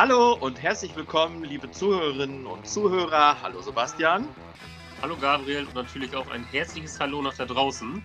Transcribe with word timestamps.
Hallo 0.00 0.32
und 0.32 0.62
herzlich 0.62 0.96
willkommen, 0.96 1.44
liebe 1.44 1.70
Zuhörerinnen 1.70 2.46
und 2.46 2.66
Zuhörer. 2.66 3.36
Hallo 3.42 3.60
Sebastian. 3.60 4.26
Hallo 5.02 5.14
Gabriel 5.14 5.66
und 5.66 5.74
natürlich 5.74 6.16
auch 6.16 6.30
ein 6.30 6.42
herzliches 6.42 6.98
Hallo 6.98 7.20
nach 7.20 7.34
da 7.36 7.44
draußen. 7.44 8.02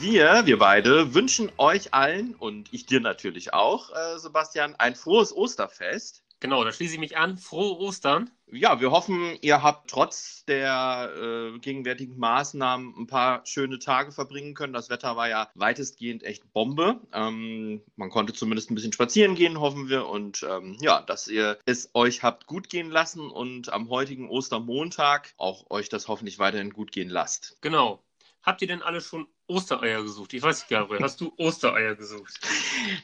Wir, 0.00 0.44
wir 0.44 0.58
beide, 0.58 1.14
wünschen 1.14 1.52
euch 1.56 1.94
allen 1.94 2.34
und 2.34 2.74
ich 2.74 2.86
dir 2.86 2.98
natürlich 2.98 3.54
auch, 3.54 3.90
äh, 3.90 4.18
Sebastian, 4.18 4.74
ein 4.78 4.96
frohes 4.96 5.32
Osterfest. 5.32 6.24
Genau, 6.40 6.64
da 6.64 6.72
schließe 6.72 6.94
ich 6.94 7.00
mich 7.00 7.18
an. 7.18 7.36
Frohe 7.36 7.78
Ostern. 7.78 8.30
Ja, 8.50 8.80
wir 8.80 8.90
hoffen, 8.90 9.36
ihr 9.42 9.62
habt 9.62 9.90
trotz 9.90 10.44
der 10.46 11.12
äh, 11.14 11.58
gegenwärtigen 11.58 12.18
Maßnahmen 12.18 12.94
ein 12.96 13.06
paar 13.06 13.46
schöne 13.46 13.78
Tage 13.78 14.10
verbringen 14.10 14.54
können. 14.54 14.72
Das 14.72 14.88
Wetter 14.88 15.16
war 15.16 15.28
ja 15.28 15.50
weitestgehend 15.54 16.22
echt 16.24 16.50
Bombe. 16.52 16.98
Ähm, 17.12 17.82
man 17.96 18.08
konnte 18.08 18.32
zumindest 18.32 18.70
ein 18.70 18.74
bisschen 18.74 18.92
spazieren 18.92 19.34
gehen, 19.34 19.60
hoffen 19.60 19.90
wir. 19.90 20.06
Und 20.06 20.42
ähm, 20.48 20.78
ja, 20.80 21.02
dass 21.02 21.28
ihr 21.28 21.58
es 21.66 21.90
euch 21.94 22.22
habt 22.22 22.46
gut 22.46 22.70
gehen 22.70 22.90
lassen 22.90 23.30
und 23.30 23.70
am 23.70 23.90
heutigen 23.90 24.30
Ostermontag 24.30 25.34
auch 25.36 25.70
euch 25.70 25.90
das 25.90 26.08
hoffentlich 26.08 26.38
weiterhin 26.38 26.70
gut 26.70 26.90
gehen 26.90 27.10
lasst. 27.10 27.58
Genau. 27.60 28.02
Habt 28.42 28.62
ihr 28.62 28.68
denn 28.68 28.82
alle 28.82 29.02
schon 29.02 29.28
Ostereier 29.50 30.02
gesucht? 30.02 30.32
Ich 30.32 30.42
weiß 30.42 30.60
nicht, 30.60 30.68
Gabriel, 30.68 31.02
hast 31.02 31.20
du 31.20 31.32
Ostereier 31.36 31.94
gesucht? 31.94 32.40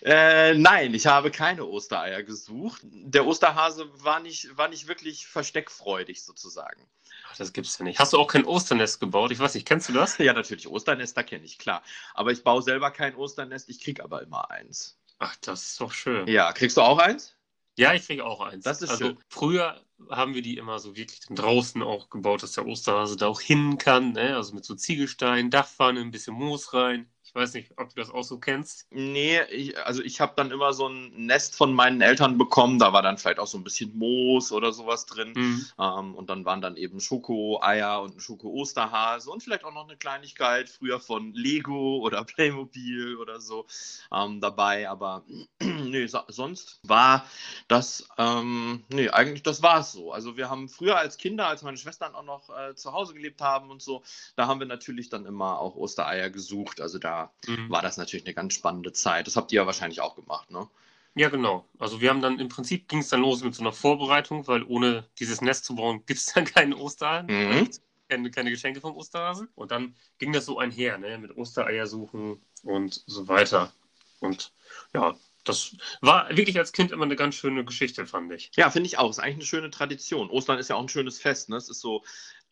Äh, 0.03 0.55
nein, 0.55 0.95
ich 0.95 1.07
habe 1.07 1.31
keine 1.31 1.65
Ostereier 1.65 2.23
gesucht. 2.23 2.81
Der 2.85 3.27
Osterhase 3.27 3.89
war 4.03 4.21
nicht, 4.21 4.57
war 4.57 4.69
nicht 4.69 4.89
wirklich 4.89 5.27
versteckfreudig 5.27 6.23
sozusagen. 6.23 6.87
Ach, 7.29 7.37
das 7.37 7.53
gibt's 7.53 7.79
ja 7.79 7.85
nicht. 7.85 7.99
Hast 7.99 8.13
du 8.13 8.19
auch 8.19 8.27
kein 8.27 8.45
Osternest 8.45 9.01
gebaut? 9.01 9.33
Ich 9.33 9.39
weiß 9.39 9.55
nicht, 9.55 9.67
kennst 9.67 9.89
du 9.89 9.93
das? 9.93 10.19
Ja, 10.19 10.33
natürlich. 10.33 10.69
Osternester 10.69 11.25
kenne 11.25 11.45
ich, 11.45 11.59
klar. 11.59 11.83
Aber 12.15 12.31
ich 12.31 12.45
baue 12.45 12.63
selber 12.63 12.91
kein 12.91 13.15
Osternest, 13.17 13.69
ich 13.69 13.81
krieg 13.81 14.01
aber 14.01 14.23
immer 14.23 14.51
eins. 14.51 14.97
Ach, 15.19 15.35
das 15.41 15.67
ist 15.67 15.81
doch 15.81 15.93
schön. 15.93 16.27
Ja, 16.29 16.53
kriegst 16.53 16.77
du 16.77 16.83
auch 16.83 16.99
eins? 16.99 17.36
Ja, 17.79 17.93
ich 17.95 18.07
kriege 18.07 18.25
auch 18.25 18.41
eins. 18.41 18.65
Das 18.65 18.83
ist 18.83 18.91
also 18.91 19.07
schön. 19.07 19.19
früher 19.29 19.81
haben 20.11 20.35
wir 20.35 20.43
die 20.43 20.57
immer 20.57 20.79
so 20.79 20.97
wirklich 20.97 21.21
dann 21.21 21.37
draußen 21.37 21.83
auch 21.83 22.11
gebaut, 22.11 22.43
dass 22.43 22.53
der 22.53 22.67
Osterhase 22.67 23.17
da 23.17 23.29
auch 23.29 23.41
hin 23.41 23.79
kann, 23.79 24.13
ne? 24.13 24.37
Also 24.37 24.55
mit 24.55 24.65
so 24.65 24.75
Ziegelsteinen, 24.75 25.51
Dachpfanne, 25.51 26.01
ein 26.01 26.11
bisschen 26.11 26.35
Moos 26.35 26.73
rein. 26.73 27.11
Weiß 27.37 27.53
nicht, 27.53 27.71
ob 27.77 27.91
du 27.91 27.97
das 27.97 28.11
auch 28.11 28.23
so 28.23 28.39
kennst. 28.39 28.87
Nee, 28.91 29.43
ich, 29.51 29.79
also 29.85 30.03
ich 30.03 30.23
habe 30.23 30.33
dann 30.37 30.51
immer 30.51 30.73
so 30.73 30.89
ein 30.89 31.27
Nest 31.27 31.55
von 31.55 31.75
meinen 31.75 32.01
Eltern 32.01 32.39
bekommen. 32.39 32.79
Da 32.79 32.95
war 32.95 33.03
dann 33.03 33.19
vielleicht 33.19 33.39
auch 33.39 33.47
so 33.47 33.59
ein 33.59 33.65
bisschen 33.65 33.95
Moos 33.95 34.53
oder 34.53 34.73
sowas 34.73 35.05
drin. 35.05 35.35
Mhm. 35.37 35.67
Ähm, 35.79 36.15
und 36.15 36.31
dann 36.31 36.47
waren 36.47 36.63
dann 36.63 36.79
eben 36.79 36.99
Schoko-Eier 36.99 38.01
und 38.01 38.17
ein 38.17 38.21
Schoko-Osterhase 38.21 39.31
und 39.31 39.43
vielleicht 39.43 39.65
auch 39.65 39.75
noch 39.75 39.87
eine 39.87 39.99
Kleinigkeit 39.99 40.71
früher 40.71 40.99
von 40.99 41.35
Lego 41.35 41.99
oder 41.99 42.25
Playmobil 42.25 43.19
oder 43.19 43.39
so 43.39 43.67
ähm, 44.11 44.41
dabei. 44.41 44.89
Aber 44.89 45.23
nee, 45.61 46.07
so, 46.07 46.21
sonst 46.29 46.81
war 46.85 47.27
das, 47.69 48.09
ähm, 48.17 48.83
nee, 48.89 49.11
eigentlich 49.11 49.43
das 49.43 49.63
war 49.63 49.81
es 49.81 49.93
so. 49.93 50.11
Also 50.11 50.39
wir 50.39 50.49
haben 50.49 50.71
früher 50.71 50.97
als 50.97 51.19
Kinder, 51.19 51.49
als 51.49 51.63
meine 51.63 51.77
Schwestern 51.77 52.15
auch 52.15 52.25
noch 52.25 52.49
äh, 52.49 52.75
zu 52.77 52.95
Hause 52.95 53.13
gelebt 53.13 53.43
haben 53.43 53.71
und 53.71 53.83
so, 53.83 54.03
da 54.37 54.47
haben 54.47 54.59
wir 54.59 54.67
natürlich 54.67 55.11
dann 55.11 55.27
immer 55.27 55.59
auch 55.59 55.77
Ostereier 55.77 56.31
gesucht. 56.31 56.81
Also 56.81 56.99
da 56.99 57.26
Mhm. 57.47 57.71
war 57.71 57.83
das 57.83 57.97
natürlich 57.97 58.25
eine 58.27 58.35
ganz 58.35 58.55
spannende 58.55 58.93
Zeit. 58.93 59.27
Das 59.27 59.37
habt 59.37 59.53
ihr 59.53 59.57
ja 59.63 59.67
wahrscheinlich 59.67 60.01
auch 60.01 60.17
gemacht, 60.17 60.51
ne? 60.51 60.69
Ja, 61.15 61.31
genau. 61.31 61.65
Also 61.79 62.01
wir 62.03 62.11
haben 62.11 62.21
dann 62.21 62.39
im 62.39 62.49
Prinzip 62.49 62.89
ging 62.89 62.99
es 62.99 63.09
dann 63.09 63.23
los 63.23 63.43
mit 63.43 63.55
so 63.55 63.63
einer 63.63 63.73
Vorbereitung, 63.73 64.47
weil 64.49 64.63
ohne 64.65 65.07
dieses 65.19 65.41
Nest 65.41 65.65
zu 65.65 65.75
bauen, 65.75 66.03
gibt 66.05 66.21
es 66.21 66.27
dann 66.35 66.45
keinen 66.45 66.75
Osterhasen, 66.75 67.27
Mhm. 67.29 67.71
keine, 68.09 68.31
keine 68.31 68.51
Geschenke 68.51 68.81
vom 68.83 68.95
Osterhasen. 68.95 69.49
Und 69.55 69.71
dann 69.71 69.95
ging 70.19 70.33
das 70.33 70.45
so 70.45 70.59
einher, 70.59 70.99
ne, 70.99 71.17
mit 71.19 71.35
Ostereier 71.37 71.87
suchen 71.87 72.41
und 72.65 73.03
so 73.07 73.29
weiter. 73.29 73.73
Und 74.21 74.53
ja, 74.93 75.15
das 75.45 75.77
war 76.01 76.29
wirklich 76.37 76.59
als 76.59 76.73
Kind 76.73 76.91
immer 76.91 77.05
eine 77.05 77.17
ganz 77.17 77.37
schöne 77.37 77.65
Geschichte, 77.65 78.07
fand 78.07 78.33
ich. 78.33 78.51
Ja, 78.57 78.69
finde 78.71 78.89
ich 78.89 78.99
auch. 78.99 79.09
Ist 79.09 79.19
eigentlich 79.21 79.37
eine 79.37 79.45
schöne 79.45 79.71
Tradition. 79.71 80.29
Ostern 80.29 80.59
ist 80.59 80.69
ja 80.69 80.77
auch 80.77 80.83
ein 80.83 80.89
schönes 80.89 81.19
Fest. 81.21 81.49
Ne? 81.49 81.57
Es 81.57 81.69
ist 81.69 81.81
so 81.81 82.03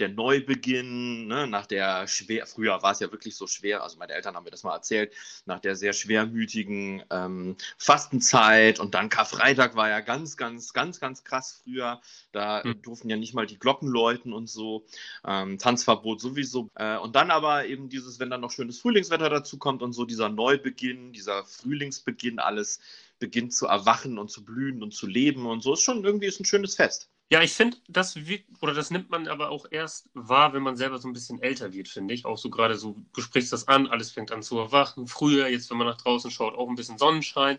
der 0.00 0.09
Neubeginn, 0.09 1.27
ne? 1.27 1.47
nach 1.47 1.67
der 1.67 2.06
schwer, 2.09 2.47
früher 2.47 2.82
war 2.82 2.93
es 2.93 3.00
ja 3.00 3.12
wirklich 3.12 3.37
so 3.37 3.47
schwer, 3.47 3.82
also 3.82 3.97
meine 3.99 4.12
Eltern 4.12 4.34
haben 4.34 4.44
mir 4.44 4.50
das 4.50 4.65
mal 4.65 4.75
erzählt, 4.75 5.12
nach 5.47 5.60
der 5.60 5.77
sehr 5.77 5.93
schwermütigen 5.93 7.03
ähm, 7.10 7.56
Fastenzeit 7.78 8.81
und 8.81 8.94
dann 8.94 9.09
Karfreitag 9.09 9.77
war 9.77 9.88
ja 9.88 10.00
ganz, 10.00 10.37
ganz, 10.37 10.72
ganz, 10.72 11.00
ganz 11.00 11.22
krass 11.25 11.60
früher. 11.62 12.00
Da 12.32 12.62
Hm. 12.65 12.82
durften 12.82 13.09
ja 13.10 13.16
nicht 13.16 13.34
mal 13.34 13.47
die 13.47 13.59
Glocken 13.59 13.88
läuten 13.88 14.32
und 14.32 14.49
so. 14.49 14.84
Ähm, 15.27 15.59
Tanzverbot 15.59 16.21
sowieso. 16.21 16.71
Äh, 16.75 16.99
und 16.99 17.15
dann 17.16 17.31
aber 17.31 17.66
eben 17.66 17.88
dieses, 17.88 18.19
wenn 18.19 18.31
dann 18.31 18.41
noch 18.41 18.50
schönes 18.50 18.81
Frühlingswetter 18.81 19.28
dazu 19.31 19.59
kommt 19.59 19.82
und 19.82 19.93
so 19.93 20.05
dieser 20.05 20.28
Neubeginn, 20.28 21.12
dieser 21.12 21.44
Frühlingsbeginn, 21.44 22.38
alles 22.38 22.81
beginnt 23.19 23.55
zu 23.55 23.66
erwachen 23.66 24.19
und 24.19 24.31
zu 24.31 24.44
blühen 24.44 24.82
und 24.82 24.93
zu 24.93 25.06
leben 25.06 25.47
und 25.47 25.62
so. 25.62 25.75
Ist 25.75 25.82
schon 25.82 26.05
irgendwie 26.05 26.26
ist 26.26 26.41
ein 26.41 26.44
schönes 26.44 26.75
Fest. 26.75 27.09
Ja, 27.31 27.43
ich 27.43 27.53
finde, 27.55 27.79
das 27.89 28.27
wird, 28.27 28.45
oder 28.61 28.75
das 28.75 28.91
nimmt 28.91 29.11
man 29.11 29.29
aber 29.29 29.51
auch 29.51 29.67
erst 29.71 30.09
wahr, 30.15 30.53
wenn 30.53 30.62
man 30.62 30.77
selber 30.77 30.99
so 30.99 31.09
ein 31.09 31.12
bisschen 31.15 31.43
älter 31.43 31.73
wird, 31.73 31.89
finde 31.89 32.15
ich. 32.15 32.27
Auch 32.27 32.39
so 32.39 32.51
gerade 32.51 32.77
so, 32.77 32.97
du 33.15 33.21
sprichst 33.23 33.53
das 33.53 33.67
an, 33.67 33.87
alles 33.89 34.12
fängt 34.12 34.31
an 34.31 34.43
zu 34.43 34.59
erwachen. 34.59 35.07
Früher, 35.07 35.49
jetzt, 35.49 35.71
wenn 35.71 35.79
man 35.79 35.87
nach 35.87 35.97
draußen 35.97 36.31
schaut, 36.31 36.55
auch 36.55 36.69
ein 36.69 36.77
bisschen 36.77 36.99
Sonnenschein. 36.99 37.59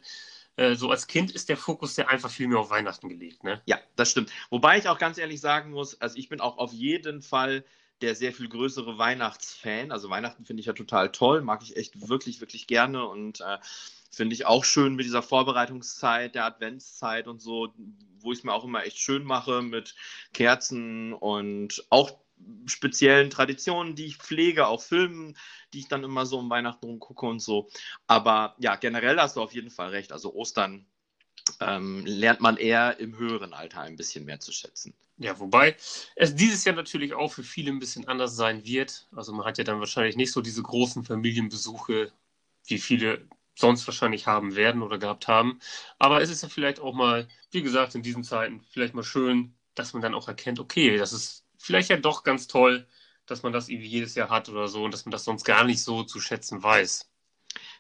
Äh, 0.56 0.76
so 0.76 0.90
als 0.92 1.08
Kind 1.08 1.31
ist 1.31 1.50
der 1.50 1.58
Fokus 1.58 1.98
ja 1.98 2.08
einfach 2.08 2.30
viel 2.30 2.48
mehr 2.48 2.59
auf 2.59 2.70
Weihnachten 2.70 3.09
gelegt, 3.09 3.44
ne? 3.44 3.62
Ja, 3.66 3.80
das 3.96 4.12
stimmt. 4.12 4.31
Wobei 4.50 4.78
ich 4.78 4.88
auch 4.88 5.00
ganz 5.00 5.18
ehrlich 5.18 5.42
sagen 5.42 5.72
muss, 5.72 6.00
also 6.00 6.18
ich 6.18 6.30
bin 6.30 6.40
auch 6.40 6.58
auf 6.58 6.72
jeden 6.72 7.22
Fall 7.22 7.66
der 8.02 8.16
sehr 8.16 8.34
viel 8.34 8.50
größere 8.50 8.97
Weihnachtsfan. 8.97 9.92
Also 9.92 10.09
Weihnachten 10.09 10.46
finde 10.46 10.62
ich 10.62 10.68
ja 10.68 10.74
total 10.74 11.12
toll, 11.12 11.42
mag 11.42 11.64
ich 11.64 11.76
echt 11.78 12.08
wirklich, 12.08 12.40
wirklich 12.42 12.68
gerne 12.68 13.06
und 13.08 13.42
äh, 13.42 13.58
finde 14.16 14.34
ich 14.34 14.46
auch 14.46 14.64
schön 14.64 14.96
mit 14.96 15.06
dieser 15.06 15.22
Vorbereitungszeit, 15.22 16.36
der 16.36 16.46
Adventszeit 16.46 17.28
und 17.28 17.42
so, 17.42 17.74
wo 18.20 18.31
ich 18.31 18.40
es 18.40 18.44
mir 18.44 18.53
auch 18.53 18.64
immer 18.64 18.84
echt 18.84 18.98
schön 18.98 19.24
mache 19.24 19.62
mit 19.62 19.96
Kerzen 20.34 21.14
und 21.14 21.86
auch 21.90 22.20
speziellen 22.66 23.30
Traditionen, 23.30 23.96
die 23.96 24.06
ich 24.06 24.18
pflege, 24.18 24.68
auch 24.68 24.81
Filmen, 24.81 25.38
die 25.74 25.80
ich 25.80 25.88
dann 25.88 26.03
immer 26.03 26.26
so 26.26 26.40
um 26.40 26.50
Weihnachten 26.50 26.86
rum 26.86 27.00
gucke 27.00 27.26
und 27.26 27.40
so. 27.40 27.70
Aber 28.08 28.56
ja, 28.59 28.76
generell 28.76 29.18
hast 29.18 29.36
du 29.36 29.42
auf 29.42 29.53
jeden 29.53 29.70
Fall 29.72 29.90
recht. 29.90 30.12
Also 30.12 30.34
Ostern 30.34 30.86
ähm, 31.59 32.06
lernt 32.06 32.42
man 32.42 32.58
eher 32.58 33.00
im 33.00 33.18
höheren 33.18 33.53
Alter 33.53 33.82
ein 33.82 33.96
bisschen 33.96 34.26
mehr 34.26 34.40
zu 34.40 34.52
schätzen. 34.52 34.94
Ja, 35.18 35.40
wobei 35.40 35.78
es 36.16 36.36
dieses 36.36 36.66
Jahr 36.66 36.76
natürlich 36.76 37.14
auch 37.14 37.32
für 37.32 37.44
viele 37.44 37.72
ein 37.72 37.80
bisschen 37.80 38.08
anders 38.08 38.36
sein 38.36 38.66
wird. 38.66 39.08
Also 39.16 39.32
man 39.32 39.46
hat 39.46 39.58
ja 39.58 39.64
dann 39.64 39.80
wahrscheinlich 39.80 40.18
nicht 40.18 40.34
so 40.34 40.42
diese 40.42 40.62
großen 40.62 41.06
Familienbesuche, 41.06 42.12
wie 42.66 42.80
viele 42.80 43.26
sonst 43.55 43.88
wahrscheinlich 43.88 44.27
haben 44.27 44.55
werden 44.55 44.81
oder 44.83 44.97
gehabt 44.99 45.27
haben. 45.27 45.59
Aber 45.99 46.21
es 46.21 46.29
ist 46.29 46.43
ja 46.43 46.49
vielleicht 46.49 46.79
auch 46.79 46.93
mal, 46.93 47.27
wie 47.51 47.61
gesagt, 47.63 47.95
in 47.95 48.03
diesen 48.03 48.23
Zeiten 48.23 48.61
vielleicht 48.69 48.93
mal 48.93 49.03
schön, 49.03 49.55
dass 49.75 49.93
man 49.93 50.01
dann 50.01 50.13
auch 50.13 50.27
erkennt, 50.27 50.59
okay, 50.59 50.97
das 50.97 51.13
ist 51.13 51.45
vielleicht 51.57 51.89
ja 51.89 51.97
doch 51.97 52.23
ganz 52.23 52.47
toll, 52.47 52.88
dass 53.25 53.43
man 53.43 53.53
das 53.53 53.69
irgendwie 53.69 53.88
jedes 53.88 54.16
Jahr 54.16 54.29
hat 54.29 54.49
oder 54.49 54.67
so 54.67 54.83
und 54.83 54.93
dass 54.93 55.05
man 55.05 55.11
das 55.11 55.23
sonst 55.25 55.43
gar 55.45 55.63
nicht 55.63 55.81
so 55.83 56.03
zu 56.03 56.19
schätzen 56.19 56.61
weiß. 56.63 57.09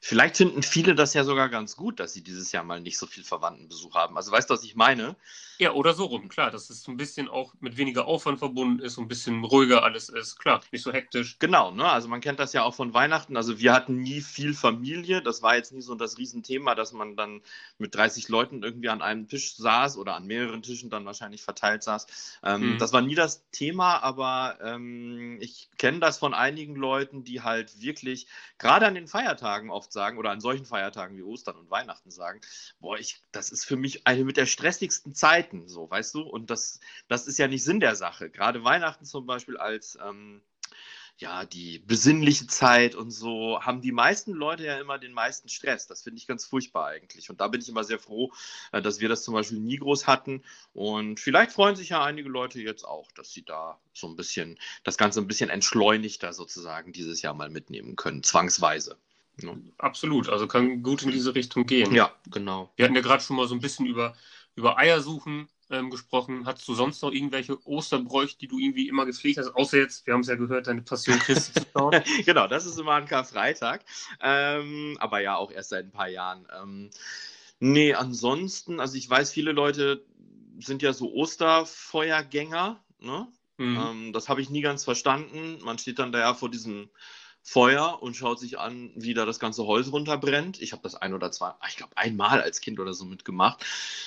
Vielleicht 0.01 0.37
finden 0.37 0.63
viele 0.63 0.95
das 0.95 1.13
ja 1.13 1.23
sogar 1.23 1.49
ganz 1.49 1.75
gut, 1.75 1.99
dass 1.99 2.13
sie 2.13 2.23
dieses 2.23 2.51
Jahr 2.51 2.63
mal 2.63 2.81
nicht 2.81 2.97
so 2.97 3.07
viel 3.07 3.23
Verwandtenbesuch 3.23 3.95
haben. 3.95 4.17
Also 4.17 4.31
weißt 4.31 4.49
du, 4.49 4.53
was 4.53 4.63
ich 4.63 4.75
meine? 4.75 5.15
Ja, 5.57 5.71
oder 5.71 5.93
so 5.93 6.05
rum, 6.05 6.27
klar, 6.27 6.51
dass 6.51 6.69
es 6.69 6.83
so 6.83 6.91
ein 6.91 6.97
bisschen 6.97 7.29
auch 7.29 7.53
mit 7.61 7.77
weniger 7.77 8.05
Aufwand 8.07 8.39
verbunden 8.39 8.79
ist, 8.83 8.97
ein 8.97 9.07
bisschen 9.07 9.41
ruhiger 9.45 9.83
alles 9.83 10.09
ist, 10.09 10.37
klar, 10.37 10.59
nicht 10.71 10.83
so 10.83 10.91
hektisch. 10.91 11.37
Genau, 11.39 11.71
ne? 11.71 11.85
Also 11.89 12.09
man 12.09 12.19
kennt 12.19 12.39
das 12.39 12.51
ja 12.51 12.63
auch 12.63 12.75
von 12.75 12.93
Weihnachten. 12.93 13.37
Also 13.37 13.57
wir 13.57 13.71
hatten 13.71 14.01
nie 14.01 14.19
viel 14.19 14.53
Familie. 14.53 15.21
Das 15.21 15.41
war 15.41 15.55
jetzt 15.55 15.71
nie 15.71 15.81
so 15.81 15.95
das 15.95 16.17
Riesenthema, 16.17 16.75
dass 16.75 16.91
man 16.91 17.15
dann 17.15 17.41
mit 17.77 17.95
30 17.95 18.27
Leuten 18.27 18.63
irgendwie 18.63 18.89
an 18.89 19.01
einem 19.01 19.29
Tisch 19.29 19.55
saß 19.55 19.97
oder 19.97 20.15
an 20.15 20.25
mehreren 20.27 20.61
Tischen 20.61 20.89
dann 20.89 21.05
wahrscheinlich 21.05 21.41
verteilt 21.41 21.83
saß. 21.83 22.07
Ähm, 22.43 22.75
Mhm. 22.75 22.77
Das 22.77 22.93
war 22.93 23.01
nie 23.01 23.15
das 23.15 23.49
Thema, 23.51 24.01
aber 24.03 24.57
ähm, 24.61 25.37
ich 25.41 25.69
kenne 25.77 25.99
das 25.99 26.17
von 26.17 26.33
einigen 26.33 26.75
Leuten, 26.75 27.23
die 27.23 27.41
halt 27.41 27.79
wirklich 27.81 28.27
gerade 28.57 28.85
an 28.87 28.95
den 28.95 29.07
Feiertagen 29.07 29.69
oft 29.85 29.93
sagen 29.93 30.17
oder 30.17 30.31
an 30.31 30.41
solchen 30.41 30.65
Feiertagen 30.65 31.15
wie 31.15 31.23
Ostern 31.23 31.57
und 31.57 31.69
Weihnachten 31.69 32.09
sagen, 32.09 32.41
boah, 32.79 32.97
ich, 32.97 33.21
das 33.31 33.51
ist 33.51 33.65
für 33.65 33.77
mich 33.77 34.07
eine 34.07 34.23
mit 34.23 34.37
der 34.37 34.47
stressigsten 34.47 35.13
Zeiten, 35.13 35.67
so, 35.67 35.89
weißt 35.89 36.15
du? 36.15 36.21
Und 36.21 36.49
das, 36.49 36.79
das 37.07 37.27
ist 37.27 37.37
ja 37.37 37.47
nicht 37.47 37.63
Sinn 37.63 37.79
der 37.79 37.95
Sache. 37.95 38.29
Gerade 38.29 38.63
Weihnachten 38.63 39.05
zum 39.05 39.25
Beispiel 39.27 39.57
als 39.57 39.97
ähm, 40.03 40.41
ja, 41.17 41.45
die 41.45 41.79
besinnliche 41.79 42.47
Zeit 42.47 42.93
und 42.93 43.11
so, 43.11 43.61
haben 43.61 43.79
die 43.81 43.93
meisten 43.93 44.33
Leute 44.33 44.65
ja 44.65 44.79
immer 44.79 44.97
den 44.97 45.13
meisten 45.13 45.47
Stress. 45.47 45.87
Das 45.87 46.01
finde 46.01 46.17
ich 46.17 46.27
ganz 46.27 46.45
furchtbar 46.45 46.87
eigentlich. 46.87 47.29
Und 47.29 47.39
da 47.39 47.47
bin 47.47 47.61
ich 47.61 47.69
immer 47.69 47.85
sehr 47.85 47.99
froh, 47.99 48.33
äh, 48.73 48.81
dass 48.81 48.99
wir 48.99 49.07
das 49.07 49.23
zum 49.23 49.33
Beispiel 49.33 49.59
nie 49.59 49.77
groß 49.77 50.07
hatten. 50.07 50.43
Und 50.73 51.19
vielleicht 51.19 51.51
freuen 51.51 51.77
sich 51.77 51.89
ja 51.89 52.03
einige 52.03 52.27
Leute 52.27 52.59
jetzt 52.59 52.83
auch, 52.83 53.11
dass 53.13 53.31
sie 53.31 53.43
da 53.43 53.79
so 53.93 54.07
ein 54.07 54.17
bisschen, 54.17 54.59
das 54.83 54.97
Ganze 54.97 55.21
ein 55.21 55.27
bisschen 55.27 55.49
entschleunigter 55.49 56.33
sozusagen 56.33 56.91
dieses 56.91 57.21
Jahr 57.21 57.33
mal 57.33 57.49
mitnehmen 57.49 57.95
können, 57.95 58.23
zwangsweise. 58.23 58.97
Ne? 59.41 59.61
Absolut, 59.77 60.29
also 60.29 60.47
kann 60.47 60.83
gut 60.83 61.03
in 61.03 61.11
diese 61.11 61.35
Richtung 61.35 61.65
gehen. 61.65 61.93
Ja, 61.93 62.11
genau. 62.31 62.71
Wir 62.75 62.85
hatten 62.85 62.95
ja 62.95 63.01
gerade 63.01 63.23
schon 63.23 63.35
mal 63.35 63.47
so 63.47 63.55
ein 63.55 63.61
bisschen 63.61 63.85
über, 63.85 64.15
über 64.55 64.77
Eiersuchen 64.77 65.47
ähm, 65.69 65.89
gesprochen. 65.89 66.45
Hattest 66.45 66.67
du 66.67 66.73
sonst 66.73 67.01
noch 67.01 67.11
irgendwelche 67.11 67.57
Osterbräuche, 67.65 68.37
die 68.37 68.47
du 68.47 68.59
irgendwie 68.59 68.87
immer 68.87 69.05
gepflegt 69.05 69.37
hast? 69.37 69.55
Außer 69.55 69.77
jetzt, 69.77 70.05
wir 70.05 70.13
haben 70.13 70.21
es 70.21 70.27
ja 70.27 70.35
gehört, 70.35 70.67
deine 70.67 70.81
Passion 70.81 71.19
Christi 71.19 71.53
zu 71.53 71.65
schauen. 71.73 72.03
genau, 72.25 72.47
das 72.47 72.65
ist 72.65 72.79
immer 72.79 72.93
ein 72.93 73.05
Karfreitag. 73.05 73.83
Ähm, 74.21 74.97
aber 74.99 75.19
ja, 75.21 75.35
auch 75.35 75.51
erst 75.51 75.69
seit 75.69 75.85
ein 75.85 75.91
paar 75.91 76.09
Jahren. 76.09 76.47
Ähm, 76.61 76.89
nee, 77.59 77.93
ansonsten, 77.93 78.79
also 78.79 78.95
ich 78.95 79.09
weiß, 79.09 79.31
viele 79.31 79.51
Leute 79.51 80.05
sind 80.59 80.81
ja 80.81 80.93
so 80.93 81.11
Osterfeuergänger. 81.13 82.83
Ne? 82.99 83.27
Mhm. 83.57 83.77
Ähm, 83.77 84.13
das 84.13 84.29
habe 84.29 84.41
ich 84.41 84.49
nie 84.49 84.61
ganz 84.61 84.83
verstanden. 84.83 85.59
Man 85.63 85.77
steht 85.77 85.99
dann 85.99 86.11
da 86.11 86.19
ja 86.19 86.33
vor 86.33 86.49
diesem 86.49 86.89
Feuer 87.47 88.01
und 88.01 88.15
schaut 88.15 88.39
sich 88.39 88.57
an, 88.57 88.91
wie 88.95 89.13
da 89.13 89.23
das 89.23 89.39
ganze 89.39 89.67
Holz 89.67 89.91
runterbrennt. 89.91 90.59
Ich 90.63 90.71
habe 90.71 90.81
das 90.81 90.95
ein 90.95 91.13
oder 91.13 91.31
zwei, 91.31 91.53
ich 91.69 91.77
glaube 91.77 91.95
einmal 91.95 92.41
als 92.41 92.59
Kind 92.59 92.79
oder 92.79 92.95
so 92.95 93.05
mitgemacht 93.05 93.63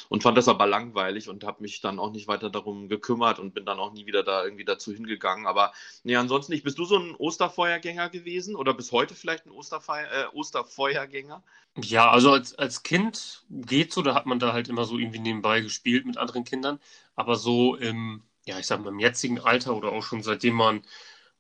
und 0.08 0.25
fand 0.25 0.37
das 0.37 0.49
aber 0.49 0.67
langweilig 0.67 1.29
und 1.29 1.44
habe 1.44 1.62
mich 1.62 1.81
dann 1.81 2.00
auch 2.00 2.11
nicht 2.11 2.26
weiter 2.26 2.50
darum 2.50 2.88
gekümmert 2.88 3.38
und 3.38 3.55
bin 3.55 3.64
dann 3.64 3.79
auch 3.79 3.93
nie 3.93 4.06
wieder 4.06 4.25
da 4.25 4.43
irgendwie 4.43 4.64
dazu 4.64 4.93
hingegangen. 4.93 5.46
Aber 5.46 5.73
nee, 6.02 6.17
ansonsten 6.17 6.52
nicht. 6.52 6.64
Bist 6.64 6.79
du 6.79 6.85
so 6.85 6.99
ein 6.99 7.14
Osterfeuergänger 7.14 8.08
gewesen 8.08 8.56
oder 8.56 8.75
bis 8.75 8.90
heute 8.90 9.14
vielleicht 9.14 9.46
ein 9.46 9.52
Osterfeuer, 9.52 10.08
äh, 10.11 10.26
Osterfeuergänger? 10.37 11.44
Ja, 11.76 12.11
also 12.11 12.32
als, 12.32 12.56
als 12.56 12.82
Kind 12.82 13.44
geht 13.50 13.93
so, 13.93 14.02
da 14.02 14.14
hat 14.14 14.26
man 14.26 14.40
da 14.40 14.52
halt 14.52 14.69
immer 14.69 14.85
so 14.85 14.99
irgendwie 14.99 15.20
nebenbei 15.20 15.61
gespielt 15.61 16.06
mit 16.06 16.17
anderen 16.17 16.43
Kindern. 16.43 16.81
Aber 17.14 17.37
so 17.37 17.76
im, 17.76 18.25
ja, 18.46 18.58
ich 18.58 18.67
sag 18.67 18.81
mal, 18.81 18.88
im 18.88 18.99
jetzigen 18.99 19.38
Alter 19.38 19.76
oder 19.76 19.93
auch 19.93 20.02
schon 20.02 20.25
seitdem 20.25 20.55
man 20.56 20.82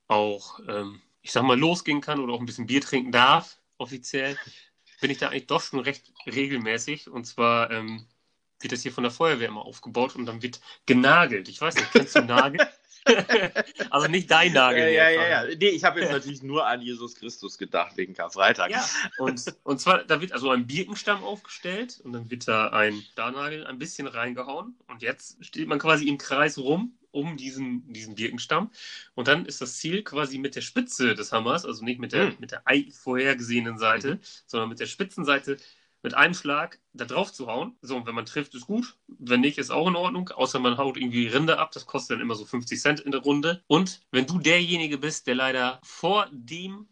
auch 0.06 0.60
ähm, 0.68 1.02
ich 1.22 1.32
sag 1.32 1.42
mal, 1.42 1.58
losgehen 1.58 2.00
kann 2.00 2.20
oder 2.20 2.32
auch 2.32 2.40
ein 2.40 2.46
bisschen 2.46 2.66
Bier 2.66 2.80
trinken 2.80 3.12
darf, 3.12 3.58
offiziell, 3.76 4.36
bin 5.00 5.10
ich 5.10 5.18
da 5.18 5.28
eigentlich 5.28 5.46
doch 5.46 5.62
schon 5.62 5.80
recht 5.80 6.12
regelmäßig. 6.26 7.08
Und 7.08 7.24
zwar 7.24 7.70
ähm, 7.70 8.06
wird 8.60 8.72
das 8.72 8.82
hier 8.82 8.92
von 8.92 9.04
der 9.04 9.12
Feuerwehr 9.12 9.48
immer 9.48 9.64
aufgebaut 9.64 10.16
und 10.16 10.26
dann 10.26 10.42
wird 10.42 10.60
genagelt. 10.86 11.48
Ich 11.48 11.60
weiß 11.60 11.76
nicht, 11.76 11.92
kennst 11.92 12.16
du 12.16 12.22
Nagel? 12.22 12.66
also 13.90 14.08
nicht 14.08 14.30
dein 14.30 14.52
Nagel. 14.52 14.90
Ja, 14.92 15.08
ja, 15.08 15.10
ja, 15.10 15.44
ja. 15.44 15.54
Nee, 15.56 15.68
ich 15.68 15.84
habe 15.84 16.00
jetzt 16.00 16.12
natürlich 16.12 16.42
nur 16.42 16.66
an 16.66 16.82
Jesus 16.82 17.14
Christus 17.14 17.56
gedacht 17.56 17.96
wegen 17.96 18.14
Karfreitag. 18.14 18.70
Ja, 18.70 18.84
und, 19.18 19.42
und 19.62 19.80
zwar, 19.80 20.04
da 20.04 20.20
wird 20.20 20.32
also 20.32 20.50
ein 20.50 20.66
Birkenstamm 20.66 21.22
aufgestellt 21.24 22.00
und 22.04 22.12
dann 22.12 22.30
wird 22.30 22.48
da 22.48 22.68
ein 22.68 23.02
Starnagel 23.12 23.66
ein 23.66 23.78
bisschen 23.78 24.06
reingehauen 24.06 24.76
und 24.88 25.02
jetzt 25.02 25.42
steht 25.44 25.68
man 25.68 25.78
quasi 25.78 26.08
im 26.08 26.18
Kreis 26.18 26.58
rum 26.58 26.97
um 27.10 27.36
diesen, 27.36 27.92
diesen 27.92 28.14
Birkenstamm. 28.14 28.70
Und 29.14 29.28
dann 29.28 29.46
ist 29.46 29.60
das 29.60 29.76
Ziel 29.78 30.02
quasi 30.02 30.38
mit 30.38 30.56
der 30.56 30.60
Spitze 30.60 31.14
des 31.14 31.32
Hammers, 31.32 31.64
also 31.64 31.84
nicht 31.84 32.00
mit 32.00 32.12
der, 32.12 32.26
Mhm. 32.26 32.36
mit 32.40 32.52
der 32.52 32.62
vorhergesehenen 32.92 33.78
Seite, 33.78 34.20
sondern 34.46 34.68
mit 34.68 34.80
der 34.80 34.86
Spitzenseite 34.86 35.58
mit 36.02 36.14
einem 36.14 36.34
Schlag 36.34 36.78
da 36.92 37.04
drauf 37.04 37.32
zu 37.32 37.48
hauen. 37.48 37.76
So, 37.82 37.96
und 37.96 38.06
wenn 38.06 38.14
man 38.14 38.24
trifft, 38.24 38.54
ist 38.54 38.66
gut. 38.66 38.96
Wenn 39.08 39.40
nicht, 39.40 39.58
ist 39.58 39.70
auch 39.70 39.88
in 39.88 39.96
Ordnung. 39.96 40.28
Außer 40.28 40.60
man 40.60 40.76
haut 40.78 40.96
irgendwie 40.96 41.26
Rinde 41.26 41.58
ab. 41.58 41.72
Das 41.72 41.86
kostet 41.86 42.14
dann 42.16 42.20
immer 42.22 42.36
so 42.36 42.44
50 42.44 42.80
Cent 42.80 43.00
in 43.00 43.10
der 43.10 43.20
Runde. 43.22 43.62
Und 43.66 44.00
wenn 44.12 44.26
du 44.26 44.38
derjenige 44.38 44.98
bist, 44.98 45.26
der 45.26 45.34
leider 45.34 45.80
vor 45.82 46.28
dem 46.30 46.86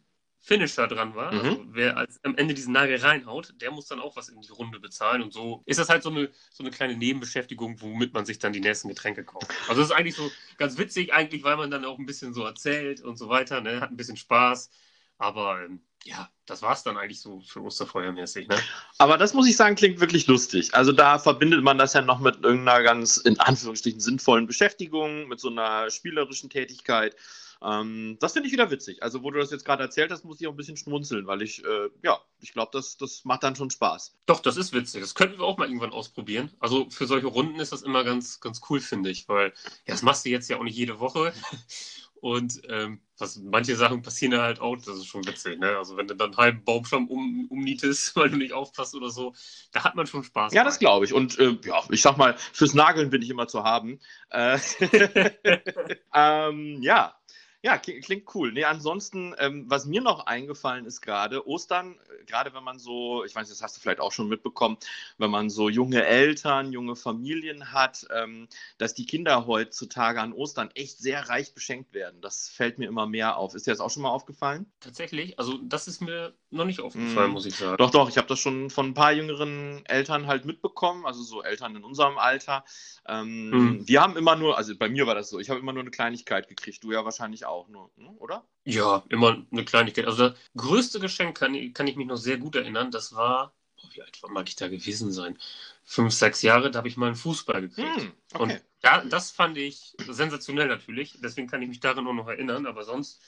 Finisher 0.47 0.87
dran 0.87 1.17
war, 1.17 1.33
Mhm. 1.33 1.41
also 1.41 1.65
wer 1.71 1.97
als 1.97 2.23
am 2.23 2.37
Ende 2.37 2.55
diesen 2.55 2.73
Nagel 2.73 2.99
reinhaut, 2.99 3.53
der 3.61 3.73
muss 3.73 3.87
dann 3.89 3.99
auch 3.99 4.15
was 4.15 4.29
in 4.29 4.41
die 4.41 4.53
Runde 4.53 4.79
bezahlen. 4.79 5.21
Und 5.23 5.33
so 5.33 5.65
ist 5.67 5.81
das 5.81 5.89
halt 5.89 6.05
so 6.05 6.11
eine, 6.11 6.31
so 6.53 6.63
eine 6.63 6.71
kleine 6.71 6.97
Nebenbeschäftigung, 6.97 7.81
womit 7.81 8.15
man 8.15 8.25
sich 8.25 8.39
dann 8.39 8.53
die 8.53 8.61
nächsten 8.61 8.87
Getränke 8.87 9.25
kauft. 9.25 9.51
Also 9.69 9.81
das 9.81 9.91
ist 9.91 9.97
eigentlich 9.97 10.15
so 10.15 10.31
ganz 10.57 10.79
witzig, 10.79 11.13
eigentlich, 11.13 11.43
weil 11.43 11.57
man 11.57 11.73
dann 11.73 11.85
auch 11.85 11.99
ein 11.99 12.07
bisschen 12.07 12.33
so 12.33 12.45
erzählt 12.45 13.01
und 13.01 13.17
so 13.19 13.29
weiter, 13.29 13.61
ne? 13.61 13.81
hat 13.81 13.91
ein 13.91 13.97
bisschen 13.97 14.17
Spaß. 14.17 14.71
Aber 15.19 15.65
ähm, 15.65 15.81
ja, 16.05 16.31
das 16.45 16.63
war 16.63 16.75
es 16.75 16.85
dann 16.85 16.97
eigentlich 16.97 17.21
so 17.21 17.41
für 17.41 17.61
Osterfeuermäßig. 17.63 18.47
Ne? 18.47 18.57
Aber 18.99 19.19
das 19.19 19.35
muss 19.35 19.49
ich 19.49 19.57
sagen, 19.57 19.75
klingt 19.75 19.99
wirklich 19.99 20.29
lustig. 20.29 20.73
Also 20.75 20.93
da 20.93 21.19
verbindet 21.19 21.65
man 21.65 21.77
das 21.77 21.95
ja 21.95 22.03
noch 22.03 22.21
mit 22.21 22.45
irgendeiner 22.45 22.85
ganz, 22.85 23.17
in 23.17 23.41
Anführungsstrichen, 23.41 23.99
sinnvollen 23.99 24.47
Beschäftigung, 24.47 25.27
mit 25.27 25.41
so 25.41 25.49
einer 25.51 25.91
spielerischen 25.91 26.51
Tätigkeit. 26.51 27.17
Ähm, 27.63 28.17
das 28.21 28.33
finde 28.33 28.49
ich 28.49 28.53
wieder 28.53 28.71
witzig. 28.71 29.03
Also, 29.03 29.23
wo 29.23 29.31
du 29.31 29.39
das 29.39 29.51
jetzt 29.51 29.65
gerade 29.65 29.83
erzählt 29.83 30.11
hast, 30.11 30.25
muss 30.25 30.41
ich 30.41 30.47
auch 30.47 30.53
ein 30.53 30.57
bisschen 30.57 30.77
schmunzeln, 30.77 31.27
weil 31.27 31.43
ich, 31.43 31.65
äh, 31.65 31.89
ja, 32.03 32.21
ich 32.41 32.53
glaube, 32.53 32.71
das, 32.73 32.97
das 32.97 33.25
macht 33.25 33.43
dann 33.43 33.57
schon 33.57 33.71
Spaß. 33.71 34.17
Doch, 34.27 34.41
das 34.41 34.57
ist 34.57 34.73
witzig. 34.73 35.01
Das 35.01 35.15
könnten 35.15 35.39
wir 35.39 35.45
auch 35.45 35.59
mal 35.59 35.67
irgendwann 35.67 35.93
ausprobieren. 35.93 36.51
Also 36.61 36.89
für 36.91 37.07
solche 37.07 37.27
Runden 37.27 37.61
ist 37.61 37.73
das 37.73 37.83
immer 37.83 38.05
ganz, 38.05 38.41
ganz 38.41 38.61
cool, 38.69 38.81
finde 38.81 39.11
ich, 39.11 39.29
weil 39.29 39.53
ja, 39.87 39.95
das 39.95 40.03
machst 40.03 40.25
du 40.25 40.31
jetzt 40.31 40.49
ja 40.49 40.59
auch 40.59 40.65
nicht 40.65 40.77
jede 40.77 41.01
Woche. 41.01 41.33
Und 42.21 42.63
ähm, 42.69 43.01
was, 43.19 43.37
manche 43.37 43.77
Sachen 43.77 44.03
passieren 44.03 44.33
ja 44.33 44.43
halt 44.43 44.61
auch, 44.61 44.75
das 44.77 44.89
ist 44.89 45.07
schon 45.07 45.27
witzig, 45.27 45.59
ne? 45.59 45.77
Also 45.77 45.97
wenn 45.97 46.09
du 46.09 46.15
dann 46.17 46.31
einen 46.31 46.37
halben 46.37 46.65
Baumstamm 46.65 47.09
um, 47.09 47.47
umnietest, 47.51 48.17
weil 48.17 48.31
du 48.31 48.37
nicht 48.37 48.53
aufpasst 48.53 48.95
oder 48.95 49.11
so, 49.11 49.35
da 49.73 49.85
hat 49.85 49.95
man 49.95 50.07
schon 50.07 50.25
Spaß. 50.25 50.53
Ja, 50.53 50.65
das 50.65 50.79
glaube 50.79 51.05
ich. 51.05 51.13
Und 51.13 51.39
äh, 51.39 51.57
ja, 51.65 51.83
ich 51.91 52.03
sag 52.03 52.17
mal, 52.17 52.37
fürs 52.53 52.75
Nageln 52.75 53.11
bin 53.11 53.23
ich 53.23 53.31
immer 53.31 53.49
zu 53.49 53.65
haben. 53.65 54.01
Äh, 54.31 54.59
ähm, 56.15 56.83
ja. 56.83 57.15
Ja, 57.67 57.79
klingt, 57.79 58.33
cool. 58.37 58.53
Nee, 58.53 58.63
ansonsten, 58.63 59.35
ähm, 59.39 59.65
was 59.67 59.87
mir 59.87 60.01
noch 60.01 60.27
eingefallen 60.27 60.87
ist 60.87 61.01
gerade, 61.01 61.49
Ostern, 61.49 61.99
gerade 62.25 62.55
wenn 62.55 62.63
man 62.63 62.79
so, 62.79 63.25
ich 63.25 63.35
weiß, 63.35 63.49
das 63.49 63.61
hast 63.61 63.77
du 63.77 63.81
vielleicht 63.81 63.99
auch 63.99 64.13
schon 64.13 64.29
mitbekommen, 64.29 64.77
wenn 65.19 65.33
man 65.33 65.51
so 65.51 65.69
junge 65.69 66.05
Eltern, 66.05 66.71
junge 66.71 66.95
Familien 66.95 67.73
hat, 67.73 68.07
ähm, 68.15 68.47
dass 68.79 68.95
die 68.95 69.05
Kinder 69.05 69.49
heutzutage 69.49 70.21
an 70.21 70.33
Ostern 70.33 70.71
echt 70.75 70.99
sehr 70.99 71.29
reich 71.29 71.55
beschenkt 71.55 71.93
werden. 71.93 72.21
Das 72.21 72.49
fällt 72.49 72.79
mir 72.79 72.87
immer 72.87 73.09
mehr 73.09 73.37
auf. 73.37 73.57
Ist 73.57 73.67
dir 73.67 73.73
das 73.73 73.81
auch 73.81 73.91
schon 73.91 74.05
mal 74.05 74.11
aufgefallen? 74.11 74.71
Tatsächlich, 74.79 75.37
also 75.37 75.59
das 75.61 75.89
ist 75.89 76.01
mir 76.01 76.35
noch 76.57 76.65
nicht 76.65 76.81
aufgefallen, 76.81 77.31
Mm. 77.31 77.35
muss 77.35 77.47
ich 77.47 77.57
sagen. 77.57 77.77
Doch, 77.79 77.91
doch, 77.91 78.09
ich 78.09 78.17
habe 78.19 78.27
das 78.29 78.39
schon 78.41 78.71
von 78.71 78.87
ein 78.89 78.95
paar 78.95 79.13
jüngeren 79.13 79.85
Eltern 79.87 80.27
halt 80.27 80.45
mitbekommen, 80.45 81.07
also 81.07 81.23
so 81.23 81.43
Eltern 81.43 81.77
in 81.77 81.85
unserem 81.85 82.19
Alter. 82.19 82.65
Ähm, 83.07 83.51
Mhm. 83.51 83.87
Die 83.87 83.99
haben 83.99 84.17
immer 84.17 84.37
nur, 84.37 84.57
also 84.57 84.77
bei 84.77 84.89
mir 84.89 85.07
war 85.07 85.15
das 85.15 85.31
so, 85.31 85.39
ich 85.39 85.51
habe 85.51 85.61
immer 85.61 85.73
nur 85.73 85.83
eine 85.83 85.91
Kleinigkeit 85.91 86.49
gekriegt, 86.49 86.83
du 86.83 86.93
ja 86.93 87.05
wahrscheinlich 87.05 87.47
auch 87.47 87.69
nur, 87.69 87.91
ne? 87.97 88.11
oder? 88.19 88.45
Ja, 88.65 89.05
immer 89.09 89.45
eine 89.53 89.65
Kleinigkeit. 89.65 90.07
Also 90.07 90.31
das 90.31 90.39
größte 90.57 90.99
Geschenk 91.01 91.39
kann, 91.39 91.55
ich- 91.55 91.73
kann 91.75 91.87
ich 91.87 91.97
mich 91.97 92.07
noch 92.07 92.17
sehr 92.17 92.39
gut 92.39 92.57
erinnern. 92.57 92.91
Das 92.91 93.15
war, 93.15 93.55
boah, 93.81 93.89
wie 93.95 94.03
alt 94.03 94.19
mag 94.29 94.49
ich 94.49 94.57
da 94.57 94.69
gewesen 94.69 95.13
sein? 95.13 95.39
Fünf, 95.85 96.13
sechs 96.13 96.43
Jahre, 96.43 96.71
da 96.71 96.79
habe 96.79 96.89
ich 96.89 96.97
mal 96.97 97.07
einen 97.07 97.15
Fußball 97.17 97.61
gekriegt. 97.61 98.13
Und 98.35 98.51
okay. 98.51 98.61
ja, 98.83 99.05
das 99.05 99.31
fand 99.31 99.57
ich 99.57 99.95
sensationell 100.09 100.67
natürlich. 100.67 101.19
Deswegen 101.23 101.47
kann 101.47 101.63
ich 101.63 101.69
mich 101.69 101.79
daran 101.81 102.07
auch 102.09 102.13
noch 102.13 102.27
erinnern. 102.29 102.67
Aber 102.67 102.83
sonst 102.83 103.23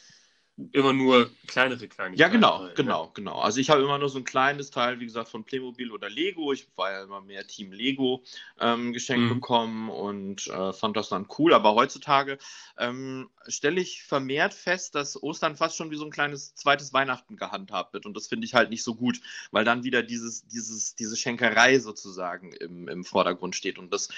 immer 0.73 0.93
nur 0.93 1.31
kleinere 1.47 1.87
Kleinigkeiten. 1.89 2.19
Ja, 2.19 2.29
genau, 2.29 2.59
halt, 2.59 2.69
ne? 2.71 2.75
genau, 2.75 3.11
genau. 3.15 3.39
Also 3.39 3.61
ich 3.61 3.71
habe 3.71 3.83
immer 3.83 3.99
nur 3.99 4.09
so 4.09 4.19
ein 4.19 4.25
kleines 4.25 4.71
Teil, 4.71 4.99
wie 5.01 5.05
gesagt, 5.07 5.29
von 5.29 5.45
Playmobil 5.45 5.93
oder 5.93 6.11
Lego. 6.11 6.53
Ich 6.53 6.69
war 6.77 6.91
ja 6.93 7.03
immer 7.05 7.21
mehr 7.21 7.47
Team 7.47 7.73
Lego 7.73 8.25
ähm, 8.59 8.93
geschenkt 8.93 9.27
Mhm. 9.27 9.29
bekommen 9.29 9.89
und 9.89 10.47
äh, 10.49 10.73
fand 10.73 10.97
das 10.97 11.09
dann 11.09 11.29
cool. 11.39 11.55
Aber 11.55 11.75
heutzutage 11.75 12.39
ähm, 12.77 13.31
stelle 13.47 13.81
ich 13.81 14.03
vermehrt 14.03 14.53
fest, 14.53 14.95
dass 14.95 15.23
Ostern 15.23 15.55
fast 15.57 15.77
schon 15.77 15.91
wie 15.91 15.97
so 15.97 16.05
ein 16.05 16.11
kleines 16.11 16.55
zweites 16.57 16.93
Weihnachten 16.93 17.37
gehandhabt 17.37 17.93
wird. 17.95 18.05
Und 18.07 18.17
das 18.17 18.27
finde 18.27 18.45
ich 18.47 18.55
halt 18.55 18.71
nicht 18.71 18.83
so 18.83 18.95
gut, 18.97 19.21
weil 19.53 19.65
dann 19.65 19.85
wieder 19.85 20.03
dieses, 20.03 20.47
dieses, 20.49 20.95
diese 20.97 21.17
Schenkerei 21.17 21.79
sozusagen 21.79 22.53
im, 22.53 22.89
im 22.89 23.05
Vordergrund 23.05 23.55
steht. 23.57 23.79
Und 23.79 23.93
das, 23.93 24.09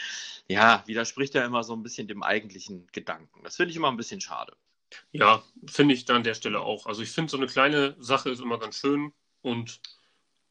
ja, 0.48 0.82
widerspricht 0.86 1.34
ja 1.34 1.44
immer 1.44 1.65
so 1.65 1.74
ein 1.74 1.82
bisschen 1.82 2.08
dem 2.08 2.22
eigentlichen 2.22 2.86
Gedanken. 2.93 3.43
Das 3.44 3.56
finde 3.56 3.70
ich 3.72 3.76
immer 3.76 3.88
ein 3.91 3.96
bisschen 3.98 4.20
schade. 4.20 4.56
Ja, 5.13 5.43
finde 5.67 5.94
ich 5.94 6.05
da 6.05 6.17
an 6.17 6.25
der 6.25 6.35
Stelle 6.35 6.61
auch. 6.61 6.87
Also 6.87 7.03
ich 7.03 7.11
finde, 7.11 7.31
so 7.31 7.37
eine 7.37 7.47
kleine 7.47 7.97
Sache 7.99 8.31
ist 8.31 8.41
immer 8.41 8.59
ganz 8.59 8.77
schön. 8.77 9.13
Und 9.43 9.81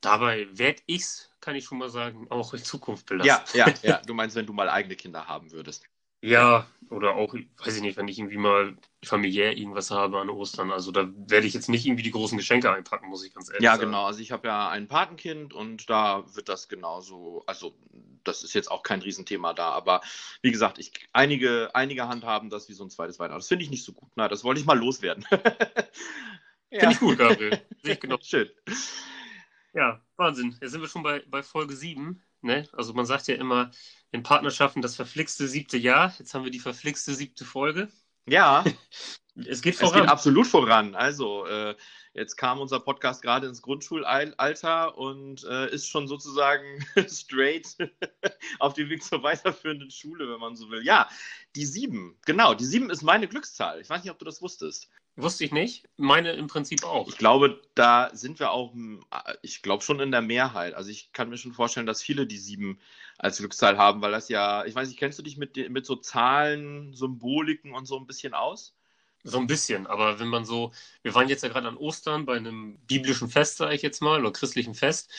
dabei 0.02 0.48
werde 0.52 0.82
ich's, 0.86 1.32
kann 1.42 1.56
ich 1.56 1.66
schon 1.66 1.78
mal 1.78 1.90
sagen, 1.90 2.28
auch 2.30 2.54
in 2.54 2.64
Zukunft 2.64 3.06
belassen. 3.06 3.44
Ja, 3.56 3.68
ja, 3.68 3.74
ja. 3.84 4.02
Du 4.06 4.14
meinst, 4.14 4.36
wenn 4.36 4.46
du 4.46 4.54
mal 4.54 4.70
eigene 4.70 4.96
Kinder 4.96 5.28
haben 5.28 5.52
würdest. 5.52 5.86
Ja, 6.22 6.68
oder 6.90 7.16
auch, 7.16 7.34
weiß 7.34 7.78
ich 7.78 7.82
nicht, 7.82 7.98
wenn 7.98 8.08
ich 8.08 8.20
irgendwie 8.20 8.38
mal 8.38 8.76
familiär 9.06 9.56
irgendwas 9.56 9.92
habe 9.92 10.20
an 10.20 10.30
Ostern. 10.30 10.72
Also 10.72 10.92
da 10.92 11.08
werde 11.16 11.48
ich 11.48 11.54
jetzt 11.54 11.70
nicht 11.70 11.86
irgendwie 11.86 12.04
die 12.04 12.12
großen 12.12 12.38
Geschenke 12.38 12.72
einpacken, 12.72 13.08
muss 13.08 13.24
ich 13.24 13.34
ganz 13.34 13.50
ehrlich 13.50 13.64
Ja, 13.64 13.74
sagen. 13.74 13.86
genau. 13.86 14.06
Also 14.06 14.20
ich 14.20 14.32
habe 14.32 14.48
ja 14.48 14.70
ein 14.70 14.88
Patenkind 14.88 15.54
und 15.54 15.90
da 15.90 16.24
wird 16.36 16.50
das 16.50 16.68
genauso, 16.68 17.44
also 17.46 17.74
das 18.24 18.44
ist 18.44 18.54
jetzt 18.54 18.70
auch 18.70 18.84
kein 18.84 19.02
Riesenthema 19.02 19.54
da, 19.54 19.70
aber 19.70 20.02
wie 20.42 20.52
gesagt, 20.52 20.80
ich, 20.80 20.92
einige, 21.14 21.70
einige 21.74 22.08
handhaben 22.08 22.50
das 22.50 22.70
wie 22.70 22.74
so 22.74 22.84
ein 22.84 22.90
zweites 22.90 23.20
Weihnachten. 23.20 23.40
Das 23.40 23.48
finde 23.48 23.64
ich 23.64 23.70
nicht 23.70 23.84
so 23.84 23.94
gut. 23.94 24.10
Na, 24.16 24.28
das 24.28 24.44
wollte 24.44 24.60
ich 24.62 24.66
mal 24.66 24.78
loswerden. 24.78 25.26
ja. 26.70 26.80
Finde 26.80 26.92
ich 26.92 27.00
gut, 27.00 27.18
Gabriel. 27.18 27.62
Sehe 27.84 27.94
ich 27.94 28.00
genau. 28.00 28.18
Schön. 28.22 28.50
Ja, 29.74 30.02
Wahnsinn. 30.18 30.58
Jetzt 30.62 30.72
sind 30.72 30.82
wir 30.82 30.88
schon 30.88 31.04
bei, 31.04 31.24
bei 31.28 31.44
Folge 31.44 31.76
7. 31.76 32.22
Ne? 32.42 32.68
Also 32.74 32.94
man 32.94 33.06
sagt 33.06 33.28
ja 33.28 33.36
immer 33.36 33.72
in 34.12 34.24
Partnerschaften 34.24 34.82
das 34.82 34.96
verflixte 34.96 35.48
siebte 35.48 35.78
Jahr. 35.78 36.14
Jetzt 36.18 36.34
haben 36.34 36.44
wir 36.44 36.52
die 36.52 36.60
verflixte 36.60 37.14
siebte 37.14 37.46
Folge. 37.46 37.90
Ja, 38.26 38.64
Es 39.48 39.62
geht 39.62 39.76
es 39.76 39.80
voran. 39.80 40.02
geht 40.02 40.10
absolut 40.10 40.48
voran. 40.48 40.96
Also, 40.96 41.46
äh, 41.46 41.76
jetzt 42.14 42.36
kam 42.36 42.60
unser 42.60 42.80
Podcast 42.80 43.22
gerade 43.22 43.48
ins 43.48 43.62
Grundschulalter 43.62 44.98
und 44.98 45.44
äh, 45.44 45.70
ist 45.72 45.88
schon 45.88 46.08
sozusagen 46.08 46.86
straight 47.08 47.76
auf 48.60 48.74
dem 48.74 48.90
Weg 48.90 49.04
zur 49.04 49.24
weiterführenden 49.24 49.92
Schule, 49.92 50.30
wenn 50.32 50.40
man 50.40 50.56
so 50.56 50.70
will. 50.70 50.84
Ja, 50.84 51.10
die 51.56 51.66
sieben, 51.66 52.18
genau, 52.26 52.54
die 52.54 52.66
sieben 52.66 52.90
ist 52.90 53.02
meine 53.02 53.28
Glückszahl. 53.28 53.80
Ich 53.82 53.90
weiß 53.90 54.04
nicht, 54.04 54.12
ob 54.12 54.20
du 54.20 54.26
das 54.26 54.42
wusstest. 54.42 54.90
Wusste 55.16 55.44
ich 55.44 55.52
nicht. 55.52 55.86
Meine 55.98 56.32
im 56.34 56.48
Prinzip 56.48 56.86
auch. 56.86 57.10
Ich 57.10 57.18
glaube, 57.18 57.62
da 57.76 58.10
sind 58.14 58.40
wir 58.40 58.52
auch, 58.52 58.74
hm, 58.74 59.04
ich 59.42 59.62
glaube 59.62 59.84
schon 59.84 60.00
in 60.00 60.12
der 60.12 60.22
Mehrheit. 60.22 60.74
Also 60.74 60.90
ich 60.90 61.12
kann 61.12 61.30
mir 61.30 61.38
schon 61.38 61.54
vorstellen, 61.54 61.86
dass 61.86 62.02
viele 62.02 62.26
die 62.26 62.38
sieben 62.38 62.80
als 63.18 63.38
Glückszahl 63.38 63.78
haben, 63.78 64.02
weil 64.02 64.12
das 64.12 64.30
ja, 64.30 64.64
ich 64.66 64.76
weiß 64.76 64.88
nicht, 64.88 64.98
kennst 64.98 65.20
du 65.20 65.24
dich 65.24 65.38
mit, 65.38 65.58
mit 65.70 65.86
so 65.86 65.98
Zahlen, 65.98 66.94
Symboliken 66.94 67.74
und 67.74 67.86
so 67.86 67.98
ein 67.98 68.08
bisschen 68.08 68.34
aus? 68.34 68.79
So 69.24 69.38
ein 69.40 69.48
bisschen, 69.48 69.86
aber 69.88 70.20
wenn 70.20 70.28
man 70.30 70.46
so, 70.46 70.72
wir 71.04 71.14
waren 71.14 71.28
jetzt 71.30 71.44
ja 71.44 71.50
gerade 71.50 71.68
an 71.68 71.78
Ostern 71.78 72.26
bei 72.26 72.38
einem 72.38 72.78
biblischen 72.88 73.30
Fest, 73.30 73.58
sage 73.58 73.76
ich 73.76 73.82
jetzt 73.82 74.02
mal, 74.02 74.22
oder 74.22 74.32
christlichen 74.32 74.76
Fest, 74.76 75.12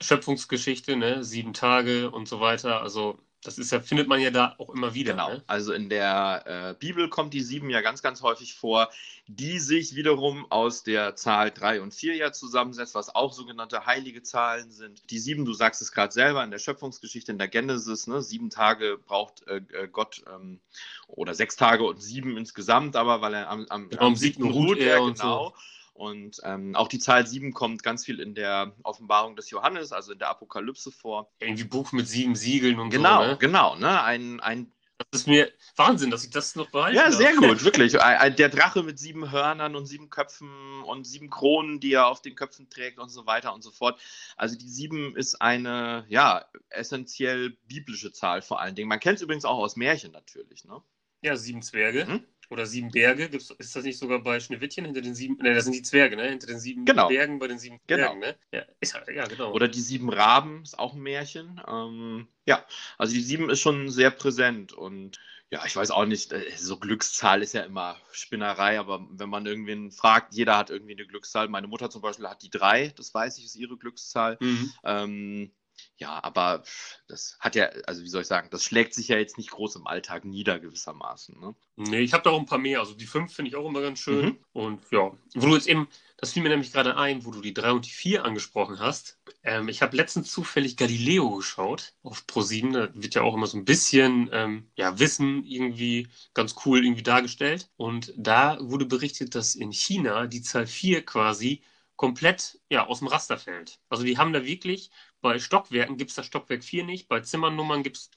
Schöpfungsgeschichte, 0.00 0.96
ne, 0.96 1.24
sieben 1.24 1.52
Tage 1.54 2.10
und 2.10 2.28
so 2.28 2.40
weiter. 2.40 2.80
Also 2.82 3.18
Das 3.42 3.56
ist 3.56 3.70
ja, 3.70 3.80
findet 3.80 4.08
man 4.08 4.20
ja 4.20 4.30
da 4.30 4.56
auch 4.58 4.70
immer 4.70 4.94
wieder. 4.94 5.12
Genau. 5.12 5.30
Ne? 5.30 5.44
Also 5.46 5.72
in 5.72 5.88
der 5.88 6.42
äh, 6.46 6.74
Bibel 6.74 7.08
kommt 7.08 7.32
die 7.34 7.40
sieben 7.40 7.70
ja 7.70 7.80
ganz, 7.82 8.02
ganz 8.02 8.20
häufig 8.20 8.54
vor, 8.54 8.90
die 9.28 9.60
sich 9.60 9.94
wiederum 9.94 10.50
aus 10.50 10.82
der 10.82 11.14
Zahl 11.14 11.52
drei 11.52 11.80
und 11.80 11.94
vier 11.94 12.16
ja 12.16 12.32
zusammensetzt, 12.32 12.96
was 12.96 13.14
auch 13.14 13.32
sogenannte 13.32 13.86
heilige 13.86 14.22
Zahlen 14.22 14.72
sind. 14.72 15.08
Die 15.10 15.20
sieben, 15.20 15.44
du 15.44 15.52
sagst 15.52 15.80
es 15.82 15.92
gerade 15.92 16.12
selber, 16.12 16.42
in 16.42 16.50
der 16.50 16.58
Schöpfungsgeschichte, 16.58 17.30
in 17.30 17.38
der 17.38 17.48
Genesis, 17.48 18.08
ne, 18.08 18.22
sieben 18.22 18.50
Tage 18.50 18.98
braucht 19.06 19.46
äh, 19.46 19.60
äh 19.72 19.88
Gott 19.88 20.24
ähm, 20.34 20.58
oder 21.06 21.34
sechs 21.34 21.54
Tage 21.54 21.84
und 21.84 22.02
sieben 22.02 22.36
insgesamt, 22.36 22.96
aber 22.96 23.20
weil 23.20 23.34
er 23.34 23.50
am, 23.50 23.66
am, 23.68 23.88
genau, 23.88 24.06
am 24.06 24.16
siebten 24.16 24.44
ruht 24.44 24.78
er, 24.78 24.98
genau. 24.98 25.50
So. 25.50 25.54
Und 25.98 26.40
ähm, 26.44 26.76
auch 26.76 26.86
die 26.86 27.00
Zahl 27.00 27.26
7 27.26 27.52
kommt 27.52 27.82
ganz 27.82 28.04
viel 28.04 28.20
in 28.20 28.36
der 28.36 28.72
Offenbarung 28.84 29.34
des 29.34 29.50
Johannes, 29.50 29.90
also 29.90 30.12
in 30.12 30.20
der 30.20 30.28
Apokalypse 30.28 30.92
vor. 30.92 31.32
Irgendwie 31.40 31.64
Buch 31.64 31.90
mit 31.90 32.06
sieben 32.06 32.36
Siegeln 32.36 32.78
und 32.78 32.90
genau, 32.90 33.30
so. 33.30 33.36
Genau, 33.36 33.74
genau. 33.74 33.76
Ne? 33.76 34.02
Ein, 34.02 34.38
ein 34.38 34.72
das 35.10 35.22
ist 35.22 35.26
mir 35.26 35.50
Wahnsinn, 35.74 36.10
dass 36.10 36.22
ich 36.24 36.30
das 36.30 36.54
noch 36.54 36.70
behalte. 36.70 36.96
Ja, 36.96 37.10
sehr 37.10 37.34
gut, 37.34 37.64
wirklich. 37.64 37.92
Der 37.92 38.48
Drache 38.48 38.84
mit 38.84 38.98
sieben 38.98 39.32
Hörnern 39.32 39.74
und 39.74 39.86
sieben 39.86 40.08
Köpfen 40.08 40.82
und 40.84 41.04
sieben 41.04 41.30
Kronen, 41.30 41.80
die 41.80 41.94
er 41.94 42.06
auf 42.06 42.22
den 42.22 42.36
Köpfen 42.36 42.70
trägt 42.70 43.00
und 43.00 43.08
so 43.08 43.26
weiter 43.26 43.52
und 43.52 43.62
so 43.62 43.72
fort. 43.72 44.00
Also 44.36 44.56
die 44.56 44.68
sieben 44.68 45.16
ist 45.16 45.42
eine, 45.42 46.04
ja, 46.08 46.44
essentiell 46.68 47.56
biblische 47.66 48.12
Zahl 48.12 48.40
vor 48.42 48.60
allen 48.60 48.76
Dingen. 48.76 48.88
Man 48.88 49.00
kennt 49.00 49.16
es 49.16 49.22
übrigens 49.22 49.44
auch 49.44 49.58
aus 49.58 49.76
Märchen 49.76 50.12
natürlich, 50.12 50.64
ne? 50.64 50.80
Ja, 51.22 51.36
sieben 51.36 51.62
Zwerge. 51.62 52.06
Hm? 52.06 52.24
Oder 52.50 52.66
sieben 52.66 52.90
Berge. 52.90 53.28
Gibt's, 53.28 53.50
ist 53.50 53.76
das 53.76 53.84
nicht 53.84 53.98
sogar 53.98 54.20
bei 54.20 54.40
Schneewittchen 54.40 54.84
hinter 54.84 55.02
den 55.02 55.14
sieben? 55.14 55.36
Ne, 55.36 55.54
das 55.54 55.64
sind 55.64 55.74
die 55.74 55.82
Zwerge, 55.82 56.16
ne? 56.16 56.28
Hinter 56.28 56.46
den 56.46 56.58
sieben 56.58 56.84
genau. 56.84 57.08
Bergen 57.08 57.38
bei 57.38 57.46
den 57.46 57.58
sieben 57.58 57.78
genau. 57.86 58.14
Bergen, 58.14 58.20
ne? 58.20 58.36
Ja, 58.52 58.62
ist, 58.80 58.98
ja, 59.14 59.26
genau. 59.26 59.52
Oder 59.52 59.68
die 59.68 59.80
sieben 59.80 60.08
Raben 60.08 60.62
ist 60.62 60.78
auch 60.78 60.94
ein 60.94 61.00
Märchen. 61.00 61.60
Ähm, 61.68 62.28
ja, 62.46 62.64
also 62.96 63.12
die 63.12 63.20
sieben 63.20 63.50
ist 63.50 63.60
schon 63.60 63.90
sehr 63.90 64.10
präsent 64.10 64.72
und 64.72 65.18
ja, 65.50 65.64
ich 65.64 65.76
weiß 65.76 65.90
auch 65.90 66.04
nicht, 66.04 66.32
äh, 66.32 66.44
so 66.56 66.78
Glückszahl 66.78 67.42
ist 67.42 67.54
ja 67.54 67.62
immer 67.62 67.96
Spinnerei, 68.12 68.78
aber 68.78 69.06
wenn 69.10 69.30
man 69.30 69.46
irgendwen 69.46 69.90
fragt, 69.90 70.34
jeder 70.34 70.56
hat 70.56 70.70
irgendwie 70.70 70.92
eine 70.92 71.06
Glückszahl. 71.06 71.48
Meine 71.48 71.68
Mutter 71.68 71.88
zum 71.90 72.02
Beispiel 72.02 72.28
hat 72.28 72.42
die 72.42 72.50
drei, 72.50 72.88
das 72.96 73.14
weiß 73.14 73.38
ich, 73.38 73.46
ist 73.46 73.56
ihre 73.56 73.78
Glückszahl. 73.78 74.36
Mhm. 74.40 74.72
Ähm, 74.84 75.52
ja, 75.98 76.22
aber 76.22 76.62
das 77.08 77.36
hat 77.40 77.56
ja, 77.56 77.66
also 77.86 78.02
wie 78.02 78.08
soll 78.08 78.22
ich 78.22 78.28
sagen, 78.28 78.48
das 78.50 78.62
schlägt 78.62 78.94
sich 78.94 79.08
ja 79.08 79.18
jetzt 79.18 79.36
nicht 79.36 79.50
groß 79.50 79.76
im 79.76 79.88
Alltag 79.88 80.24
nieder 80.24 80.60
gewissermaßen. 80.60 81.38
Ne? 81.40 81.56
Nee, 81.74 82.00
ich 82.00 82.12
habe 82.12 82.22
da 82.22 82.30
auch 82.30 82.38
ein 82.38 82.46
paar 82.46 82.58
mehr. 82.58 82.78
Also 82.78 82.94
die 82.94 83.06
fünf 83.06 83.34
finde 83.34 83.48
ich 83.48 83.56
auch 83.56 83.68
immer 83.68 83.80
ganz 83.80 83.98
schön. 83.98 84.26
Mhm. 84.26 84.38
Und 84.52 84.80
ja, 84.92 85.10
wo 85.34 85.46
du 85.46 85.54
jetzt 85.54 85.66
eben, 85.66 85.88
das 86.16 86.32
fiel 86.32 86.44
mir 86.44 86.50
nämlich 86.50 86.72
gerade 86.72 86.96
ein, 86.96 87.24
wo 87.24 87.32
du 87.32 87.40
die 87.40 87.52
drei 87.52 87.72
und 87.72 87.84
die 87.84 87.90
vier 87.90 88.24
angesprochen 88.24 88.78
hast. 88.78 89.18
Ähm, 89.42 89.68
ich 89.68 89.82
habe 89.82 89.96
letztens 89.96 90.30
zufällig 90.30 90.76
Galileo 90.76 91.36
geschaut 91.36 91.94
auf 92.04 92.28
ProSieben. 92.28 92.72
Da 92.72 92.90
wird 92.94 93.16
ja 93.16 93.22
auch 93.22 93.34
immer 93.34 93.48
so 93.48 93.58
ein 93.58 93.64
bisschen 93.64 94.30
ähm, 94.32 94.70
ja, 94.76 95.00
Wissen 95.00 95.44
irgendwie 95.44 96.06
ganz 96.32 96.54
cool 96.64 96.84
irgendwie 96.84 97.02
dargestellt. 97.02 97.70
Und 97.76 98.14
da 98.16 98.56
wurde 98.60 98.86
berichtet, 98.86 99.34
dass 99.34 99.56
in 99.56 99.72
China 99.72 100.28
die 100.28 100.42
Zahl 100.42 100.68
vier 100.68 101.04
quasi 101.04 101.64
komplett 101.98 102.60
ja, 102.70 102.86
aus 102.86 103.00
dem 103.00 103.08
Raster 103.08 103.36
fällt. 103.36 103.80
Also 103.88 104.04
die 104.04 104.16
haben 104.16 104.32
da 104.32 104.44
wirklich 104.44 104.90
bei 105.20 105.38
Stockwerken 105.38 105.96
gibt 105.96 106.10
es 106.10 106.16
das 106.16 106.26
Stockwerk 106.26 106.64
4 106.64 106.84
nicht, 106.84 107.08
bei 107.08 107.20
Zimmernummern 107.20 107.82
gibt 107.82 107.96
es 107.96 108.10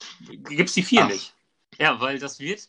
die 0.74 0.82
4 0.82 1.04
Ach. 1.04 1.08
nicht. 1.08 1.34
Ja, 1.78 2.00
weil 2.00 2.18
das 2.18 2.38
wird, 2.38 2.68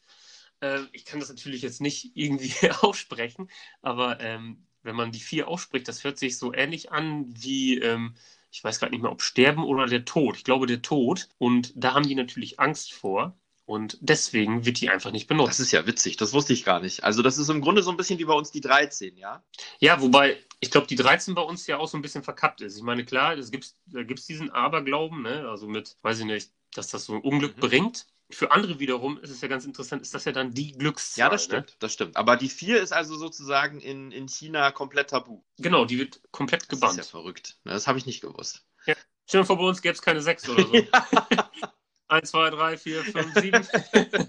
äh, 0.62 0.80
ich 0.92 1.06
kann 1.06 1.20
das 1.20 1.30
natürlich 1.30 1.62
jetzt 1.62 1.82
nicht 1.82 2.12
irgendwie 2.16 2.54
aussprechen, 2.82 3.50
aber 3.82 4.20
ähm, 4.22 4.66
wenn 4.84 4.96
man 4.96 5.12
die 5.12 5.20
4 5.20 5.48
ausspricht, 5.48 5.88
das 5.88 6.04
hört 6.04 6.20
sich 6.20 6.38
so 6.38 6.54
ähnlich 6.54 6.92
an 6.92 7.26
wie, 7.28 7.80
ähm, 7.80 8.16
ich 8.52 8.64
weiß 8.64 8.80
gerade 8.80 8.92
nicht 8.92 9.02
mehr, 9.02 9.12
ob 9.12 9.22
Sterben 9.22 9.64
oder 9.64 9.88
der 9.88 10.06
Tod. 10.06 10.38
Ich 10.38 10.44
glaube, 10.44 10.68
der 10.68 10.82
Tod. 10.82 11.28
Und 11.40 11.74
da 11.76 11.94
haben 11.94 12.08
die 12.08 12.16
natürlich 12.16 12.60
Angst 12.60 12.94
vor. 12.94 13.36
Und 13.74 13.98
deswegen 14.02 14.68
wird 14.68 14.82
die 14.82 14.92
einfach 14.92 15.10
nicht 15.10 15.26
benutzt. 15.26 15.54
Das 15.54 15.60
ist 15.60 15.72
ja 15.72 15.88
witzig, 15.88 16.16
das 16.16 16.32
wusste 16.32 16.54
ich 16.54 16.64
gar 16.64 16.80
nicht. 16.80 17.04
Also 17.04 17.24
das 17.24 17.40
ist 17.40 17.50
im 17.50 17.60
Grunde 17.60 17.82
so 17.82 17.90
ein 17.90 17.98
bisschen 17.98 18.20
wie 18.20 18.26
bei 18.26 18.36
uns 18.36 18.52
die 18.52 18.62
13, 18.62 19.18
ja? 19.18 19.44
Ja, 19.80 20.00
wobei 20.00 20.38
ich 20.60 20.70
glaube, 20.70 20.86
die 20.86 20.96
13 20.96 21.34
bei 21.34 21.42
uns 21.42 21.66
ja 21.66 21.80
auch 21.80 21.88
so 21.88 21.98
ein 21.98 22.04
bisschen 22.04 22.22
verkappt 22.22 22.62
ist. 22.62 22.78
Ich 22.78 22.84
meine, 22.84 23.04
klar, 23.04 23.36
es 23.36 23.50
gibt, 23.50 23.74
da 23.88 24.04
gibt 24.04 24.20
es 24.20 24.28
diesen 24.28 24.52
Aberglauben, 24.52 25.24
ne? 25.24 25.50
also 25.50 25.68
mit, 25.68 25.98
weiß 26.04 26.20
ich 26.20 26.26
nicht, 26.26 26.52
dass 26.76 26.90
das 26.90 27.06
so 27.06 27.16
ein 27.16 27.22
Unglück 27.22 27.58
mhm. 27.58 27.62
bringt. 27.62 28.06
Für 28.30 28.52
andere 28.52 28.78
wiederum 28.78 29.18
ist 29.18 29.32
es 29.32 29.42
ja 29.42 29.48
ganz 29.48 29.66
interessant, 29.66 30.04
ist 30.04 30.14
das 30.14 30.26
ja 30.26 30.34
dann 30.34 30.54
die 30.54 30.74
Glückszahl. 30.74 31.26
Ja, 31.26 31.30
das 31.32 31.44
stimmt, 31.46 31.70
ne? 31.70 31.76
das 31.80 31.94
stimmt. 31.94 32.16
Aber 32.16 32.38
die 32.38 32.50
4 32.50 32.80
ist 32.80 32.94
also 32.94 33.16
sozusagen 33.16 33.80
in, 33.80 34.12
in 34.12 34.28
China 34.28 34.70
komplett 34.70 35.10
tabu. 35.10 35.42
Genau, 35.58 35.86
die 35.86 35.98
wird 35.98 36.22
komplett 36.30 36.70
gebannt. 36.70 37.00
Das 37.00 37.08
ist 37.08 37.12
ja 37.12 37.20
verrückt. 37.20 37.58
Das 37.64 37.88
habe 37.88 37.98
ich 37.98 38.06
nicht 38.06 38.22
gewusst. 38.22 38.68
Ja. 38.86 38.94
Stell 39.26 39.42
dir 39.42 39.48
vor, 39.48 39.58
bei 39.58 39.64
uns 39.64 39.82
gäbe 39.82 39.94
es 39.94 40.02
keine 40.04 40.22
6 40.22 40.48
oder 40.50 40.64
so. 40.64 40.74
ja. 42.14 42.20
1, 42.20 42.30
2, 42.32 42.50
3, 42.52 42.78
4, 42.78 43.04
5, 43.04 43.34
7. 43.34 43.68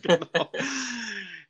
genau. 0.02 0.50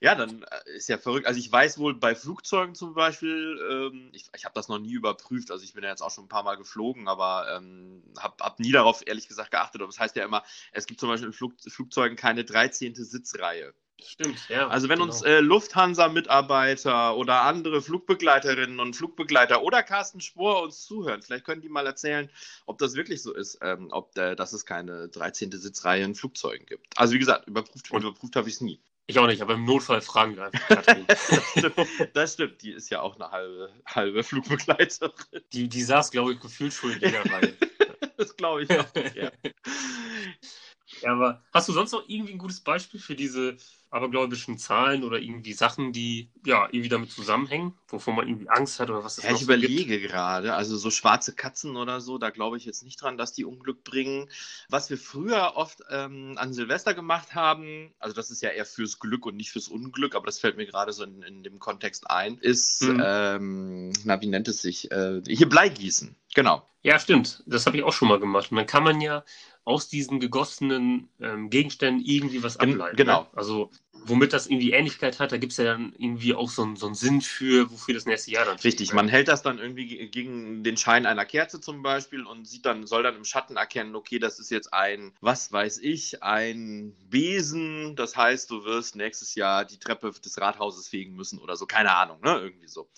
Ja, 0.00 0.14
dann 0.14 0.42
äh, 0.42 0.76
ist 0.76 0.88
ja 0.90 0.98
verrückt. 0.98 1.26
Also 1.26 1.40
ich 1.40 1.50
weiß 1.50 1.78
wohl 1.78 1.94
bei 1.94 2.14
Flugzeugen 2.14 2.74
zum 2.74 2.92
Beispiel, 2.92 3.58
ähm, 3.70 4.10
ich, 4.12 4.28
ich 4.36 4.44
habe 4.44 4.54
das 4.54 4.68
noch 4.68 4.78
nie 4.78 4.92
überprüft, 4.92 5.50
also 5.50 5.64
ich 5.64 5.72
bin 5.72 5.82
ja 5.82 5.88
jetzt 5.88 6.02
auch 6.02 6.10
schon 6.10 6.24
ein 6.24 6.28
paar 6.28 6.42
Mal 6.42 6.56
geflogen, 6.56 7.08
aber 7.08 7.46
ähm, 7.56 8.02
habe 8.18 8.34
hab 8.44 8.60
nie 8.60 8.70
darauf 8.70 9.02
ehrlich 9.06 9.28
gesagt 9.28 9.50
geachtet. 9.50 9.80
Aber 9.80 9.90
das 9.90 9.98
heißt 9.98 10.14
ja 10.16 10.24
immer, 10.26 10.42
es 10.72 10.86
gibt 10.86 11.00
zum 11.00 11.08
Beispiel 11.08 11.28
in 11.28 11.32
Flug, 11.32 11.54
Flugzeugen 11.66 12.16
keine 12.16 12.44
13. 12.44 12.94
Sitzreihe. 12.94 13.72
Stimmt, 14.02 14.48
ja. 14.48 14.68
Also 14.68 14.88
wenn 14.88 14.98
genau. 14.98 15.10
uns 15.10 15.22
äh, 15.22 15.40
Lufthansa-Mitarbeiter 15.40 17.16
oder 17.16 17.42
andere 17.42 17.80
Flugbegleiterinnen 17.80 18.80
und 18.80 18.94
Flugbegleiter 18.94 19.62
oder 19.62 19.82
Carsten 19.82 20.20
Spohr 20.20 20.62
uns 20.62 20.84
zuhören, 20.84 21.22
vielleicht 21.22 21.44
können 21.44 21.62
die 21.62 21.68
mal 21.68 21.86
erzählen, 21.86 22.28
ob 22.66 22.78
das 22.78 22.94
wirklich 22.94 23.22
so 23.22 23.32
ist, 23.32 23.58
ähm, 23.62 23.88
ob 23.90 24.16
äh, 24.18 24.34
dass 24.34 24.52
es 24.52 24.66
keine 24.66 25.08
13. 25.08 25.52
Sitzreihe 25.52 26.04
in 26.04 26.14
Flugzeugen 26.14 26.66
gibt. 26.66 26.86
Also 26.96 27.14
wie 27.14 27.18
gesagt, 27.18 27.46
überprüft, 27.48 27.90
überprüft 27.90 28.36
habe 28.36 28.48
ich 28.48 28.56
es 28.56 28.60
nie. 28.60 28.80
Ich 29.06 29.18
auch 29.18 29.26
nicht, 29.26 29.42
aber 29.42 29.54
im 29.54 29.66
Notfall 29.66 30.00
fragen 30.00 30.36
wir 30.36 30.46
einfach 30.46 30.66
Katrin. 30.66 31.04
das, 31.08 31.42
stimmt, 31.50 31.76
das 32.14 32.32
stimmt, 32.32 32.62
die 32.62 32.72
ist 32.72 32.90
ja 32.90 33.00
auch 33.00 33.16
eine 33.16 33.30
halbe, 33.30 33.70
halbe 33.86 34.22
Flugbegleiterin. 34.22 35.12
Die, 35.52 35.68
die 35.68 35.82
saß, 35.82 36.10
glaube 36.10 36.32
ich, 36.32 36.40
gefühlt 36.40 36.72
schon 36.72 36.92
in 36.92 37.00
jeder 37.00 37.24
Reihe. 37.30 37.54
das 38.16 38.36
glaube 38.36 38.62
ich 38.62 38.70
auch, 38.70 38.86
ja. 39.14 39.30
Ja, 41.02 41.12
aber 41.12 41.42
hast 41.52 41.68
du 41.68 41.72
sonst 41.72 41.92
noch 41.92 42.04
irgendwie 42.08 42.32
ein 42.32 42.38
gutes 42.38 42.60
Beispiel 42.60 43.00
für 43.00 43.14
diese 43.14 43.56
abergläubischen 43.94 44.58
Zahlen 44.58 45.04
oder 45.04 45.20
irgendwie 45.20 45.52
Sachen, 45.52 45.92
die 45.92 46.28
ja 46.44 46.66
irgendwie 46.72 46.88
damit 46.88 47.12
zusammenhängen, 47.12 47.74
wovon 47.86 48.16
man 48.16 48.26
irgendwie 48.26 48.48
Angst 48.48 48.80
hat 48.80 48.90
oder 48.90 49.04
was 49.04 49.18
es 49.18 49.24
ja, 49.24 49.32
ich 49.32 49.42
überlege 49.42 50.00
gibt? 50.00 50.10
gerade, 50.10 50.54
also 50.54 50.76
so 50.76 50.90
schwarze 50.90 51.32
Katzen 51.32 51.76
oder 51.76 52.00
so, 52.00 52.18
da 52.18 52.30
glaube 52.30 52.56
ich 52.56 52.64
jetzt 52.64 52.82
nicht 52.82 53.00
dran, 53.00 53.16
dass 53.16 53.34
die 53.34 53.44
Unglück 53.44 53.84
bringen. 53.84 54.28
Was 54.68 54.90
wir 54.90 54.98
früher 54.98 55.52
oft 55.54 55.82
ähm, 55.90 56.34
an 56.38 56.52
Silvester 56.52 56.92
gemacht 56.92 57.36
haben, 57.36 57.94
also 58.00 58.16
das 58.16 58.32
ist 58.32 58.42
ja 58.42 58.50
eher 58.50 58.66
fürs 58.66 58.98
Glück 58.98 59.26
und 59.26 59.36
nicht 59.36 59.52
fürs 59.52 59.68
Unglück, 59.68 60.16
aber 60.16 60.26
das 60.26 60.40
fällt 60.40 60.56
mir 60.56 60.66
gerade 60.66 60.92
so 60.92 61.04
in, 61.04 61.22
in, 61.22 61.44
dem 61.44 61.60
Kontext 61.60 62.10
ein, 62.10 62.38
ist, 62.38 62.82
mhm. 62.82 63.00
ähm, 63.04 63.92
na, 64.02 64.20
wie 64.20 64.26
nennt 64.26 64.48
es 64.48 64.60
sich? 64.60 64.90
Äh, 64.90 65.22
hier 65.24 65.48
Bleigießen, 65.48 66.16
genau. 66.34 66.66
Ja, 66.82 66.98
stimmt. 66.98 67.42
Das 67.46 67.64
habe 67.64 67.78
ich 67.78 67.82
auch 67.82 67.94
schon 67.94 68.08
mal 68.08 68.20
gemacht. 68.20 68.50
Und 68.50 68.58
dann 68.58 68.66
kann 68.66 68.84
man 68.84 69.00
ja 69.00 69.24
aus 69.64 69.88
diesen 69.88 70.20
gegossenen 70.20 71.08
ähm, 71.20 71.50
Gegenständen 71.50 72.04
irgendwie 72.04 72.42
was 72.42 72.58
ableiten. 72.58 72.96
Genau. 72.96 73.22
Ne? 73.22 73.28
Also 73.34 73.70
womit 74.06 74.32
das 74.32 74.46
irgendwie 74.46 74.72
Ähnlichkeit 74.72 75.18
hat, 75.18 75.32
da 75.32 75.38
gibt 75.38 75.52
es 75.52 75.58
ja 75.58 75.64
dann 75.64 75.94
irgendwie 75.96 76.34
auch 76.34 76.50
so, 76.50 76.62
einen, 76.62 76.76
so 76.76 76.86
einen 76.86 76.94
Sinn 76.94 77.22
für, 77.22 77.70
wofür 77.70 77.94
das 77.94 78.04
nächste 78.04 78.30
Jahr 78.30 78.44
dann 78.44 78.58
Richtig, 78.58 78.92
man 78.92 79.08
hält 79.08 79.28
das 79.28 79.42
dann 79.42 79.58
irgendwie 79.58 80.08
gegen 80.08 80.62
den 80.62 80.76
Schein 80.76 81.06
einer 81.06 81.24
Kerze 81.24 81.60
zum 81.60 81.82
Beispiel 81.82 82.26
und 82.26 82.46
sieht 82.46 82.66
dann, 82.66 82.86
soll 82.86 83.02
dann 83.02 83.16
im 83.16 83.24
Schatten 83.24 83.56
erkennen, 83.56 83.96
okay, 83.96 84.18
das 84.18 84.38
ist 84.38 84.50
jetzt 84.50 84.72
ein, 84.74 85.12
was 85.20 85.50
weiß 85.50 85.78
ich, 85.78 86.22
ein 86.22 86.94
Besen, 87.08 87.96
das 87.96 88.16
heißt, 88.16 88.50
du 88.50 88.64
wirst 88.64 88.96
nächstes 88.96 89.34
Jahr 89.34 89.64
die 89.64 89.78
Treppe 89.78 90.12
des 90.12 90.38
Rathauses 90.38 90.88
fegen 90.88 91.14
müssen 91.14 91.38
oder 91.38 91.56
so, 91.56 91.66
keine 91.66 91.94
Ahnung, 91.94 92.20
ne? 92.20 92.38
Irgendwie 92.38 92.68
so. 92.68 92.90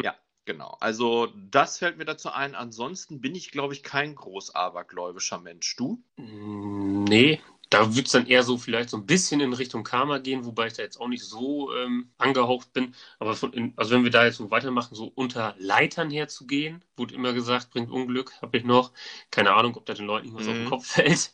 Ja. 0.00 0.14
Genau, 0.44 0.76
also 0.80 1.28
das 1.36 1.78
fällt 1.78 1.98
mir 1.98 2.04
dazu 2.04 2.30
ein. 2.30 2.56
Ansonsten 2.56 3.20
bin 3.20 3.34
ich, 3.34 3.52
glaube 3.52 3.74
ich, 3.74 3.82
kein 3.84 4.16
groß 4.16 4.54
abergläubischer 4.54 5.38
Mensch. 5.38 5.76
Du? 5.76 6.02
Nee, 6.16 7.40
da 7.72 7.94
wird 7.94 8.06
es 8.06 8.12
dann 8.12 8.26
eher 8.26 8.42
so 8.42 8.58
vielleicht 8.58 8.90
so 8.90 8.96
ein 8.96 9.06
bisschen 9.06 9.40
in 9.40 9.52
Richtung 9.52 9.84
Karma 9.84 10.18
gehen, 10.18 10.44
wobei 10.44 10.66
ich 10.66 10.74
da 10.74 10.82
jetzt 10.82 11.00
auch 11.00 11.08
nicht 11.08 11.24
so 11.24 11.74
ähm, 11.74 12.10
angehaucht 12.18 12.72
bin. 12.72 12.94
Aber 13.18 13.34
von, 13.34 13.72
also 13.76 13.92
wenn 13.92 14.04
wir 14.04 14.10
da 14.10 14.24
jetzt 14.24 14.36
so 14.36 14.50
weitermachen, 14.50 14.94
so 14.94 15.10
unter 15.14 15.54
Leitern 15.58 16.10
herzugehen, 16.10 16.84
wurde 16.96 17.14
immer 17.14 17.32
gesagt, 17.32 17.70
bringt 17.70 17.90
Unglück, 17.90 18.32
habe 18.42 18.58
ich 18.58 18.64
noch. 18.64 18.92
Keine 19.30 19.54
Ahnung, 19.54 19.76
ob 19.76 19.86
da 19.86 19.94
den 19.94 20.06
Leuten 20.06 20.34
was 20.34 20.44
mhm. 20.44 20.48
auf 20.48 20.54
den 20.54 20.64
mhm. 20.64 20.68
Kopf 20.68 20.86
fällt. 20.86 21.32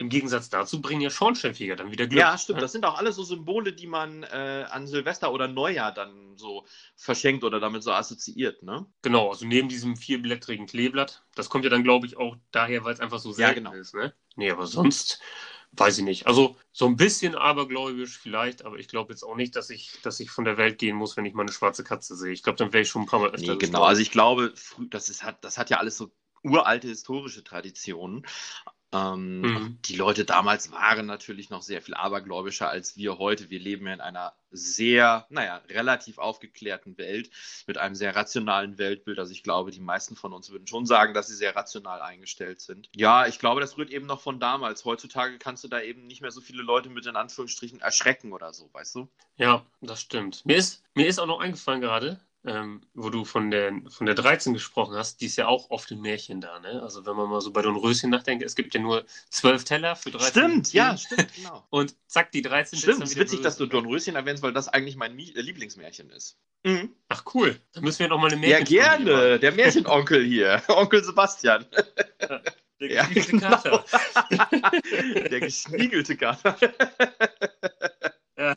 Im 0.00 0.08
Gegensatz 0.08 0.48
dazu 0.48 0.80
bringen 0.80 1.02
ja 1.02 1.10
Schornsteinfeger 1.10 1.76
dann 1.76 1.92
wieder 1.92 2.06
Glück. 2.06 2.18
Ja, 2.18 2.38
stimmt. 2.38 2.62
Das 2.62 2.72
sind 2.72 2.86
auch 2.86 2.96
alles 2.96 3.16
so 3.16 3.22
Symbole, 3.22 3.74
die 3.74 3.86
man 3.86 4.22
äh, 4.22 4.64
an 4.70 4.86
Silvester 4.86 5.30
oder 5.30 5.46
Neujahr 5.46 5.92
dann 5.92 6.38
so 6.38 6.64
verschenkt 6.96 7.44
oder 7.44 7.60
damit 7.60 7.82
so 7.82 7.92
assoziiert, 7.92 8.62
ne? 8.62 8.86
Genau, 9.02 9.28
also 9.28 9.44
neben 9.44 9.68
diesem 9.68 9.98
vierblättrigen 9.98 10.64
Kleeblatt. 10.66 11.22
Das 11.34 11.50
kommt 11.50 11.64
ja 11.64 11.70
dann, 11.70 11.84
glaube 11.84 12.06
ich, 12.06 12.16
auch 12.16 12.36
daher, 12.50 12.82
weil 12.82 12.94
es 12.94 13.00
einfach 13.00 13.18
so 13.18 13.30
selten 13.32 13.66
ja, 13.66 13.70
genau. 13.70 13.78
ist, 13.78 13.94
ne? 13.94 14.14
Nee, 14.36 14.50
aber 14.50 14.66
sonst 14.66 15.20
weiß 15.72 15.98
ich 15.98 16.04
nicht. 16.04 16.26
Also 16.26 16.56
so 16.72 16.86
ein 16.86 16.96
bisschen 16.96 17.34
abergläubisch 17.34 18.18
vielleicht, 18.18 18.64
aber 18.64 18.78
ich 18.78 18.88
glaube 18.88 19.12
jetzt 19.12 19.22
auch 19.22 19.36
nicht, 19.36 19.54
dass 19.54 19.68
ich, 19.68 19.98
dass 20.02 20.18
ich 20.18 20.30
von 20.30 20.46
der 20.46 20.56
Welt 20.56 20.78
gehen 20.78 20.96
muss, 20.96 21.18
wenn 21.18 21.26
ich 21.26 21.34
mal 21.34 21.42
eine 21.42 21.52
schwarze 21.52 21.84
Katze 21.84 22.16
sehe. 22.16 22.32
Ich 22.32 22.42
glaube, 22.42 22.56
dann 22.56 22.72
wäre 22.72 22.84
ich 22.84 22.88
schon 22.88 23.02
ein 23.02 23.06
paar 23.06 23.20
Mal 23.20 23.32
öfter. 23.32 23.52
Nee, 23.52 23.58
genau. 23.58 23.82
Also 23.82 24.00
ich 24.00 24.12
glaube, 24.12 24.54
das, 24.88 25.10
ist, 25.10 25.24
hat, 25.24 25.44
das 25.44 25.58
hat 25.58 25.68
ja 25.68 25.76
alles 25.76 25.98
so 25.98 26.10
uralte 26.42 26.88
historische 26.88 27.44
Traditionen. 27.44 28.24
Ähm, 28.92 29.40
mhm. 29.40 29.78
Die 29.84 29.94
Leute 29.94 30.24
damals 30.24 30.72
waren 30.72 31.06
natürlich 31.06 31.48
noch 31.50 31.62
sehr 31.62 31.80
viel 31.80 31.94
abergläubischer 31.94 32.68
als 32.68 32.96
wir 32.96 33.18
heute. 33.18 33.48
Wir 33.48 33.60
leben 33.60 33.86
ja 33.86 33.94
in 33.94 34.00
einer 34.00 34.32
sehr, 34.50 35.26
naja, 35.28 35.60
relativ 35.68 36.18
aufgeklärten 36.18 36.98
Welt 36.98 37.30
mit 37.68 37.78
einem 37.78 37.94
sehr 37.94 38.16
rationalen 38.16 38.78
Weltbild. 38.78 39.20
Also 39.20 39.32
ich 39.32 39.44
glaube, 39.44 39.70
die 39.70 39.80
meisten 39.80 40.16
von 40.16 40.32
uns 40.32 40.50
würden 40.50 40.66
schon 40.66 40.86
sagen, 40.86 41.14
dass 41.14 41.28
sie 41.28 41.36
sehr 41.36 41.54
rational 41.54 42.02
eingestellt 42.02 42.60
sind. 42.60 42.88
Ja, 42.96 43.26
ich 43.26 43.38
glaube, 43.38 43.60
das 43.60 43.76
rührt 43.78 43.90
eben 43.90 44.06
noch 44.06 44.20
von 44.20 44.40
damals. 44.40 44.84
Heutzutage 44.84 45.38
kannst 45.38 45.62
du 45.62 45.68
da 45.68 45.80
eben 45.80 46.06
nicht 46.08 46.20
mehr 46.20 46.32
so 46.32 46.40
viele 46.40 46.62
Leute 46.62 46.88
mit 46.88 47.06
in 47.06 47.14
Anführungsstrichen 47.14 47.80
erschrecken 47.80 48.32
oder 48.32 48.52
so, 48.52 48.70
weißt 48.72 48.96
du? 48.96 49.08
Ja, 49.36 49.64
das 49.80 50.00
stimmt. 50.00 50.44
Mir 50.44 50.56
ist, 50.56 50.82
mir 50.94 51.06
ist 51.06 51.20
auch 51.20 51.26
noch 51.26 51.40
eingefallen 51.40 51.80
gerade, 51.80 52.20
ähm, 52.44 52.80
wo 52.94 53.10
du 53.10 53.24
von 53.24 53.50
der, 53.50 53.72
von 53.88 54.06
der 54.06 54.14
13 54.14 54.54
gesprochen 54.54 54.94
hast, 54.96 55.20
die 55.20 55.26
ist 55.26 55.36
ja 55.36 55.46
auch 55.46 55.70
oft 55.70 55.90
im 55.90 56.00
Märchen 56.00 56.40
da, 56.40 56.58
ne? 56.60 56.82
Also 56.82 57.04
wenn 57.04 57.16
man 57.16 57.28
mal 57.28 57.40
so 57.40 57.52
bei 57.52 57.62
Don 57.62 57.76
Röschen 57.76 58.10
nachdenkt, 58.10 58.42
es 58.44 58.54
gibt 58.54 58.74
ja 58.74 58.80
nur 58.80 59.04
zwölf 59.28 59.64
Teller 59.64 59.94
für 59.94 60.10
13. 60.10 60.30
Stimmt, 60.30 60.72
ja, 60.72 60.96
stimmt, 60.96 61.34
genau. 61.34 61.66
Und 61.70 61.94
zack, 62.06 62.32
die 62.32 62.42
13 62.42 62.78
Stimmt, 62.78 63.02
es 63.02 63.10
ist 63.10 63.18
witzig, 63.18 63.42
dass 63.42 63.56
du 63.56 63.66
Don 63.66 63.86
Röschen 63.86 64.16
erwähnst, 64.16 64.42
weil 64.42 64.52
das 64.52 64.68
eigentlich 64.68 64.96
mein 64.96 65.16
Lieblingsmärchen 65.16 66.10
ist. 66.10 66.38
Mhm. 66.64 66.94
Ach 67.08 67.24
cool, 67.34 67.60
dann 67.72 67.84
müssen 67.84 68.00
wir 68.00 68.08
noch 68.08 68.18
mal 68.18 68.30
eine 68.30 68.40
Märchen. 68.40 68.74
Ja, 68.74 68.96
gerne, 68.96 69.38
der 69.38 69.52
Märchenonkel 69.52 70.24
hier, 70.24 70.62
Onkel 70.68 71.04
Sebastian. 71.04 71.66
Ja, 72.20 72.40
der 72.80 72.88
geschniegelte 72.88 73.36
ja, 73.36 73.60
genau. 73.60 73.84
Kater. 73.84 73.84
der 75.30 75.40
geschniegelte 75.40 76.16
Kater. 76.16 76.56
ja. 78.38 78.54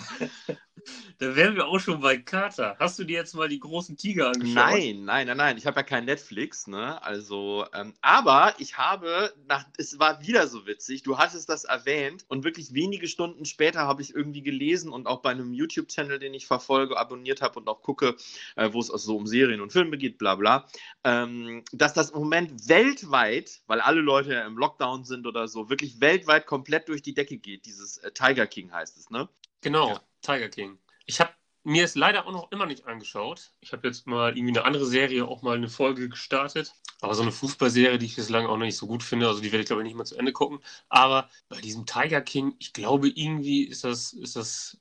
Da 1.23 1.37
wären 1.37 1.55
wir 1.55 1.67
auch 1.67 1.79
schon 1.79 2.01
bei 2.01 2.17
Kater. 2.17 2.75
Hast 2.79 2.99
du 2.99 3.05
dir 3.05 3.15
jetzt 3.15 3.33
mal 3.33 3.47
die 3.47 3.59
großen 3.59 3.95
Tiger 3.95 4.27
angeschaut? 4.27 4.55
Nein, 4.55 5.05
nein, 5.05 5.27
nein, 5.27 5.37
nein. 5.37 5.57
Ich 5.57 5.65
habe 5.65 5.79
ja 5.79 5.83
kein 5.83 6.03
Netflix, 6.03 6.67
ne? 6.67 7.01
Also, 7.01 7.65
ähm, 7.73 7.93
aber 8.01 8.53
ich 8.57 8.77
habe, 8.77 9.33
nach, 9.47 9.65
es 9.77 9.99
war 9.99 10.21
wieder 10.21 10.47
so 10.47 10.67
witzig. 10.67 11.03
Du 11.03 11.17
hattest 11.17 11.47
das 11.47 11.63
erwähnt 11.63 12.25
und 12.27 12.43
wirklich 12.43 12.73
wenige 12.73 13.07
Stunden 13.07 13.45
später 13.45 13.87
habe 13.87 14.01
ich 14.01 14.13
irgendwie 14.13 14.43
gelesen 14.43 14.91
und 14.91 15.07
auch 15.07 15.21
bei 15.21 15.29
einem 15.29 15.53
YouTube-Channel, 15.53 16.19
den 16.19 16.33
ich 16.33 16.45
verfolge, 16.45 16.97
abonniert 16.97 17.41
habe 17.41 17.57
und 17.57 17.69
auch 17.69 17.81
gucke, 17.81 18.17
äh, 18.57 18.73
wo 18.73 18.81
es 18.81 18.91
also 18.91 19.13
so 19.13 19.15
um 19.15 19.25
Serien 19.25 19.61
und 19.61 19.71
Filme 19.71 19.97
geht, 19.97 20.17
bla 20.17 20.35
bla, 20.35 20.67
ähm, 21.05 21.63
dass 21.71 21.93
das 21.93 22.09
im 22.09 22.19
Moment 22.19 22.67
weltweit, 22.67 23.61
weil 23.67 23.79
alle 23.79 24.01
Leute 24.01 24.33
ja 24.33 24.45
im 24.45 24.57
Lockdown 24.57 25.05
sind 25.05 25.25
oder 25.25 25.47
so, 25.47 25.69
wirklich 25.69 26.01
weltweit 26.01 26.47
komplett 26.47 26.89
durch 26.89 27.01
die 27.01 27.13
Decke 27.13 27.37
geht. 27.37 27.65
Dieses 27.65 27.99
äh, 27.99 28.11
Tiger 28.11 28.45
King 28.45 28.73
heißt 28.73 28.97
es, 28.97 29.09
ne? 29.09 29.29
Genau, 29.61 29.91
ja. 29.91 30.01
Tiger 30.21 30.49
King. 30.49 30.77
Ich 31.05 31.19
habe 31.19 31.31
mir 31.63 31.85
es 31.85 31.95
leider 31.95 32.27
auch 32.27 32.31
noch 32.31 32.51
immer 32.51 32.65
nicht 32.65 32.85
angeschaut. 32.85 33.51
Ich 33.61 33.71
habe 33.71 33.87
jetzt 33.87 34.05
mal 34.05 34.37
irgendwie 34.37 34.57
eine 34.57 34.65
andere 34.65 34.85
Serie 34.85 35.25
auch 35.25 35.41
mal 35.41 35.55
eine 35.55 35.69
Folge 35.69 36.09
gestartet. 36.09 36.73
Aber 37.01 37.15
so 37.15 37.21
eine 37.21 37.31
Fußballserie, 37.31 37.97
die 37.97 38.05
ich 38.05 38.15
bislang 38.15 38.45
auch 38.45 38.57
noch 38.57 38.65
nicht 38.65 38.77
so 38.77 38.87
gut 38.87 39.03
finde, 39.03 39.27
also 39.27 39.41
die 39.41 39.51
werde 39.51 39.61
ich 39.61 39.67
glaube 39.67 39.81
ich 39.81 39.87
nicht 39.87 39.97
mal 39.97 40.05
zu 40.05 40.17
Ende 40.17 40.33
gucken. 40.33 40.59
Aber 40.89 41.29
bei 41.49 41.59
diesem 41.61 41.85
Tiger 41.85 42.21
King, 42.21 42.55
ich 42.59 42.73
glaube 42.73 43.09
irgendwie 43.09 43.63
ist 43.63 43.83
das, 43.83 44.13
ist 44.13 44.35
das 44.35 44.77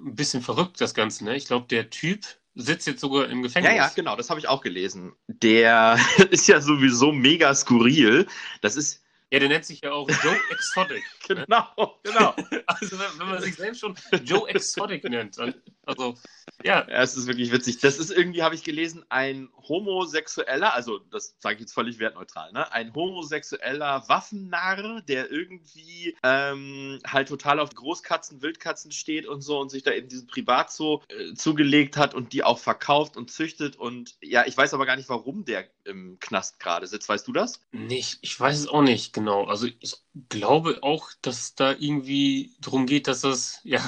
ein 0.00 0.14
bisschen 0.14 0.42
verrückt, 0.42 0.80
das 0.80 0.94
Ganze. 0.94 1.24
Ne? 1.24 1.36
Ich 1.36 1.46
glaube, 1.46 1.66
der 1.68 1.90
Typ 1.90 2.24
sitzt 2.54 2.86
jetzt 2.86 3.00
sogar 3.00 3.28
im 3.28 3.42
Gefängnis. 3.42 3.72
Ja, 3.72 3.76
ja, 3.76 3.92
genau, 3.94 4.16
das 4.16 4.30
habe 4.30 4.40
ich 4.40 4.48
auch 4.48 4.60
gelesen. 4.60 5.12
Der 5.26 5.98
ist 6.30 6.46
ja 6.46 6.60
sowieso 6.60 7.12
mega 7.12 7.54
skurril. 7.54 8.26
Das 8.60 8.76
ist 8.76 9.03
ja, 9.34 9.40
der 9.40 9.48
nennt 9.48 9.64
sich 9.64 9.80
ja 9.80 9.90
auch 9.90 10.08
Joe 10.08 10.38
Exotic. 10.50 11.02
Ne? 11.28 11.44
genau, 11.44 11.98
genau. 12.04 12.36
also 12.66 12.98
wenn, 13.00 13.18
wenn, 13.18 13.26
man 13.26 13.42
sich 13.42 13.56
selbst 13.56 13.80
schon 13.80 13.96
Joe 14.24 14.48
Exotic 14.48 15.02
nennt, 15.02 15.36
dann, 15.36 15.54
also 15.86 16.14
ja. 16.62 16.86
ja. 16.88 17.02
Es 17.02 17.16
ist 17.16 17.26
wirklich 17.26 17.52
witzig. 17.52 17.78
Das 17.78 17.98
ist 17.98 18.10
irgendwie, 18.10 18.42
habe 18.42 18.54
ich 18.54 18.64
gelesen, 18.64 19.04
ein 19.08 19.48
homosexueller, 19.68 20.74
also 20.74 20.98
das 20.98 21.36
sage 21.38 21.56
ich 21.56 21.60
jetzt 21.62 21.74
völlig 21.74 21.98
wertneutral, 21.98 22.52
ne? 22.52 22.70
Ein 22.72 22.94
homosexueller 22.94 24.04
Waffennarr, 24.08 25.02
der 25.02 25.30
irgendwie 25.30 26.16
ähm, 26.22 27.00
halt 27.06 27.28
total 27.28 27.60
auf 27.60 27.74
Großkatzen, 27.74 28.42
Wildkatzen 28.42 28.92
steht 28.92 29.26
und 29.26 29.42
so 29.42 29.58
und 29.60 29.70
sich 29.70 29.82
da 29.82 29.92
eben 29.92 30.08
diesen 30.08 30.26
Privatzoo 30.26 31.02
äh, 31.08 31.34
zugelegt 31.34 31.96
hat 31.96 32.14
und 32.14 32.32
die 32.32 32.42
auch 32.44 32.58
verkauft 32.58 33.16
und 33.16 33.30
züchtet 33.30 33.76
und 33.76 34.16
ja, 34.20 34.46
ich 34.46 34.56
weiß 34.56 34.74
aber 34.74 34.86
gar 34.86 34.96
nicht, 34.96 35.08
warum 35.08 35.44
der 35.44 35.68
im 35.84 36.18
Knast 36.20 36.60
gerade 36.60 36.86
sitzt. 36.86 37.08
Weißt 37.08 37.26
du 37.26 37.32
das? 37.32 37.60
Nicht, 37.72 38.18
ich 38.22 38.38
weiß 38.38 38.58
es 38.58 38.68
auch 38.68 38.82
nicht 38.82 39.12
genau. 39.12 39.44
Also 39.44 39.66
ich 39.66 39.96
glaube 40.28 40.78
auch, 40.82 41.10
dass 41.22 41.54
da 41.54 41.72
irgendwie 41.72 42.54
darum 42.60 42.86
geht, 42.86 43.08
dass 43.08 43.20
das 43.22 43.60
ja 43.64 43.80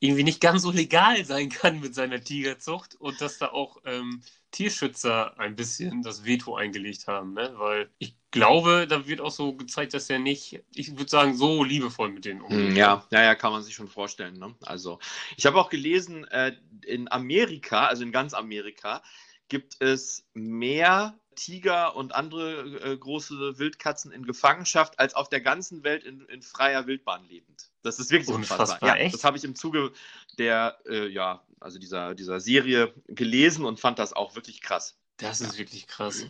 irgendwie 0.00 0.24
nicht 0.24 0.40
ganz 0.40 0.62
so 0.62 0.70
legal 0.70 1.24
sein 1.24 1.50
kann 1.50 1.80
mit 1.80 1.94
seiner 1.94 2.22
Tigerzucht 2.22 2.94
und 2.94 3.20
dass 3.20 3.38
da 3.38 3.48
auch 3.48 3.76
ähm, 3.84 4.22
Tierschützer 4.50 5.38
ein 5.38 5.54
bisschen 5.54 6.02
das 6.02 6.24
Veto 6.24 6.56
eingelegt 6.56 7.06
haben, 7.06 7.34
ne? 7.34 7.52
Weil 7.56 7.90
ich 7.98 8.16
glaube, 8.30 8.86
da 8.88 9.06
wird 9.06 9.20
auch 9.20 9.30
so 9.30 9.52
gezeigt, 9.54 9.94
dass 9.94 10.10
er 10.10 10.18
nicht, 10.18 10.62
ich 10.74 10.96
würde 10.96 11.08
sagen, 11.08 11.36
so 11.36 11.62
liebevoll 11.62 12.10
mit 12.10 12.24
denen 12.24 12.40
umgeht. 12.40 12.76
Ja, 12.76 13.06
ja, 13.10 13.22
ja, 13.22 13.34
kann 13.34 13.52
man 13.52 13.62
sich 13.62 13.74
schon 13.74 13.88
vorstellen. 13.88 14.38
Ne? 14.38 14.54
Also, 14.62 14.98
ich 15.36 15.46
habe 15.46 15.60
auch 15.60 15.68
gelesen, 15.68 16.24
äh, 16.28 16.56
in 16.84 17.10
Amerika, 17.12 17.86
also 17.86 18.02
in 18.02 18.12
ganz 18.12 18.34
Amerika, 18.34 19.02
gibt 19.48 19.80
es 19.80 20.26
mehr 20.32 21.18
Tiger 21.34 21.96
und 21.96 22.14
andere 22.14 22.80
äh, 22.82 22.96
große 22.96 23.58
Wildkatzen 23.58 24.12
in 24.12 24.24
Gefangenschaft 24.24 24.98
als 24.98 25.14
auf 25.14 25.28
der 25.28 25.40
ganzen 25.40 25.82
Welt 25.84 26.04
in, 26.04 26.22
in 26.26 26.42
freier 26.42 26.86
Wildbahn 26.86 27.24
lebend. 27.28 27.69
Das 27.82 27.98
ist 27.98 28.10
wirklich 28.10 28.28
unfassbar. 28.28 28.60
unfassbar. 28.60 28.98
Ja, 29.00 29.08
das 29.08 29.24
habe 29.24 29.36
ich 29.36 29.44
im 29.44 29.54
Zuge 29.54 29.92
der, 30.38 30.78
äh, 30.86 31.08
ja, 31.08 31.42
also 31.60 31.78
dieser, 31.78 32.14
dieser 32.14 32.40
Serie 32.40 32.92
gelesen 33.08 33.64
und 33.64 33.80
fand 33.80 33.98
das 33.98 34.12
auch 34.12 34.34
wirklich 34.34 34.60
krass. 34.60 34.96
Das 35.16 35.40
ist 35.40 35.52
ja. 35.52 35.58
wirklich 35.58 35.86
krass. 35.86 36.24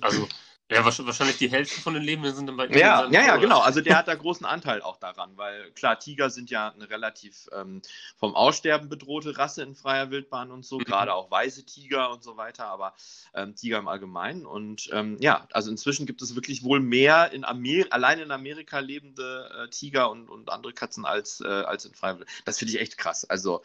Also 0.00 0.28
ja, 0.70 0.84
wahrscheinlich 0.84 1.38
die 1.38 1.50
Hälfte 1.50 1.80
von 1.80 1.94
den 1.94 2.02
Lebenden 2.02 2.34
sind 2.34 2.46
dann 2.46 2.58
bei 2.58 2.66
ihm. 2.66 2.74
Ja, 2.74 3.08
ja, 3.10 3.24
ja, 3.24 3.36
genau. 3.36 3.60
Also 3.60 3.80
der 3.80 3.96
hat 3.96 4.08
da 4.08 4.14
großen 4.14 4.44
Anteil 4.44 4.82
auch 4.82 4.98
daran, 4.98 5.36
weil 5.36 5.70
klar, 5.70 5.98
Tiger 5.98 6.28
sind 6.28 6.50
ja 6.50 6.68
eine 6.68 6.90
relativ 6.90 7.48
ähm, 7.52 7.80
vom 8.18 8.34
Aussterben 8.34 8.90
bedrohte 8.90 9.38
Rasse 9.38 9.62
in 9.62 9.74
freier 9.74 10.10
Wildbahn 10.10 10.50
und 10.50 10.66
so, 10.66 10.78
mhm. 10.78 10.84
gerade 10.84 11.14
auch 11.14 11.30
weiße 11.30 11.64
Tiger 11.64 12.10
und 12.10 12.22
so 12.22 12.36
weiter, 12.36 12.66
aber 12.66 12.94
ähm, 13.32 13.54
Tiger 13.54 13.78
im 13.78 13.88
Allgemeinen. 13.88 14.44
Und 14.44 14.90
ähm, 14.92 15.16
ja, 15.20 15.48
also 15.52 15.70
inzwischen 15.70 16.04
gibt 16.04 16.20
es 16.20 16.34
wirklich 16.34 16.62
wohl 16.62 16.80
mehr 16.80 17.32
in 17.32 17.46
Amerika, 17.46 17.88
allein 17.90 18.18
in 18.18 18.30
Amerika 18.30 18.80
lebende 18.80 19.50
äh, 19.64 19.70
Tiger 19.70 20.10
und, 20.10 20.28
und 20.28 20.50
andere 20.50 20.74
Katzen 20.74 21.06
als, 21.06 21.40
äh, 21.40 21.46
als 21.46 21.86
in 21.86 21.94
freier 21.94 22.18
Wildbahn. 22.18 22.34
Das 22.44 22.58
finde 22.58 22.74
ich 22.74 22.80
echt 22.80 22.98
krass. 22.98 23.24
Also, 23.24 23.62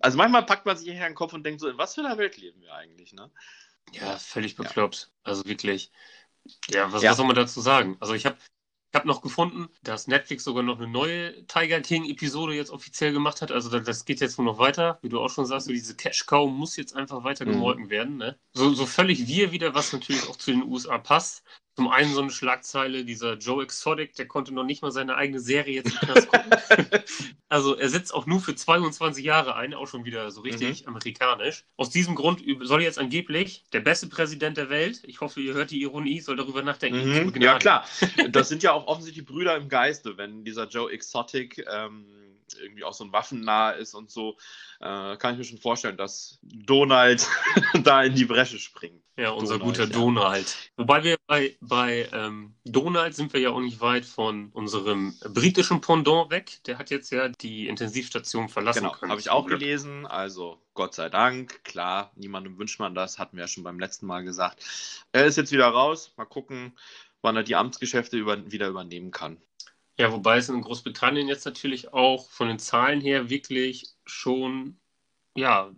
also 0.00 0.18
manchmal 0.18 0.44
packt 0.44 0.66
man 0.66 0.76
sich 0.76 0.90
hier 0.90 1.00
den 1.00 1.14
Kopf 1.14 1.34
und 1.34 1.44
denkt 1.44 1.60
so, 1.60 1.68
in 1.68 1.78
was 1.78 1.94
für 1.94 2.00
einer 2.00 2.18
Welt 2.18 2.36
leben 2.36 2.60
wir 2.62 2.74
eigentlich, 2.74 3.12
ne? 3.12 3.30
Ja, 3.92 4.16
völlig 4.18 4.56
bekloppt. 4.56 5.10
Ja. 5.10 5.30
Also 5.30 5.44
wirklich. 5.44 5.90
Ja, 6.70 6.92
was, 6.92 7.02
ja. 7.02 7.10
was 7.10 7.16
soll 7.16 7.26
man 7.26 7.36
dazu 7.36 7.60
sagen? 7.60 7.96
Also 8.00 8.14
ich 8.14 8.26
habe 8.26 8.36
ich 8.92 8.98
hab 8.98 9.06
noch 9.06 9.22
gefunden, 9.22 9.70
dass 9.82 10.06
Netflix 10.06 10.44
sogar 10.44 10.62
noch 10.62 10.76
eine 10.76 10.86
neue 10.86 11.46
Tiger 11.46 11.80
King-Episode 11.80 12.52
jetzt 12.52 12.70
offiziell 12.70 13.14
gemacht 13.14 13.40
hat. 13.40 13.50
Also 13.50 13.78
das 13.78 14.04
geht 14.04 14.20
jetzt 14.20 14.36
wohl 14.36 14.44
noch 14.44 14.58
weiter. 14.58 14.98
Wie 15.00 15.08
du 15.08 15.18
auch 15.18 15.30
schon 15.30 15.46
sagst, 15.46 15.66
so 15.66 15.72
diese 15.72 15.96
Cash-Cow 15.96 16.50
muss 16.50 16.76
jetzt 16.76 16.94
einfach 16.94 17.24
weiter 17.24 17.46
mhm. 17.46 17.52
gemolken 17.52 17.84
mhm. 17.84 17.90
werden. 17.90 18.16
Ne? 18.18 18.38
So, 18.52 18.74
so 18.74 18.84
völlig 18.84 19.26
wir 19.26 19.50
wieder, 19.50 19.74
was 19.74 19.94
natürlich 19.94 20.28
auch 20.28 20.36
zu 20.36 20.50
den 20.50 20.64
USA 20.64 20.98
passt. 20.98 21.42
Zum 21.74 21.88
einen 21.88 22.12
so 22.12 22.20
eine 22.20 22.30
Schlagzeile, 22.30 23.04
dieser 23.04 23.38
Joe 23.38 23.62
Exotic, 23.62 24.14
der 24.16 24.28
konnte 24.28 24.52
noch 24.52 24.64
nicht 24.64 24.82
mal 24.82 24.90
seine 24.90 25.16
eigene 25.16 25.40
Serie 25.40 25.76
jetzt 25.76 25.98
gucken. 26.00 26.50
also 27.48 27.76
er 27.76 27.88
sitzt 27.88 28.12
auch 28.12 28.26
nur 28.26 28.40
für 28.40 28.54
22 28.54 29.24
Jahre 29.24 29.56
ein, 29.56 29.72
auch 29.72 29.86
schon 29.86 30.04
wieder 30.04 30.30
so 30.30 30.42
richtig 30.42 30.82
mhm. 30.82 30.88
amerikanisch. 30.88 31.64
Aus 31.78 31.88
diesem 31.88 32.14
Grund 32.14 32.42
soll 32.60 32.82
jetzt 32.82 32.98
angeblich 32.98 33.64
der 33.72 33.80
beste 33.80 34.06
Präsident 34.08 34.58
der 34.58 34.68
Welt, 34.68 35.00
ich 35.04 35.22
hoffe, 35.22 35.40
ihr 35.40 35.54
hört 35.54 35.70
die 35.70 35.80
Ironie, 35.80 36.20
soll 36.20 36.36
darüber 36.36 36.62
nachdenken. 36.62 37.30
Mhm. 37.32 37.40
Ja 37.40 37.58
klar, 37.58 37.86
das 38.30 38.50
sind 38.50 38.62
ja 38.62 38.72
auch 38.72 38.86
offensichtlich 38.86 39.24
Brüder 39.24 39.56
im 39.56 39.70
Geiste, 39.70 40.18
wenn 40.18 40.44
dieser 40.44 40.68
Joe 40.68 40.92
Exotic 40.92 41.64
ähm, 41.72 42.04
irgendwie 42.54 42.84
auch 42.84 42.92
so 42.92 43.04
ein 43.04 43.12
Waffennah 43.12 43.70
ist 43.72 43.94
und 43.94 44.10
so, 44.10 44.36
äh, 44.80 45.16
kann 45.16 45.32
ich 45.32 45.38
mir 45.38 45.44
schon 45.44 45.58
vorstellen, 45.58 45.96
dass 45.96 46.38
Donald 46.42 47.26
da 47.82 48.02
in 48.02 48.14
die 48.14 48.24
Bresche 48.24 48.58
springt. 48.58 49.02
Ja, 49.16 49.30
unser 49.30 49.58
Donald, 49.58 49.76
guter 49.76 49.90
ja. 49.90 49.98
Donald. 49.98 50.56
Wobei 50.76 51.04
wir 51.04 51.16
bei, 51.26 51.54
bei 51.60 52.08
ähm, 52.12 52.54
Donald 52.64 53.14
sind 53.14 53.32
wir 53.34 53.40
ja 53.40 53.50
auch 53.50 53.60
nicht 53.60 53.80
weit 53.80 54.06
von 54.06 54.48
unserem 54.52 55.14
britischen 55.34 55.82
Pendant 55.82 56.30
weg. 56.30 56.60
Der 56.66 56.78
hat 56.78 56.90
jetzt 56.90 57.10
ja 57.10 57.28
die 57.28 57.68
Intensivstation 57.68 58.48
verlassen 58.48 58.80
genau, 58.80 58.92
können. 58.92 59.10
Habe 59.10 59.20
ich 59.20 59.28
auch 59.28 59.46
gelesen. 59.46 60.06
Also 60.06 60.62
Gott 60.72 60.94
sei 60.94 61.10
Dank. 61.10 61.62
Klar, 61.62 62.10
niemandem 62.16 62.58
wünscht 62.58 62.80
man 62.80 62.94
das. 62.94 63.18
Hatten 63.18 63.36
wir 63.36 63.44
ja 63.44 63.48
schon 63.48 63.64
beim 63.64 63.78
letzten 63.78 64.06
Mal 64.06 64.24
gesagt. 64.24 64.64
Er 65.12 65.26
ist 65.26 65.36
jetzt 65.36 65.52
wieder 65.52 65.68
raus. 65.68 66.14
Mal 66.16 66.24
gucken, 66.24 66.72
wann 67.20 67.36
er 67.36 67.42
die 67.42 67.56
Amtsgeschäfte 67.56 68.16
über, 68.16 68.50
wieder 68.50 68.68
übernehmen 68.68 69.10
kann. 69.10 69.36
Ja, 69.98 70.12
wobei 70.12 70.38
es 70.38 70.48
in 70.48 70.62
Großbritannien 70.62 71.28
jetzt 71.28 71.44
natürlich 71.44 71.92
auch 71.92 72.30
von 72.30 72.48
den 72.48 72.58
Zahlen 72.58 73.00
her 73.00 73.30
wirklich 73.30 73.88
schon 74.04 74.78
ja, 75.34 75.70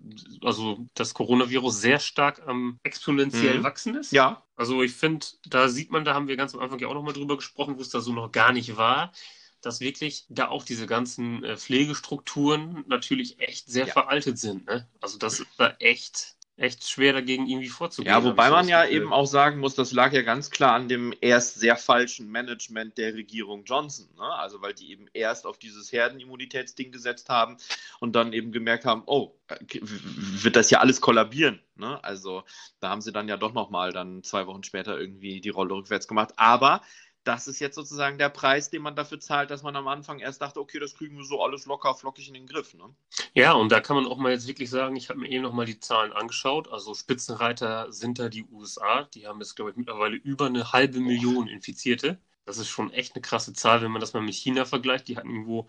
also 0.42 0.86
das 0.94 1.14
Coronavirus 1.14 1.80
sehr 1.80 2.00
stark 2.00 2.42
am 2.46 2.78
exponentiell 2.82 3.58
mhm. 3.58 3.62
wachsen 3.62 3.94
ist. 3.94 4.12
Ja. 4.12 4.42
Also 4.56 4.82
ich 4.82 4.92
finde, 4.92 5.26
da 5.46 5.68
sieht 5.68 5.90
man, 5.90 6.04
da 6.04 6.14
haben 6.14 6.28
wir 6.28 6.36
ganz 6.36 6.54
am 6.54 6.60
Anfang 6.60 6.78
ja 6.80 6.88
auch 6.88 6.94
nochmal 6.94 7.14
drüber 7.14 7.36
gesprochen, 7.36 7.76
wo 7.76 7.80
es 7.80 7.90
da 7.90 8.00
so 8.00 8.12
noch 8.12 8.32
gar 8.32 8.52
nicht 8.52 8.76
war, 8.76 9.12
dass 9.60 9.80
wirklich 9.80 10.26
da 10.28 10.48
auch 10.48 10.64
diese 10.64 10.86
ganzen 10.86 11.44
äh, 11.44 11.56
Pflegestrukturen 11.56 12.84
natürlich 12.88 13.38
echt 13.38 13.68
sehr 13.68 13.86
ja. 13.86 13.92
veraltet 13.92 14.38
sind. 14.38 14.66
Ne? 14.66 14.88
Also 15.00 15.18
das 15.18 15.40
ist 15.40 15.48
da 15.56 15.74
echt 15.78 16.36
echt 16.56 16.88
schwer 16.88 17.12
dagegen 17.12 17.48
irgendwie 17.48 17.68
vorzugehen. 17.68 18.14
Ja, 18.14 18.22
wobei 18.22 18.48
man 18.48 18.68
ja 18.68 18.86
eben 18.86 19.12
auch 19.12 19.26
sagen 19.26 19.58
muss, 19.58 19.74
das 19.74 19.92
lag 19.92 20.12
ja 20.12 20.22
ganz 20.22 20.50
klar 20.50 20.74
an 20.74 20.88
dem 20.88 21.12
erst 21.20 21.58
sehr 21.58 21.76
falschen 21.76 22.30
Management 22.30 22.96
der 22.96 23.14
Regierung 23.14 23.64
Johnson. 23.64 24.08
Ne? 24.16 24.22
Also 24.22 24.62
weil 24.62 24.72
die 24.72 24.92
eben 24.92 25.06
erst 25.12 25.46
auf 25.46 25.58
dieses 25.58 25.90
Herdenimmunitätsding 25.90 26.92
gesetzt 26.92 27.28
haben 27.28 27.56
und 27.98 28.14
dann 28.14 28.32
eben 28.32 28.52
gemerkt 28.52 28.84
haben, 28.84 29.02
oh, 29.06 29.34
wird 29.68 30.54
das 30.54 30.70
ja 30.70 30.78
alles 30.78 31.00
kollabieren. 31.00 31.60
Ne? 31.74 32.02
Also 32.04 32.44
da 32.78 32.88
haben 32.88 33.00
sie 33.00 33.12
dann 33.12 33.28
ja 33.28 33.36
doch 33.36 33.52
nochmal 33.52 33.92
dann 33.92 34.22
zwei 34.22 34.46
Wochen 34.46 34.62
später 34.62 34.98
irgendwie 34.98 35.40
die 35.40 35.48
Rolle 35.48 35.74
rückwärts 35.74 36.06
gemacht. 36.06 36.34
Aber 36.36 36.82
das 37.24 37.48
ist 37.48 37.58
jetzt 37.58 37.74
sozusagen 37.74 38.18
der 38.18 38.28
Preis, 38.28 38.70
den 38.70 38.82
man 38.82 38.94
dafür 38.94 39.18
zahlt, 39.18 39.50
dass 39.50 39.62
man 39.62 39.74
am 39.76 39.88
Anfang 39.88 40.20
erst 40.20 40.42
dachte, 40.42 40.60
okay, 40.60 40.78
das 40.78 40.94
kriegen 40.94 41.16
wir 41.16 41.24
so 41.24 41.42
alles 41.42 41.64
locker, 41.64 41.94
flockig 41.94 42.28
in 42.28 42.34
den 42.34 42.46
Griff. 42.46 42.74
Ne? 42.74 42.84
Ja, 43.32 43.52
und 43.54 43.72
da 43.72 43.80
kann 43.80 43.96
man 43.96 44.06
auch 44.06 44.18
mal 44.18 44.32
jetzt 44.32 44.46
wirklich 44.46 44.70
sagen, 44.70 44.94
ich 44.94 45.08
habe 45.08 45.18
mir 45.18 45.30
eben 45.30 45.42
nochmal 45.42 45.66
die 45.66 45.80
Zahlen 45.80 46.12
angeschaut. 46.12 46.70
Also 46.70 46.94
Spitzenreiter 46.94 47.90
sind 47.92 48.18
da 48.18 48.28
die 48.28 48.44
USA. 48.52 49.04
Die 49.14 49.26
haben 49.26 49.40
jetzt, 49.40 49.56
glaube 49.56 49.70
ich, 49.70 49.76
mittlerweile 49.76 50.16
über 50.16 50.46
eine 50.46 50.72
halbe 50.72 51.00
Million 51.00 51.48
Infizierte. 51.48 52.18
Das 52.44 52.58
ist 52.58 52.68
schon 52.68 52.92
echt 52.92 53.14
eine 53.14 53.22
krasse 53.22 53.54
Zahl, 53.54 53.80
wenn 53.80 53.90
man 53.90 54.00
das 54.00 54.12
mal 54.12 54.22
mit 54.22 54.34
China 54.34 54.66
vergleicht. 54.66 55.08
Die 55.08 55.16
hatten 55.16 55.30
irgendwo 55.30 55.66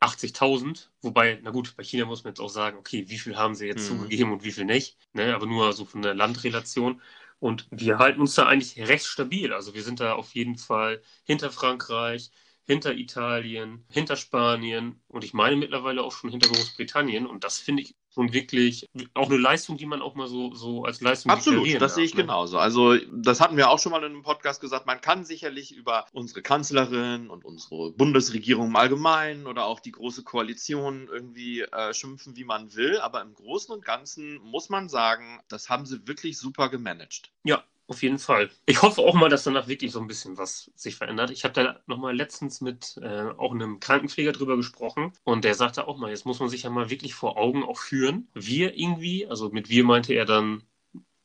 80.000. 0.00 0.86
Wobei, 1.02 1.40
na 1.42 1.50
gut, 1.50 1.74
bei 1.76 1.82
China 1.82 2.04
muss 2.04 2.22
man 2.22 2.32
jetzt 2.32 2.40
auch 2.40 2.48
sagen, 2.48 2.78
okay, 2.78 3.04
wie 3.08 3.18
viel 3.18 3.36
haben 3.36 3.56
sie 3.56 3.66
jetzt 3.66 3.88
hm. 3.88 3.98
zugegeben 3.98 4.32
und 4.32 4.44
wie 4.44 4.52
viel 4.52 4.64
nicht. 4.64 4.96
Ne? 5.12 5.34
Aber 5.34 5.46
nur 5.46 5.72
so 5.72 5.84
von 5.84 6.02
der 6.02 6.14
Landrelation. 6.14 7.00
Und 7.38 7.66
wir 7.70 7.98
halten 7.98 8.20
uns 8.20 8.34
da 8.34 8.46
eigentlich 8.46 8.78
recht 8.88 9.06
stabil. 9.06 9.52
Also 9.52 9.74
wir 9.74 9.82
sind 9.82 10.00
da 10.00 10.14
auf 10.14 10.34
jeden 10.34 10.56
Fall 10.58 11.02
hinter 11.24 11.50
Frankreich, 11.50 12.30
hinter 12.66 12.94
Italien, 12.94 13.84
hinter 13.90 14.16
Spanien 14.16 15.02
und 15.08 15.24
ich 15.24 15.34
meine 15.34 15.56
mittlerweile 15.56 16.02
auch 16.02 16.12
schon 16.12 16.30
hinter 16.30 16.48
Großbritannien. 16.48 17.26
Und 17.26 17.44
das 17.44 17.58
finde 17.58 17.82
ich 17.82 17.96
schon 18.14 18.32
wirklich 18.32 18.88
auch 19.14 19.28
eine 19.28 19.38
Leistung, 19.38 19.76
die 19.76 19.86
man 19.86 20.00
auch 20.00 20.14
mal 20.14 20.28
so, 20.28 20.54
so 20.54 20.84
als 20.84 21.00
Leistung 21.00 21.32
Absolut, 21.32 21.66
das 21.74 21.78
darf, 21.78 21.90
sehe 21.92 22.04
ich 22.04 22.14
ne? 22.14 22.22
genauso. 22.22 22.58
Also 22.58 22.96
das 23.12 23.40
hatten 23.40 23.56
wir 23.56 23.70
auch 23.70 23.78
schon 23.78 23.92
mal 23.92 23.98
in 23.98 24.12
einem 24.12 24.22
Podcast 24.22 24.60
gesagt, 24.60 24.86
man 24.86 25.00
kann 25.00 25.24
sicherlich 25.24 25.74
über 25.74 26.06
unsere 26.12 26.42
Kanzlerin 26.42 27.28
und 27.28 27.44
unsere 27.44 27.90
Bundesregierung 27.92 28.68
im 28.68 28.76
Allgemeinen 28.76 29.46
oder 29.46 29.66
auch 29.66 29.80
die 29.80 29.92
große 29.92 30.22
Koalition 30.22 31.08
irgendwie 31.10 31.62
äh, 31.62 31.92
schimpfen, 31.92 32.36
wie 32.36 32.44
man 32.44 32.74
will, 32.74 33.00
aber 33.00 33.20
im 33.22 33.34
Großen 33.34 33.74
und 33.74 33.84
Ganzen 33.84 34.40
muss 34.42 34.68
man 34.68 34.88
sagen, 34.88 35.40
das 35.48 35.68
haben 35.68 35.84
sie 35.84 36.06
wirklich 36.06 36.38
super 36.38 36.68
gemanagt. 36.68 37.32
Ja, 37.42 37.64
auf 37.86 38.02
jeden 38.02 38.18
Fall. 38.18 38.50
Ich 38.66 38.82
hoffe 38.82 39.02
auch 39.02 39.14
mal, 39.14 39.28
dass 39.28 39.44
danach 39.44 39.68
wirklich 39.68 39.92
so 39.92 40.00
ein 40.00 40.06
bisschen 40.06 40.38
was 40.38 40.70
sich 40.74 40.96
verändert. 40.96 41.30
Ich 41.30 41.44
habe 41.44 41.54
da 41.54 41.80
nochmal 41.86 42.16
letztens 42.16 42.60
mit 42.60 42.98
äh, 43.02 43.30
auch 43.36 43.52
einem 43.52 43.80
Krankenpfleger 43.80 44.32
drüber 44.32 44.56
gesprochen 44.56 45.12
und 45.24 45.44
der 45.44 45.54
sagte 45.54 45.86
auch 45.86 45.98
mal, 45.98 46.10
jetzt 46.10 46.26
muss 46.26 46.40
man 46.40 46.48
sich 46.48 46.62
ja 46.62 46.70
mal 46.70 46.90
wirklich 46.90 47.14
vor 47.14 47.36
Augen 47.36 47.62
auch 47.64 47.78
führen. 47.78 48.28
Wir 48.34 48.76
irgendwie, 48.76 49.26
also 49.26 49.50
mit 49.50 49.68
wir 49.68 49.84
meinte 49.84 50.14
er 50.14 50.24
dann 50.24 50.62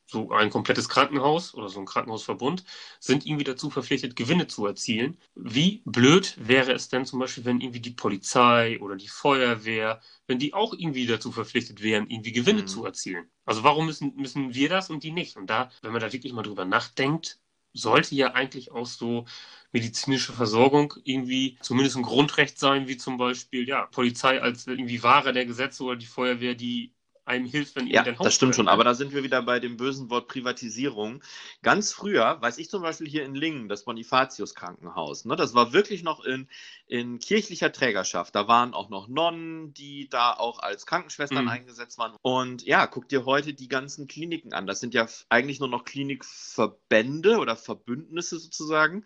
so 0.10 0.32
ein 0.32 0.50
komplettes 0.50 0.89
Krankenhaus 0.89 1.54
oder 1.54 1.69
so 1.69 1.80
ein 1.80 1.86
Krankenhausverbund 1.86 2.63
sind 3.00 3.26
irgendwie 3.26 3.43
dazu 3.43 3.69
verpflichtet, 3.69 4.15
Gewinne 4.15 4.48
zu 4.48 4.65
erzielen. 4.65 5.17
Wie 5.36 5.82
blöd 5.86 6.36
wäre 6.39 6.74
es 6.74 6.89
denn 6.89 7.06
zum 7.06 7.19
Beispiel, 7.19 7.45
wenn 7.45 7.62
irgendwie 7.62 7.80
die 7.80 7.91
Polizei 7.91 8.80
oder 8.80 8.95
die 8.95 9.08
Feuerwehr, 9.08 10.02
wenn 10.28 10.39
die 10.39 10.54
auch 10.54 10.74
irgendwie 10.74 11.06
dazu 11.06 11.32
verpflichtet 11.32 11.84
wären, 11.84 12.10
irgendwie 12.10 12.32
Gewinne 12.32 12.63
mhm. 12.63 12.67
zu 12.67 12.86
erzielen? 12.86 13.30
Also 13.45 13.63
warum 13.63 13.86
müssen, 13.86 14.15
müssen 14.15 14.54
wir 14.54 14.69
das 14.69 14.89
und 14.89 15.04
die 15.04 15.12
nicht? 15.12 15.38
Und 15.38 15.48
da, 15.48 15.69
wenn 15.82 15.91
man 15.91 16.02
da 16.02 16.12
wirklich 16.12 16.34
mal 16.34 16.43
drüber 16.43 16.65
nachdenkt, 16.65 17.39
sollte 17.74 18.15
ja 18.15 18.34
eigentlich 18.34 18.72
auch 18.72 18.86
so 18.88 19.26
medizinische 19.72 20.34
Versorgung 20.34 20.95
irgendwie 21.04 21.58
zumindest 21.62 21.98
ein 21.98 22.04
Grundrecht 22.04 22.58
sein, 22.58 22.88
wie 22.88 22.98
zum 22.98 23.17
Beispiel 23.17 23.67
ja 23.67 23.86
Polizei 23.86 24.41
als 24.41 24.65
irgendwie 24.67 25.04
Wahrer 25.04 25.34
der 25.34 25.45
Gesetze 25.45 25.84
oder 25.84 25.95
die 25.95 26.06
Feuerwehr, 26.08 26.56
die 26.56 26.93
einem 27.30 27.46
hilft, 27.46 27.76
wenn 27.76 27.88
ja, 27.88 28.04
das 28.04 28.34
stimmt 28.34 28.56
schon, 28.56 28.68
aber 28.68 28.84
da 28.84 28.96
sind 28.96 29.13
wir 29.13 29.24
wieder 29.24 29.42
bei 29.44 29.60
dem 29.60 29.78
bösen 29.78 30.10
Wort 30.10 30.28
Privatisierung. 30.28 31.24
Ganz 31.62 31.94
früher, 31.94 32.42
weiß 32.42 32.58
ich 32.58 32.70
zum 32.70 32.82
Beispiel 32.82 33.08
hier 33.08 33.24
in 33.24 33.36
Lingen, 33.36 33.70
das 33.70 33.86
Bonifatius 33.86 34.56
Krankenhaus, 34.56 35.26
ne, 35.26 35.36
das 35.36 35.54
war 35.54 35.72
wirklich 35.72 36.04
noch 36.04 36.24
in, 36.26 36.48
in 36.88 37.20
kirchlicher 37.20 37.72
Trägerschaft. 37.72 38.36
Da 38.36 38.48
waren 38.48 38.74
auch 38.74 38.89
noch 38.89 39.08
Nonnen, 39.08 39.74
die 39.76 40.10
da 40.10 40.34
auch 40.34 40.60
als 40.60 40.86
Krankenschwestern 40.86 41.44
mhm. 41.44 41.50
eingesetzt 41.50 42.00
waren. 42.00 42.13
Und 42.22 42.63
ja, 42.63 42.88
guck 42.88 43.08
dir 43.08 43.26
heute 43.26 43.54
die 43.54 43.68
ganzen 43.68 44.08
Kliniken 44.08 44.54
an. 44.54 44.65
Das 44.65 44.80
sind 44.80 44.96
ja 44.96 45.08
eigentlich 45.30 45.60
nur 45.60 45.70
noch 45.70 45.86
Klinikverbände 45.86 47.38
oder 47.38 47.56
Verbündnisse 47.56 48.39
sozusagen 48.39 49.06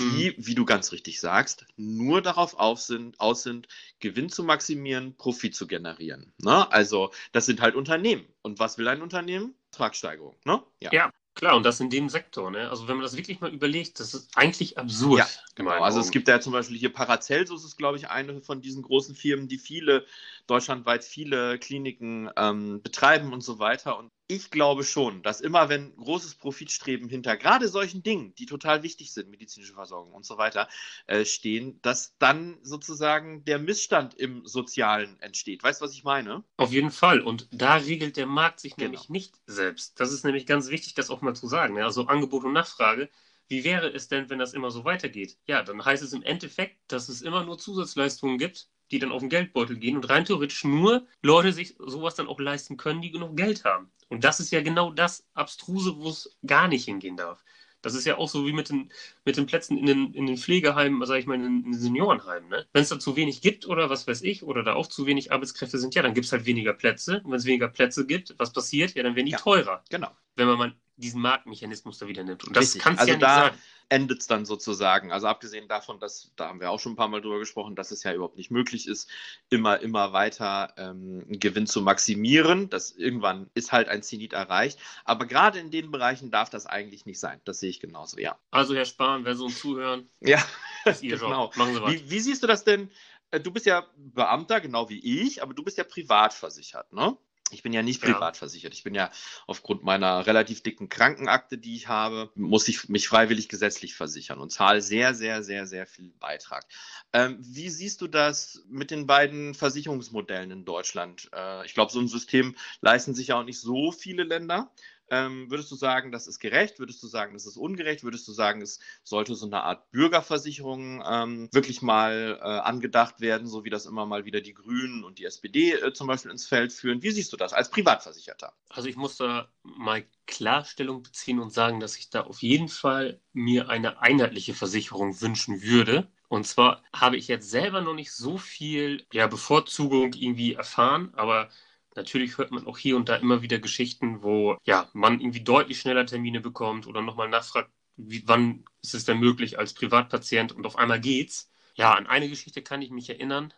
die, 0.00 0.30
mhm. 0.30 0.46
wie 0.46 0.54
du 0.54 0.64
ganz 0.64 0.92
richtig 0.92 1.20
sagst, 1.20 1.66
nur 1.76 2.22
darauf 2.22 2.58
auf 2.58 2.80
sind, 2.80 3.18
aus 3.20 3.42
sind, 3.42 3.68
Gewinn 4.00 4.28
zu 4.28 4.44
maximieren, 4.44 5.16
Profit 5.16 5.54
zu 5.54 5.66
generieren. 5.66 6.32
Ne? 6.38 6.70
Also 6.72 7.10
das 7.32 7.46
sind 7.46 7.60
halt 7.60 7.74
Unternehmen. 7.74 8.26
Und 8.42 8.58
was 8.58 8.78
will 8.78 8.88
ein 8.88 9.02
Unternehmen? 9.02 9.54
Ertragssteigerung. 9.72 10.36
Ne? 10.44 10.62
Ja. 10.80 10.90
ja. 10.92 11.12
Klar, 11.34 11.54
und 11.54 11.62
das 11.62 11.78
in 11.78 11.88
dem 11.88 12.08
Sektor. 12.08 12.50
Ne? 12.50 12.68
Also 12.68 12.88
wenn 12.88 12.96
man 12.96 13.04
das 13.04 13.16
wirklich 13.16 13.40
mal 13.40 13.54
überlegt, 13.54 14.00
das 14.00 14.12
ist 14.12 14.36
eigentlich 14.36 14.76
absurd. 14.76 15.20
Ja, 15.20 15.26
genau. 15.54 15.70
Also 15.70 16.00
es 16.00 16.10
gibt 16.10 16.26
ja 16.26 16.40
zum 16.40 16.52
Beispiel 16.52 16.76
hier 16.76 16.92
Paracelsus 16.92 17.64
ist, 17.64 17.76
glaube 17.76 17.96
ich, 17.96 18.10
eine 18.10 18.40
von 18.40 18.60
diesen 18.60 18.82
großen 18.82 19.14
Firmen, 19.14 19.46
die 19.46 19.58
viele, 19.58 20.04
deutschlandweit 20.48 21.04
viele 21.04 21.60
Kliniken 21.60 22.28
ähm, 22.36 22.82
betreiben 22.82 23.32
und 23.32 23.42
so 23.42 23.60
weiter. 23.60 23.96
Und 23.98 24.10
ich 24.28 24.50
glaube 24.50 24.84
schon, 24.84 25.22
dass 25.22 25.40
immer 25.40 25.70
wenn 25.70 25.96
großes 25.96 26.34
Profitstreben 26.34 27.08
hinter 27.08 27.36
gerade 27.38 27.68
solchen 27.68 28.02
Dingen, 28.02 28.34
die 28.34 28.44
total 28.44 28.82
wichtig 28.82 29.12
sind, 29.12 29.30
medizinische 29.30 29.72
Versorgung 29.72 30.12
und 30.12 30.26
so 30.26 30.36
weiter, 30.36 30.68
äh, 31.06 31.24
stehen, 31.24 31.80
dass 31.80 32.14
dann 32.18 32.58
sozusagen 32.62 33.44
der 33.46 33.58
Missstand 33.58 34.14
im 34.14 34.46
Sozialen 34.46 35.18
entsteht. 35.20 35.62
Weißt 35.62 35.80
du, 35.80 35.86
was 35.86 35.94
ich 35.94 36.04
meine? 36.04 36.44
Auf 36.58 36.72
jeden 36.72 36.90
Fall. 36.90 37.20
Und 37.20 37.48
da 37.50 37.76
regelt 37.76 38.18
der 38.18 38.26
Markt 38.26 38.60
sich 38.60 38.76
genau. 38.76 38.90
nämlich 38.90 39.08
nicht 39.08 39.34
selbst. 39.46 39.98
Das 39.98 40.12
ist 40.12 40.24
nämlich 40.24 40.44
ganz 40.44 40.68
wichtig, 40.68 40.94
das 40.94 41.08
auch 41.08 41.22
mal 41.22 41.34
zu 41.34 41.48
sagen. 41.48 41.78
Also 41.78 42.06
Angebot 42.06 42.44
und 42.44 42.52
Nachfrage. 42.52 43.08
Wie 43.48 43.64
wäre 43.64 43.88
es 43.88 44.08
denn, 44.08 44.28
wenn 44.28 44.38
das 44.38 44.52
immer 44.52 44.70
so 44.70 44.84
weitergeht? 44.84 45.38
Ja, 45.46 45.62
dann 45.62 45.82
heißt 45.82 46.02
es 46.02 46.12
im 46.12 46.22
Endeffekt, 46.22 46.76
dass 46.88 47.08
es 47.08 47.22
immer 47.22 47.44
nur 47.44 47.58
Zusatzleistungen 47.58 48.36
gibt, 48.36 48.68
die 48.90 48.98
dann 48.98 49.12
auf 49.12 49.20
den 49.20 49.28
Geldbeutel 49.28 49.76
gehen 49.76 49.96
und 49.96 50.08
rein 50.08 50.24
theoretisch 50.24 50.64
nur 50.64 51.06
Leute 51.22 51.52
sich 51.52 51.76
sowas 51.78 52.14
dann 52.14 52.28
auch 52.28 52.40
leisten 52.40 52.76
können, 52.76 53.02
die 53.02 53.10
genug 53.10 53.36
Geld 53.36 53.64
haben. 53.64 53.90
Und 54.08 54.24
das 54.24 54.40
ist 54.40 54.50
ja 54.50 54.62
genau 54.62 54.90
das 54.90 55.26
Abstruse, 55.34 55.96
wo 55.96 56.08
es 56.08 56.36
gar 56.46 56.68
nicht 56.68 56.84
hingehen 56.84 57.16
darf. 57.16 57.44
Das 57.80 57.94
ist 57.94 58.06
ja 58.06 58.18
auch 58.18 58.28
so 58.28 58.46
wie 58.46 58.52
mit 58.52 58.70
den, 58.70 58.90
mit 59.24 59.36
den 59.36 59.46
Plätzen 59.46 59.78
in 59.78 59.86
den, 59.86 60.12
in 60.12 60.26
den 60.26 60.36
Pflegeheimen, 60.36 61.04
sag 61.06 61.20
ich 61.20 61.26
mal, 61.26 61.34
in, 61.34 61.44
in 61.44 61.62
den 61.62 61.74
Seniorenheimen. 61.74 62.48
Ne? 62.48 62.66
Wenn 62.72 62.82
es 62.82 62.88
da 62.88 62.98
zu 62.98 63.14
wenig 63.14 63.40
gibt 63.40 63.66
oder 63.66 63.88
was 63.88 64.06
weiß 64.08 64.22
ich, 64.22 64.42
oder 64.42 64.64
da 64.64 64.74
auch 64.74 64.88
zu 64.88 65.06
wenig 65.06 65.30
Arbeitskräfte 65.30 65.78
sind, 65.78 65.94
ja, 65.94 66.02
dann 66.02 66.14
gibt 66.14 66.26
es 66.26 66.32
halt 66.32 66.44
weniger 66.44 66.72
Plätze. 66.72 67.20
Und 67.22 67.30
wenn 67.30 67.38
es 67.38 67.44
weniger 67.44 67.68
Plätze 67.68 68.04
gibt, 68.06 68.34
was 68.38 68.52
passiert? 68.52 68.94
Ja, 68.94 69.04
dann 69.04 69.14
werden 69.14 69.26
die 69.26 69.32
ja, 69.32 69.38
teurer. 69.38 69.84
Genau. 69.90 70.10
Wenn 70.34 70.48
man 70.48 70.58
mal 70.58 70.74
diesen 70.98 71.22
Marktmechanismus 71.22 71.98
da 71.98 72.08
wieder 72.08 72.24
nimmt. 72.24 72.44
Und 72.44 72.56
das 72.56 72.76
kann 72.76 72.98
also 72.98 73.08
ja 73.08 73.16
nicht 73.16 73.22
da 73.22 73.52
endet 73.88 74.20
es 74.20 74.26
dann 74.26 74.44
sozusagen. 74.44 75.12
Also 75.12 75.26
abgesehen 75.26 75.68
davon, 75.68 75.98
dass, 75.98 76.30
da 76.36 76.48
haben 76.48 76.60
wir 76.60 76.70
auch 76.70 76.80
schon 76.80 76.92
ein 76.92 76.96
paar 76.96 77.08
Mal 77.08 77.22
drüber 77.22 77.38
gesprochen, 77.38 77.74
dass 77.74 77.90
es 77.90 78.02
ja 78.02 78.12
überhaupt 78.12 78.36
nicht 78.36 78.50
möglich 78.50 78.86
ist, 78.86 79.08
immer, 79.48 79.80
immer 79.80 80.12
weiter 80.12 80.74
ähm, 80.76 81.24
Gewinn 81.28 81.66
zu 81.66 81.80
maximieren. 81.80 82.68
Das 82.68 82.90
irgendwann 82.90 83.48
ist 83.54 83.72
halt 83.72 83.88
ein 83.88 84.02
Zenit 84.02 84.32
erreicht. 84.32 84.78
Aber 85.04 85.26
gerade 85.26 85.58
in 85.58 85.70
den 85.70 85.90
Bereichen 85.90 86.30
darf 86.30 86.50
das 86.50 86.66
eigentlich 86.66 87.06
nicht 87.06 87.20
sein. 87.20 87.40
Das 87.44 87.60
sehe 87.60 87.70
ich 87.70 87.80
genauso, 87.80 88.18
ja. 88.18 88.36
Also 88.50 88.74
Herr 88.74 88.84
Spahn, 88.84 89.24
wer 89.24 89.34
so 89.34 89.46
uns 89.46 89.58
zuhören, 89.58 90.08
ja, 90.20 90.44
ist 90.84 91.02
Ihr 91.02 91.16
genau. 91.18 91.46
Job. 91.46 91.56
Machen 91.56 91.74
Sie 91.74 91.82
was. 91.82 91.92
Wie, 91.92 92.10
wie 92.10 92.20
siehst 92.20 92.42
du 92.42 92.46
das 92.46 92.64
denn? 92.64 92.90
Äh, 93.30 93.40
du 93.40 93.50
bist 93.50 93.66
ja 93.66 93.86
Beamter, 93.96 94.60
genau 94.60 94.88
wie 94.90 95.22
ich, 95.22 95.42
aber 95.42 95.54
du 95.54 95.62
bist 95.62 95.78
ja 95.78 95.84
privat 95.84 96.34
versichert, 96.34 96.92
ne? 96.92 97.16
Ich 97.50 97.62
bin 97.62 97.72
ja 97.72 97.82
nicht 97.82 98.02
privat 98.02 98.36
ja. 98.36 98.38
versichert. 98.38 98.74
Ich 98.74 98.82
bin 98.82 98.94
ja 98.94 99.10
aufgrund 99.46 99.82
meiner 99.82 100.26
relativ 100.26 100.62
dicken 100.62 100.88
Krankenakte, 100.88 101.58
die 101.58 101.76
ich 101.76 101.88
habe, 101.88 102.30
muss 102.34 102.68
ich 102.68 102.88
mich 102.88 103.08
freiwillig 103.08 103.48
gesetzlich 103.48 103.94
versichern 103.94 104.38
und 104.38 104.50
zahle 104.50 104.82
sehr, 104.82 105.14
sehr, 105.14 105.42
sehr, 105.42 105.66
sehr 105.66 105.86
viel 105.86 106.12
Beitrag. 106.20 106.66
Ähm, 107.12 107.38
wie 107.40 107.70
siehst 107.70 108.00
du 108.00 108.06
das 108.06 108.62
mit 108.68 108.90
den 108.90 109.06
beiden 109.06 109.54
Versicherungsmodellen 109.54 110.50
in 110.50 110.64
Deutschland? 110.64 111.30
Äh, 111.34 111.64
ich 111.64 111.74
glaube, 111.74 111.92
so 111.92 112.00
ein 112.00 112.08
System 112.08 112.54
leisten 112.80 113.14
sich 113.14 113.28
ja 113.28 113.40
auch 113.40 113.44
nicht 113.44 113.60
so 113.60 113.92
viele 113.92 114.24
Länder. 114.24 114.70
Ähm, 115.10 115.50
würdest 115.50 115.70
du 115.70 115.76
sagen, 115.76 116.12
das 116.12 116.26
ist 116.26 116.38
gerecht? 116.38 116.78
Würdest 116.78 117.02
du 117.02 117.06
sagen, 117.06 117.34
das 117.34 117.46
ist 117.46 117.56
ungerecht? 117.56 118.04
Würdest 118.04 118.26
du 118.28 118.32
sagen, 118.32 118.62
es 118.62 118.80
sollte 119.04 119.34
so 119.34 119.46
eine 119.46 119.62
Art 119.62 119.90
Bürgerversicherung 119.90 121.02
ähm, 121.06 121.48
wirklich 121.52 121.82
mal 121.82 122.38
äh, 122.40 122.44
angedacht 122.44 123.20
werden, 123.20 123.46
so 123.46 123.64
wie 123.64 123.70
das 123.70 123.86
immer 123.86 124.06
mal 124.06 124.24
wieder 124.24 124.40
die 124.40 124.54
Grünen 124.54 125.04
und 125.04 125.18
die 125.18 125.24
SPD 125.24 125.72
äh, 125.72 125.92
zum 125.92 126.06
Beispiel 126.06 126.30
ins 126.30 126.46
Feld 126.46 126.72
führen? 126.72 127.02
Wie 127.02 127.10
siehst 127.10 127.32
du 127.32 127.36
das 127.36 127.52
als 127.52 127.70
Privatversicherter? 127.70 128.52
Also 128.68 128.88
ich 128.88 128.96
muss 128.96 129.16
da 129.16 129.48
mal 129.62 130.04
Klarstellung 130.26 131.02
beziehen 131.02 131.40
und 131.40 131.52
sagen, 131.52 131.80
dass 131.80 131.96
ich 131.96 132.10
da 132.10 132.22
auf 132.22 132.42
jeden 132.42 132.68
Fall 132.68 133.20
mir 133.32 133.68
eine 133.68 134.00
einheitliche 134.00 134.54
Versicherung 134.54 135.20
wünschen 135.20 135.62
würde. 135.62 136.10
Und 136.28 136.46
zwar 136.46 136.82
habe 136.92 137.16
ich 137.16 137.28
jetzt 137.28 137.50
selber 137.50 137.80
noch 137.80 137.94
nicht 137.94 138.12
so 138.12 138.36
viel 138.36 139.06
ja, 139.12 139.26
Bevorzugung 139.26 140.12
irgendwie 140.12 140.54
erfahren, 140.54 141.12
aber 141.14 141.48
Natürlich 141.98 142.38
hört 142.38 142.52
man 142.52 142.64
auch 142.64 142.78
hier 142.78 142.96
und 142.96 143.08
da 143.08 143.16
immer 143.16 143.42
wieder 143.42 143.58
Geschichten, 143.58 144.22
wo 144.22 144.56
ja, 144.64 144.88
man 144.92 145.20
irgendwie 145.20 145.42
deutlich 145.42 145.80
schneller 145.80 146.06
Termine 146.06 146.40
bekommt 146.40 146.86
oder 146.86 147.02
nochmal 147.02 147.28
nachfragt, 147.28 147.72
wie, 147.96 148.22
wann 148.24 148.64
ist 148.82 148.94
es 148.94 149.04
denn 149.04 149.18
möglich 149.18 149.58
als 149.58 149.74
Privatpatient 149.74 150.52
und 150.52 150.64
auf 150.64 150.76
einmal 150.76 151.00
geht's. 151.00 151.50
Ja, 151.74 151.94
an 151.94 152.06
eine 152.06 152.28
Geschichte 152.28 152.62
kann 152.62 152.82
ich 152.82 152.90
mich 152.90 153.10
erinnern. 153.10 153.52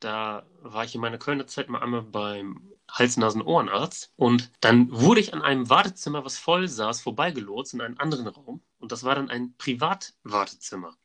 Da 0.00 0.44
war 0.60 0.84
ich 0.84 0.96
in 0.96 1.00
meiner 1.00 1.18
Kölner 1.18 1.46
Zeit 1.46 1.68
mal 1.68 1.82
einmal 1.82 2.02
beim 2.02 2.72
Hals-Nasen-Ohrenarzt. 2.90 4.12
Und 4.16 4.50
dann 4.60 4.90
wurde 4.90 5.20
ich 5.20 5.32
an 5.32 5.42
einem 5.42 5.70
Wartezimmer, 5.70 6.24
was 6.24 6.36
voll 6.36 6.66
saß, 6.66 7.00
vorbeigelotst 7.00 7.74
in 7.74 7.80
einen 7.80 8.00
anderen 8.00 8.26
Raum. 8.26 8.60
Und 8.80 8.90
das 8.90 9.04
war 9.04 9.14
dann 9.14 9.30
ein 9.30 9.54
Privatwartezimmer. 9.56 10.96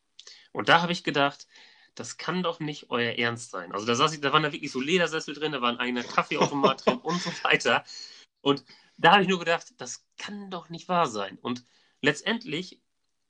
Und 0.51 0.69
da 0.69 0.81
habe 0.81 0.91
ich 0.91 1.03
gedacht, 1.03 1.45
das 1.95 2.17
kann 2.17 2.43
doch 2.43 2.59
nicht 2.59 2.89
euer 2.89 3.13
Ernst 3.17 3.51
sein. 3.51 3.71
Also 3.71 3.85
da 3.85 3.95
saß 3.95 4.13
ich, 4.13 4.21
da 4.21 4.33
waren 4.33 4.43
da 4.43 4.51
wirklich 4.51 4.71
so 4.71 4.79
Ledersessel 4.79 5.33
drin, 5.33 5.51
da 5.51 5.61
war 5.61 5.69
ein 5.69 5.79
eigener 5.79 6.03
Kaffeeautomat 6.03 6.85
drin 6.85 6.99
und 6.99 7.21
so 7.21 7.31
weiter. 7.43 7.83
Und 8.41 8.63
da 8.97 9.13
habe 9.13 9.23
ich 9.23 9.29
nur 9.29 9.39
gedacht, 9.39 9.73
das 9.77 10.05
kann 10.17 10.51
doch 10.51 10.69
nicht 10.69 10.89
wahr 10.89 11.07
sein. 11.07 11.37
Und 11.41 11.65
letztendlich 12.01 12.81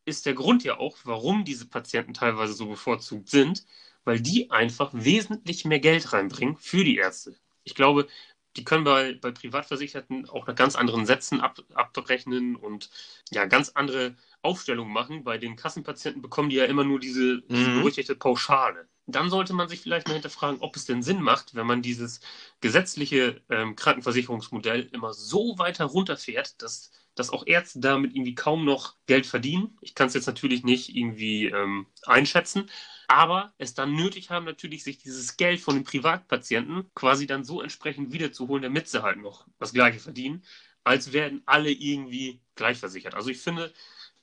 ist 0.06 0.26
der 0.26 0.34
Grund 0.34 0.64
ja 0.64 0.78
auch, 0.78 0.98
warum 1.04 1.46
diese 1.46 1.68
Patienten 1.68 2.14
teilweise 2.14 2.54
so 2.54 2.68
bevorzugt 2.68 3.30
sind, 3.30 3.66
weil 4.04 4.20
die 4.20 4.50
einfach 4.52 4.90
wesentlich 4.94 5.66
mehr 5.66 5.80
Geld 5.80 6.14
reinbringen 6.14 6.58
für 6.58 6.84
die 6.84 6.98
Ärzte. 6.98 7.36
Ich 7.64 7.76
glaube, 7.76 8.08
die 8.56 8.64
können 8.64 8.84
bei, 8.84 9.14
bei 9.14 9.32
Privatversicherten 9.32 10.28
auch 10.30 10.48
nach 10.48 10.56
ganz 10.56 10.76
anderen 10.76 11.06
Sätzen 11.06 11.42
ab, 11.42 11.60
abrechnen 11.74 12.56
und 12.56 12.90
ja, 13.30 13.46
ganz 13.46 13.70
andere 13.70 14.16
Aufstellungen 14.42 14.94
machen. 14.94 15.24
Bei 15.24 15.38
den 15.38 15.56
Kassenpatienten 15.56 16.22
bekommen 16.22 16.50
die 16.50 16.58
ja 16.58 16.66
immer 16.66 16.84
nur 16.84 17.00
diese, 17.00 17.42
diese 17.44 17.70
mhm. 17.70 17.80
berüchtigte 17.80 18.16
Pauschale. 18.16 18.88
Dann 19.06 19.30
sollte 19.30 19.54
man 19.54 19.68
sich 19.68 19.82
vielleicht 19.82 20.08
mal 20.08 20.14
hinterfragen, 20.14 20.62
ob 20.62 20.76
es 20.76 20.86
denn 20.86 21.02
Sinn 21.02 21.22
macht, 21.22 21.56
wenn 21.56 21.66
man 21.66 21.82
dieses 21.82 22.22
gesetzliche 22.62 23.42
ähm, 23.50 23.76
Krankenversicherungsmodell 23.76 24.90
immer 24.94 25.14
so 25.14 25.58
weiter 25.58 25.86
runterfährt, 25.86 26.62
dass, 26.62 26.92
dass 27.16 27.32
auch 27.32 27.48
Ärzte 27.48 27.80
damit 27.80 28.14
irgendwie 28.16 28.36
kaum 28.36 28.66
noch 28.66 28.96
Geld 29.08 29.26
verdienen. 29.26 29.78
Ich 29.82 29.96
kann 29.96 30.08
es 30.08 30.14
jetzt 30.14 30.28
natürlich 30.28 30.64
nicht 30.64 30.96
irgendwie 30.96 31.46
ähm, 31.46 31.88
einschätzen, 32.06 32.70
aber 33.08 33.52
es 33.58 33.74
dann 33.74 33.96
nötig 33.96 34.30
haben, 34.30 34.46
natürlich 34.46 34.84
sich 34.84 35.00
dieses 35.00 35.36
Geld 35.38 35.60
von 35.60 35.74
den 35.74 35.84
Privatpatienten 35.84 36.92
quasi 36.94 37.26
dann 37.26 37.44
so 37.44 37.62
entsprechend 37.62 38.14
wiederzuholen, 38.14 38.62
damit 38.62 38.88
sie 38.88 39.02
halt 39.02 39.18
noch 39.18 39.48
das 39.58 39.74
Gleiche 39.74 40.00
verdienen, 40.00 40.44
als 40.84 41.14
werden 41.14 41.42
alle 41.48 41.72
irgendwie 41.72 42.42
gleich 42.56 42.78
versichert. 42.78 43.16
Also 43.16 43.30
ich 43.30 43.40
finde, 43.40 43.74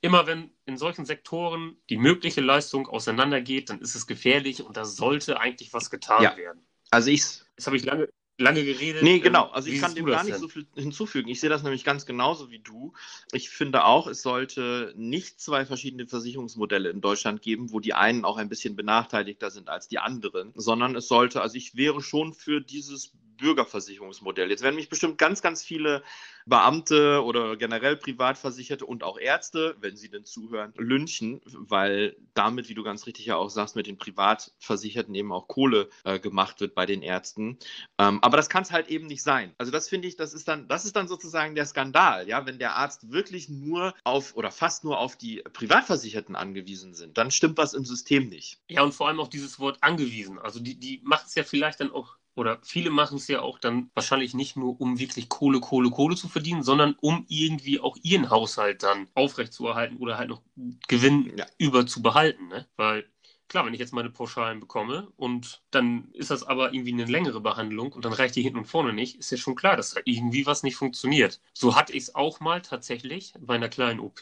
immer 0.01 0.27
wenn 0.27 0.51
in 0.65 0.77
solchen 0.77 1.05
Sektoren 1.05 1.77
die 1.89 1.97
mögliche 1.97 2.41
Leistung 2.41 2.87
auseinandergeht, 2.87 3.69
dann 3.69 3.81
ist 3.81 3.95
es 3.95 4.07
gefährlich 4.07 4.63
und 4.63 4.77
da 4.77 4.85
sollte 4.85 5.39
eigentlich 5.39 5.73
was 5.73 5.89
getan 5.89 6.23
ja. 6.23 6.37
werden. 6.37 6.65
Also 6.91 7.09
ich. 7.09 7.23
Das 7.55 7.65
habe 7.65 7.75
ich 7.75 7.85
lange, 7.85 8.07
lange 8.37 8.63
geredet. 8.63 9.01
Nee, 9.01 9.19
genau. 9.19 9.47
Also 9.49 9.69
ich 9.69 9.81
kann 9.81 9.95
dem 9.95 10.05
gar 10.05 10.23
nicht 10.23 10.35
denn? 10.35 10.41
so 10.41 10.47
viel 10.47 10.67
hinzufügen. 10.75 11.27
Ich 11.27 11.39
sehe 11.39 11.49
das 11.49 11.63
nämlich 11.63 11.83
ganz 11.83 12.05
genauso 12.05 12.51
wie 12.51 12.59
du. 12.59 12.93
Ich 13.31 13.49
finde 13.49 13.85
auch, 13.85 14.07
es 14.07 14.21
sollte 14.21 14.93
nicht 14.95 15.41
zwei 15.41 15.65
verschiedene 15.65 16.07
Versicherungsmodelle 16.07 16.89
in 16.89 17.01
Deutschland 17.01 17.41
geben, 17.41 17.71
wo 17.71 17.79
die 17.79 17.93
einen 17.93 18.25
auch 18.25 18.37
ein 18.37 18.49
bisschen 18.49 18.75
benachteiligter 18.75 19.49
sind 19.49 19.69
als 19.69 19.87
die 19.87 19.99
anderen, 19.99 20.53
sondern 20.55 20.95
es 20.95 21.07
sollte, 21.07 21.41
also 21.41 21.55
ich 21.55 21.75
wäre 21.75 22.01
schon 22.01 22.33
für 22.33 22.61
dieses 22.61 23.13
Bürgerversicherungsmodell. 23.37 24.49
Jetzt 24.49 24.63
werden 24.63 24.75
mich 24.75 24.89
bestimmt 24.89 25.17
ganz, 25.17 25.41
ganz 25.41 25.63
viele 25.63 26.03
Beamte 26.47 27.23
oder 27.23 27.57
generell 27.57 27.97
Privatversicherte 27.97 28.85
und 28.85 29.03
auch 29.03 29.19
Ärzte, 29.19 29.75
wenn 29.81 29.97
sie 29.97 30.09
denn 30.09 30.23
zuhören, 30.23 30.73
lynchen, 30.77 31.41
weil 31.45 32.15
damit, 32.33 32.69
wie 32.69 32.73
du 32.73 32.83
ganz 32.83 33.05
richtig 33.05 33.25
ja 33.25 33.35
auch 33.35 33.49
sagst, 33.49 33.75
mit 33.75 33.85
den 33.85 33.97
Privatversicherten 33.97 35.13
eben 35.13 35.31
auch 35.33 35.47
Kohle 35.47 35.89
äh, 36.05 36.19
gemacht 36.19 36.61
wird 36.61 36.73
bei 36.73 36.85
den 36.85 37.01
Ärzten. 37.01 37.57
Ähm, 37.97 38.19
aber 38.21 38.37
das 38.37 38.49
kann 38.49 38.63
es 38.63 38.71
halt 38.71 38.87
eben 38.87 39.07
nicht 39.07 39.23
sein. 39.23 39.53
Also 39.57 39.71
das 39.71 39.89
finde 39.89 40.07
ich, 40.07 40.15
das 40.15 40.33
ist 40.33 40.47
dann, 40.47 40.67
das 40.69 40.85
ist 40.85 40.95
dann 40.95 41.07
sozusagen 41.09 41.53
der 41.53 41.65
Skandal, 41.65 42.27
ja, 42.27 42.45
wenn 42.45 42.59
der 42.59 42.75
Arzt 42.75 43.11
wirklich 43.11 43.49
nur 43.49 43.93
auf 44.05 44.35
oder 44.35 44.51
fast 44.51 44.85
nur 44.85 44.99
auf 44.99 45.17
die 45.17 45.43
Privatversicherten 45.51 46.35
angewiesen 46.35 46.93
sind, 46.93 47.17
dann 47.17 47.29
stimmt 47.29 47.57
was 47.57 47.73
im 47.73 47.83
System 47.83 48.29
nicht. 48.29 48.61
Ja, 48.69 48.83
und 48.83 48.93
vor 48.93 49.09
allem 49.09 49.19
auch 49.19 49.27
dieses 49.27 49.59
Wort 49.59 49.79
angewiesen. 49.81 50.39
Also 50.39 50.59
die, 50.61 50.79
die 50.79 51.01
macht 51.03 51.27
es 51.27 51.35
ja 51.35 51.43
vielleicht 51.43 51.81
dann 51.81 51.91
auch 51.91 52.15
oder 52.37 52.59
viele 52.61 52.91
machen 52.91 53.17
es 53.17 53.27
ja 53.27 53.41
auch 53.41 53.57
dann 53.57 53.89
wahrscheinlich 53.95 54.35
nicht 54.35 54.55
nur, 54.55 54.79
um 54.79 54.99
wirklich 54.99 55.27
Kohle, 55.27 55.59
Kohle, 55.59 55.89
Kohle 55.89 56.15
zu 56.15 56.27
verdienen, 56.29 56.61
sondern 56.61 56.95
um 57.01 57.25
irgendwie 57.27 57.79
auch 57.79 57.97
ihren 58.03 58.29
Haushalt 58.29 58.83
dann 58.83 59.07
aufrechtzuerhalten 59.15 59.97
oder 59.97 60.19
halt 60.19 60.29
noch 60.29 60.43
Gewinn 60.87 61.33
ja. 61.35 61.45
über 61.57 61.87
zu 61.87 62.03
behalten. 62.03 62.47
Ne? 62.47 62.67
Weil 62.75 63.09
klar, 63.47 63.65
wenn 63.65 63.73
ich 63.73 63.79
jetzt 63.79 63.93
meine 63.93 64.11
Pauschalen 64.11 64.59
bekomme 64.59 65.11
und 65.15 65.63
dann 65.71 66.09
ist 66.13 66.29
das 66.29 66.43
aber 66.43 66.73
irgendwie 66.73 66.93
eine 66.93 67.05
längere 67.05 67.41
Behandlung 67.41 67.91
und 67.91 68.05
dann 68.05 68.13
reicht 68.13 68.35
die 68.35 68.43
hinten 68.43 68.59
und 68.59 68.65
vorne 68.65 68.93
nicht, 68.93 69.17
ist 69.17 69.31
ja 69.31 69.37
schon 69.37 69.55
klar, 69.55 69.75
dass 69.75 69.95
da 69.95 70.01
irgendwie 70.05 70.45
was 70.45 70.61
nicht 70.61 70.75
funktioniert. 70.75 71.41
So 71.53 71.75
hatte 71.75 71.93
ich 71.93 72.03
es 72.03 72.15
auch 72.15 72.39
mal 72.39 72.61
tatsächlich 72.61 73.33
bei 73.39 73.55
einer 73.55 73.69
kleinen 73.69 73.99
OP. 73.99 74.21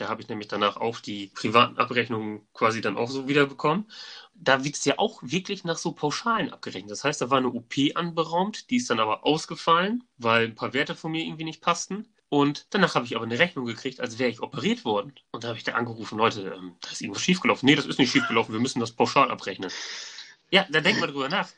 Da 0.00 0.08
habe 0.08 0.22
ich 0.22 0.28
nämlich 0.28 0.48
danach 0.48 0.78
auch 0.78 0.98
die 1.00 1.26
privaten 1.26 1.76
Abrechnungen 1.76 2.40
quasi 2.54 2.80
dann 2.80 2.96
auch 2.96 3.10
so 3.10 3.28
wiederbekommen. 3.28 3.90
Da 4.34 4.64
wird 4.64 4.76
es 4.76 4.84
ja 4.86 4.98
auch 4.98 5.22
wirklich 5.22 5.62
nach 5.64 5.76
so 5.76 5.92
Pauschalen 5.92 6.50
abgerechnet. 6.50 6.90
Das 6.90 7.04
heißt, 7.04 7.20
da 7.20 7.28
war 7.28 7.36
eine 7.36 7.48
OP 7.48 7.74
anberaumt, 7.94 8.70
die 8.70 8.76
ist 8.76 8.88
dann 8.88 8.98
aber 8.98 9.26
ausgefallen, 9.26 10.04
weil 10.16 10.46
ein 10.46 10.54
paar 10.54 10.72
Werte 10.72 10.94
von 10.94 11.12
mir 11.12 11.22
irgendwie 11.22 11.44
nicht 11.44 11.60
passten. 11.60 12.08
Und 12.30 12.66
danach 12.70 12.94
habe 12.94 13.04
ich 13.04 13.14
aber 13.14 13.26
eine 13.26 13.38
Rechnung 13.38 13.66
gekriegt, 13.66 14.00
als 14.00 14.18
wäre 14.18 14.30
ich 14.30 14.40
operiert 14.40 14.86
worden. 14.86 15.12
Und 15.32 15.44
da 15.44 15.48
habe 15.48 15.58
ich 15.58 15.64
da 15.64 15.72
angerufen, 15.72 16.16
Leute, 16.16 16.54
ähm, 16.56 16.76
da 16.80 16.90
ist 16.90 17.02
irgendwas 17.02 17.22
schiefgelaufen. 17.22 17.66
Nee, 17.66 17.74
das 17.74 17.86
ist 17.86 17.98
nicht 17.98 18.12
schiefgelaufen, 18.12 18.54
wir 18.54 18.60
müssen 18.60 18.80
das 18.80 18.92
pauschal 18.92 19.30
abrechnen. 19.30 19.70
Ja, 20.50 20.66
da 20.70 20.80
denkt 20.80 21.00
man 21.00 21.10
drüber 21.10 21.28
nach. 21.28 21.50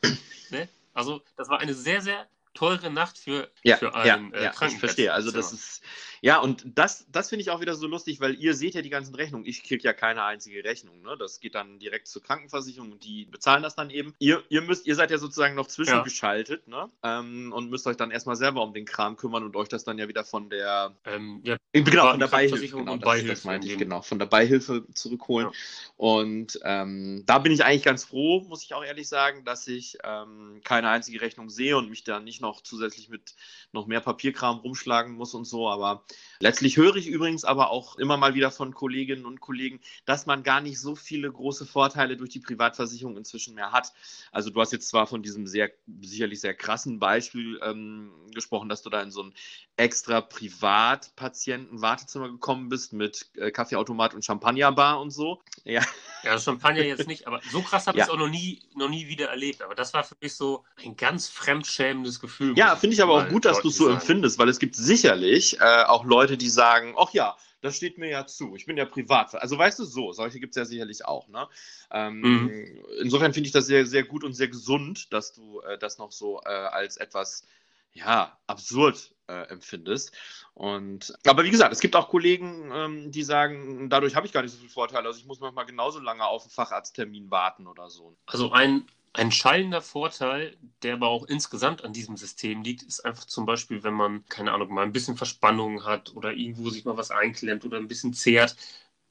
Ne? 0.51 0.69
Also, 0.93 1.23
das 1.37 1.49
war 1.49 1.61
eine 1.61 1.73
sehr, 1.73 2.03
sehr 2.03 2.27
teure 2.55 2.91
Nacht 2.91 3.19
für, 3.19 3.51
ja, 3.63 3.77
für 3.77 3.95
einen 3.95 4.33
ja, 4.33 4.39
äh, 4.39 4.45
ja, 4.45 4.67
Ich 4.67 4.79
verstehe. 4.79 5.13
Also 5.13 5.31
das 5.31 5.53
ist 5.53 5.83
ja 6.23 6.39
und 6.39 6.65
das, 6.75 7.07
das 7.13 7.29
finde 7.29 7.43
ich 7.43 7.51
auch 7.51 7.61
wieder 7.61 7.75
so 7.75 7.87
lustig, 7.87 8.21
weil 8.21 8.35
ihr 8.37 8.55
seht 8.55 8.75
ja 8.75 8.81
die 8.83 8.91
ganzen 8.91 9.15
Rechnungen. 9.15 9.47
Ich 9.47 9.63
kriege 9.63 9.83
ja 9.83 9.93
keine 9.93 10.25
einzige 10.25 10.65
Rechnung. 10.65 11.03
Ne? 11.03 11.17
Das 11.19 11.41
geht 11.41 11.55
dann 11.55 11.79
direkt 11.79 12.09
zur 12.09 12.23
Krankenversicherung 12.23 12.93
und 12.93 13.05
die 13.05 13.27
bezahlen 13.27 13.63
das 13.63 13.75
dann 13.75 13.91
eben. 13.91 14.15
Ihr, 14.19 14.43
ihr 14.49 14.63
müsst, 14.63 14.87
ihr 14.87 14.95
seid 14.95 15.11
ja 15.11 15.19
sozusagen 15.19 15.55
noch 15.55 15.67
zwischengeschaltet, 15.67 16.63
ja. 16.67 16.87
ne? 16.87 16.93
Ähm, 17.03 17.53
und 17.53 17.69
müsst 17.69 17.87
euch 17.87 17.97
dann 17.97 18.11
erstmal 18.11 18.37
selber 18.37 18.63
um 18.63 18.73
den 18.73 18.87
Kram 18.87 19.17
kümmern 19.17 19.45
und 19.45 19.55
euch 19.57 19.69
das 19.69 19.85
dann 19.85 19.99
ja 19.99 20.09
wieder 20.09 20.25
von 20.25 20.49
der 20.49 20.97
ähm, 21.05 21.43
ja, 21.45 21.57
genau 21.73 22.11
von 22.11 22.21
der 22.21 22.29
Beihilfe, 22.29 22.69
genau, 22.69 22.97
das, 22.97 23.25
das 23.25 23.45
meine 23.45 23.67
ich 23.67 23.77
genau 23.77 24.03
von 24.03 24.19
der 24.19 24.27
Beihilfe 24.27 24.87
zurückholen. 24.95 25.49
Ja. 25.49 25.59
Und 25.97 26.59
ähm, 26.65 27.23
da 27.27 27.39
bin 27.39 27.53
ich 27.53 27.65
eigentlich 27.65 27.83
ganz 27.83 28.05
froh, 28.05 28.41
muss 28.49 28.63
ich 28.63 28.75
auch 28.75 28.85
ehrlich 28.85 29.09
sagen, 29.09 29.45
dass 29.45 29.67
ich 29.69 29.99
ähm, 30.05 30.61
keine 30.65 30.89
einzige 30.89 31.21
Rechnung 31.21 31.51
sehe 31.51 31.77
und 31.77 31.91
mich 31.91 32.05
da 32.05 32.21
nicht 32.21 32.41
noch 32.41 32.61
zusätzlich 32.61 33.09
mit 33.09 33.35
noch 33.73 33.87
mehr 33.87 34.01
Papierkram 34.01 34.59
rumschlagen 34.59 35.13
muss 35.15 35.35
und 35.35 35.45
so. 35.45 35.69
Aber 35.69 36.05
letztlich 36.41 36.77
höre 36.77 36.97
ich 36.97 37.07
übrigens 37.07 37.45
aber 37.45 37.71
auch 37.71 37.97
immer 37.97 38.17
mal 38.17 38.35
wieder 38.35 38.51
von 38.51 38.75
Kolleginnen 38.75 39.27
und 39.27 39.41
Kollegen, 39.41 39.81
dass 40.05 40.27
man 40.27 40.43
gar 40.43 40.61
nicht 40.61 40.81
so 40.81 40.95
viele 40.95 41.31
große 41.31 41.67
Vorteile 41.67 42.17
durch 42.17 42.31
die 42.31 42.41
Privatversicherung 42.41 43.17
inzwischen 43.17 43.55
mehr 43.55 43.73
hat. 43.73 43.93
Also 44.31 44.51
du 44.51 44.61
hast 44.61 44.73
jetzt 44.73 44.89
zwar 44.89 45.07
von 45.07 45.23
diesem 45.23 45.47
sehr, 45.47 45.71
sicherlich 46.01 46.41
sehr 46.41 46.55
krassen 46.55 46.99
Beispiel 46.99 47.61
ähm, 47.63 48.13
gesprochen, 48.35 48.69
dass 48.69 48.83
du 48.83 48.91
da 48.91 49.03
in 49.03 49.11
so 49.11 49.23
ein 49.23 49.33
extra 49.77 50.21
Privatpatienten-Wartezimmer 50.21 52.29
gekommen 52.29 52.69
bist 52.69 52.93
mit 52.93 53.31
äh, 53.37 53.51
Kaffeeautomat 53.51 54.15
und 54.15 54.25
Champagnerbar 54.25 55.01
und 55.01 55.11
so. 55.11 55.41
Ja. 55.65 55.83
Ja, 56.23 56.39
Champagner 56.39 56.83
jetzt 56.83 57.07
nicht, 57.07 57.27
aber 57.27 57.41
so 57.51 57.63
krass 57.63 57.87
habe 57.87 57.99
ich 57.99 58.05
es 58.05 58.11
auch 58.11 58.17
noch 58.17 58.29
nie, 58.29 58.61
noch 58.75 58.89
nie 58.89 59.09
wieder 59.09 59.29
erlebt. 59.29 59.63
Aber 59.63 59.75
das 59.75 59.93
war 59.95 60.05
für 60.05 60.17
mich 60.21 60.35
so 60.35 60.65
ein 60.85 60.97
ganz 60.97 61.29
fremdschämendes 61.29 62.21
Gefühl. 62.21 62.57
Ja, 62.57 62.77
finde 62.77 62.95
ich 62.95 63.03
aber 63.03 63.15
auch 63.15 63.29
gut, 63.29 63.45
dass 63.45 63.61
du 63.61 63.69
es 63.69 63.77
so 63.77 63.85
sagen. 63.85 63.97
empfindest, 63.97 64.39
weil 64.39 64.49
es 64.49 64.59
gibt 64.59 64.77
sicherlich 64.77 65.61
äh, 65.61 65.85
auch 65.85 66.05
Leute, 66.05 66.37
die 66.37 66.49
sagen, 66.49 66.95
ach 66.97 67.13
ja, 67.13 67.37
das 67.63 67.77
steht 67.77 67.97
mir 67.97 68.09
ja 68.09 68.27
zu. 68.27 68.55
Ich 68.57 68.67
bin 68.67 68.77
ja 68.77 68.85
privat. 68.85 69.35
Also 69.37 69.57
weißt 69.57 69.79
du 69.79 69.85
so, 69.85 70.13
solche 70.13 70.41
gibt 70.41 70.53
es 70.53 70.57
ja 70.57 70.65
sicherlich 70.65 71.05
auch. 71.05 71.29
Ne? 71.29 71.49
Ähm, 71.91 72.21
mhm. 72.21 72.85
Insofern 73.01 73.33
finde 73.33 73.47
ich 73.47 73.53
das 73.53 73.67
sehr, 73.67 73.87
sehr 73.87 74.03
gut 74.03 74.25
und 74.25 74.35
sehr 74.35 74.49
gesund, 74.49 75.13
dass 75.13 75.33
du 75.33 75.61
äh, 75.61 75.79
das 75.79 75.99
noch 75.99 76.13
so 76.13 76.41
äh, 76.45 76.49
als 76.49 76.97
etwas 76.97 77.47
ja, 77.93 78.37
absurd 78.47 79.12
äh, 79.27 79.49
empfindest. 79.49 80.13
Und, 80.55 81.15
aber 81.27 81.45
wie 81.45 81.51
gesagt, 81.51 81.73
es 81.73 81.81
gibt 81.81 81.97
auch 81.97 82.09
Kollegen, 82.09 82.71
ähm, 82.73 83.11
die 83.11 83.23
sagen, 83.23 83.89
dadurch 83.89 84.17
habe 84.17 84.27
ich 84.27 84.33
gar 84.33 84.43
nicht 84.43 84.53
so 84.53 84.59
viel 84.59 84.69
Vorteile. 84.69 85.07
Also 85.07 85.19
ich 85.19 85.27
muss 85.27 85.41
manchmal 85.41 85.67
genauso 85.67 86.01
lange 86.01 86.25
auf 86.25 86.43
einen 86.43 86.51
Facharzttermin 86.51 87.31
warten 87.31 87.67
oder 87.67 87.89
so. 87.91 88.17
Also 88.27 88.53
ein, 88.53 88.87
ein 89.13 89.31
schallender 89.31 89.81
Vorteil, 89.81 90.57
der 90.83 90.95
aber 90.95 91.09
auch 91.09 91.27
insgesamt 91.27 91.85
an 91.85 91.93
diesem 91.93 92.17
System 92.17 92.63
liegt, 92.63 92.83
ist 92.83 93.05
einfach 93.05 93.25
zum 93.25 93.47
Beispiel, 93.47 93.83
wenn 93.83 93.95
man, 93.95 94.25
keine 94.27 94.53
Ahnung, 94.53 94.73
mal 94.73 94.85
ein 94.85 94.93
bisschen 94.93 95.17
Verspannung 95.17 95.85
hat 95.85 96.15
oder 96.15 96.33
irgendwo 96.33 96.71
sich 96.71 96.85
mal 96.85 96.97
was 96.97 97.11
einklemmt 97.11 97.65
oder 97.65 97.79
ein 97.79 97.89
bisschen 97.89 98.15
zehrt, 98.15 98.57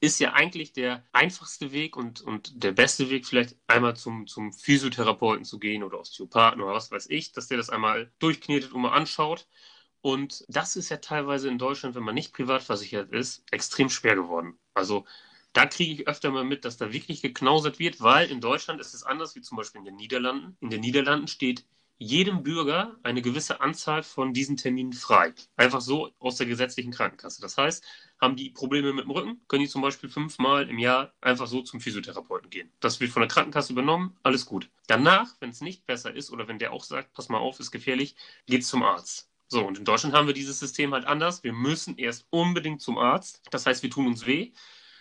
ist 0.02 0.18
ja 0.18 0.32
eigentlich 0.32 0.72
der 0.72 1.04
einfachste 1.12 1.70
Weg 1.70 1.96
und, 1.96 2.20
und 2.22 2.64
der 2.64 2.72
beste 2.72 3.08
Weg, 3.08 3.24
vielleicht 3.24 3.56
einmal 3.68 3.94
zum, 3.94 4.26
zum 4.26 4.52
Physiotherapeuten 4.52 5.44
zu 5.44 5.60
gehen 5.60 5.84
oder 5.84 6.00
Osteopathen 6.00 6.60
oder 6.60 6.74
was 6.74 6.90
weiß 6.90 7.06
ich, 7.08 7.30
dass 7.30 7.46
der 7.46 7.58
das 7.58 7.70
einmal 7.70 8.10
durchknetet 8.18 8.72
und 8.72 8.82
mal 8.82 8.90
anschaut. 8.90 9.46
Und 10.02 10.44
das 10.48 10.76
ist 10.76 10.88
ja 10.90 10.98
teilweise 10.98 11.48
in 11.48 11.58
Deutschland, 11.58 11.94
wenn 11.94 12.02
man 12.02 12.14
nicht 12.14 12.32
privat 12.34 12.62
versichert 12.62 13.10
ist, 13.12 13.44
extrem 13.50 13.88
schwer 13.88 14.16
geworden. 14.16 14.58
Also 14.74 15.06
da 15.52 15.66
kriege 15.66 15.92
ich 15.92 16.08
öfter 16.08 16.30
mal 16.30 16.44
mit, 16.44 16.64
dass 16.64 16.76
da 16.76 16.92
wirklich 16.92 17.22
geknausert 17.22 17.78
wird, 17.78 18.00
weil 18.00 18.30
in 18.30 18.40
Deutschland 18.40 18.80
ist 18.80 18.94
es 18.94 19.04
anders 19.04 19.34
wie 19.36 19.42
zum 19.42 19.56
Beispiel 19.56 19.80
in 19.80 19.84
den 19.84 19.96
Niederlanden. 19.96 20.56
In 20.60 20.70
den 20.70 20.80
Niederlanden 20.80 21.28
steht 21.28 21.64
jedem 21.98 22.42
Bürger 22.42 22.96
eine 23.04 23.22
gewisse 23.22 23.60
Anzahl 23.60 24.02
von 24.02 24.32
diesen 24.34 24.56
Terminen 24.56 24.92
frei. 24.92 25.34
Einfach 25.56 25.80
so 25.80 26.10
aus 26.18 26.36
der 26.36 26.46
gesetzlichen 26.46 26.90
Krankenkasse. 26.90 27.40
Das 27.40 27.56
heißt, 27.56 27.84
haben 28.20 28.34
die 28.34 28.50
Probleme 28.50 28.92
mit 28.92 29.04
dem 29.04 29.10
Rücken, 29.12 29.40
können 29.46 29.62
die 29.62 29.68
zum 29.68 29.82
Beispiel 29.82 30.10
fünfmal 30.10 30.68
im 30.68 30.78
Jahr 30.78 31.12
einfach 31.20 31.46
so 31.46 31.62
zum 31.62 31.80
Physiotherapeuten 31.80 32.50
gehen. 32.50 32.72
Das 32.80 32.98
wird 32.98 33.12
von 33.12 33.20
der 33.22 33.28
Krankenkasse 33.28 33.72
übernommen, 33.72 34.16
alles 34.24 34.46
gut. 34.46 34.68
Danach, 34.88 35.36
wenn 35.40 35.50
es 35.50 35.60
nicht 35.60 35.86
besser 35.86 36.12
ist 36.14 36.32
oder 36.32 36.48
wenn 36.48 36.58
der 36.58 36.72
auch 36.72 36.82
sagt, 36.84 37.12
pass 37.12 37.28
mal 37.28 37.38
auf, 37.38 37.60
ist 37.60 37.70
gefährlich, 37.70 38.16
geht 38.46 38.62
es 38.62 38.68
zum 38.68 38.82
Arzt. 38.82 39.31
So, 39.52 39.66
und 39.66 39.76
in 39.76 39.84
Deutschland 39.84 40.14
haben 40.14 40.26
wir 40.26 40.32
dieses 40.32 40.58
System 40.58 40.94
halt 40.94 41.04
anders. 41.04 41.44
Wir 41.44 41.52
müssen 41.52 41.98
erst 41.98 42.26
unbedingt 42.30 42.80
zum 42.80 42.96
Arzt. 42.96 43.42
Das 43.50 43.66
heißt, 43.66 43.82
wir 43.82 43.90
tun 43.90 44.06
uns 44.06 44.24
weh. 44.24 44.52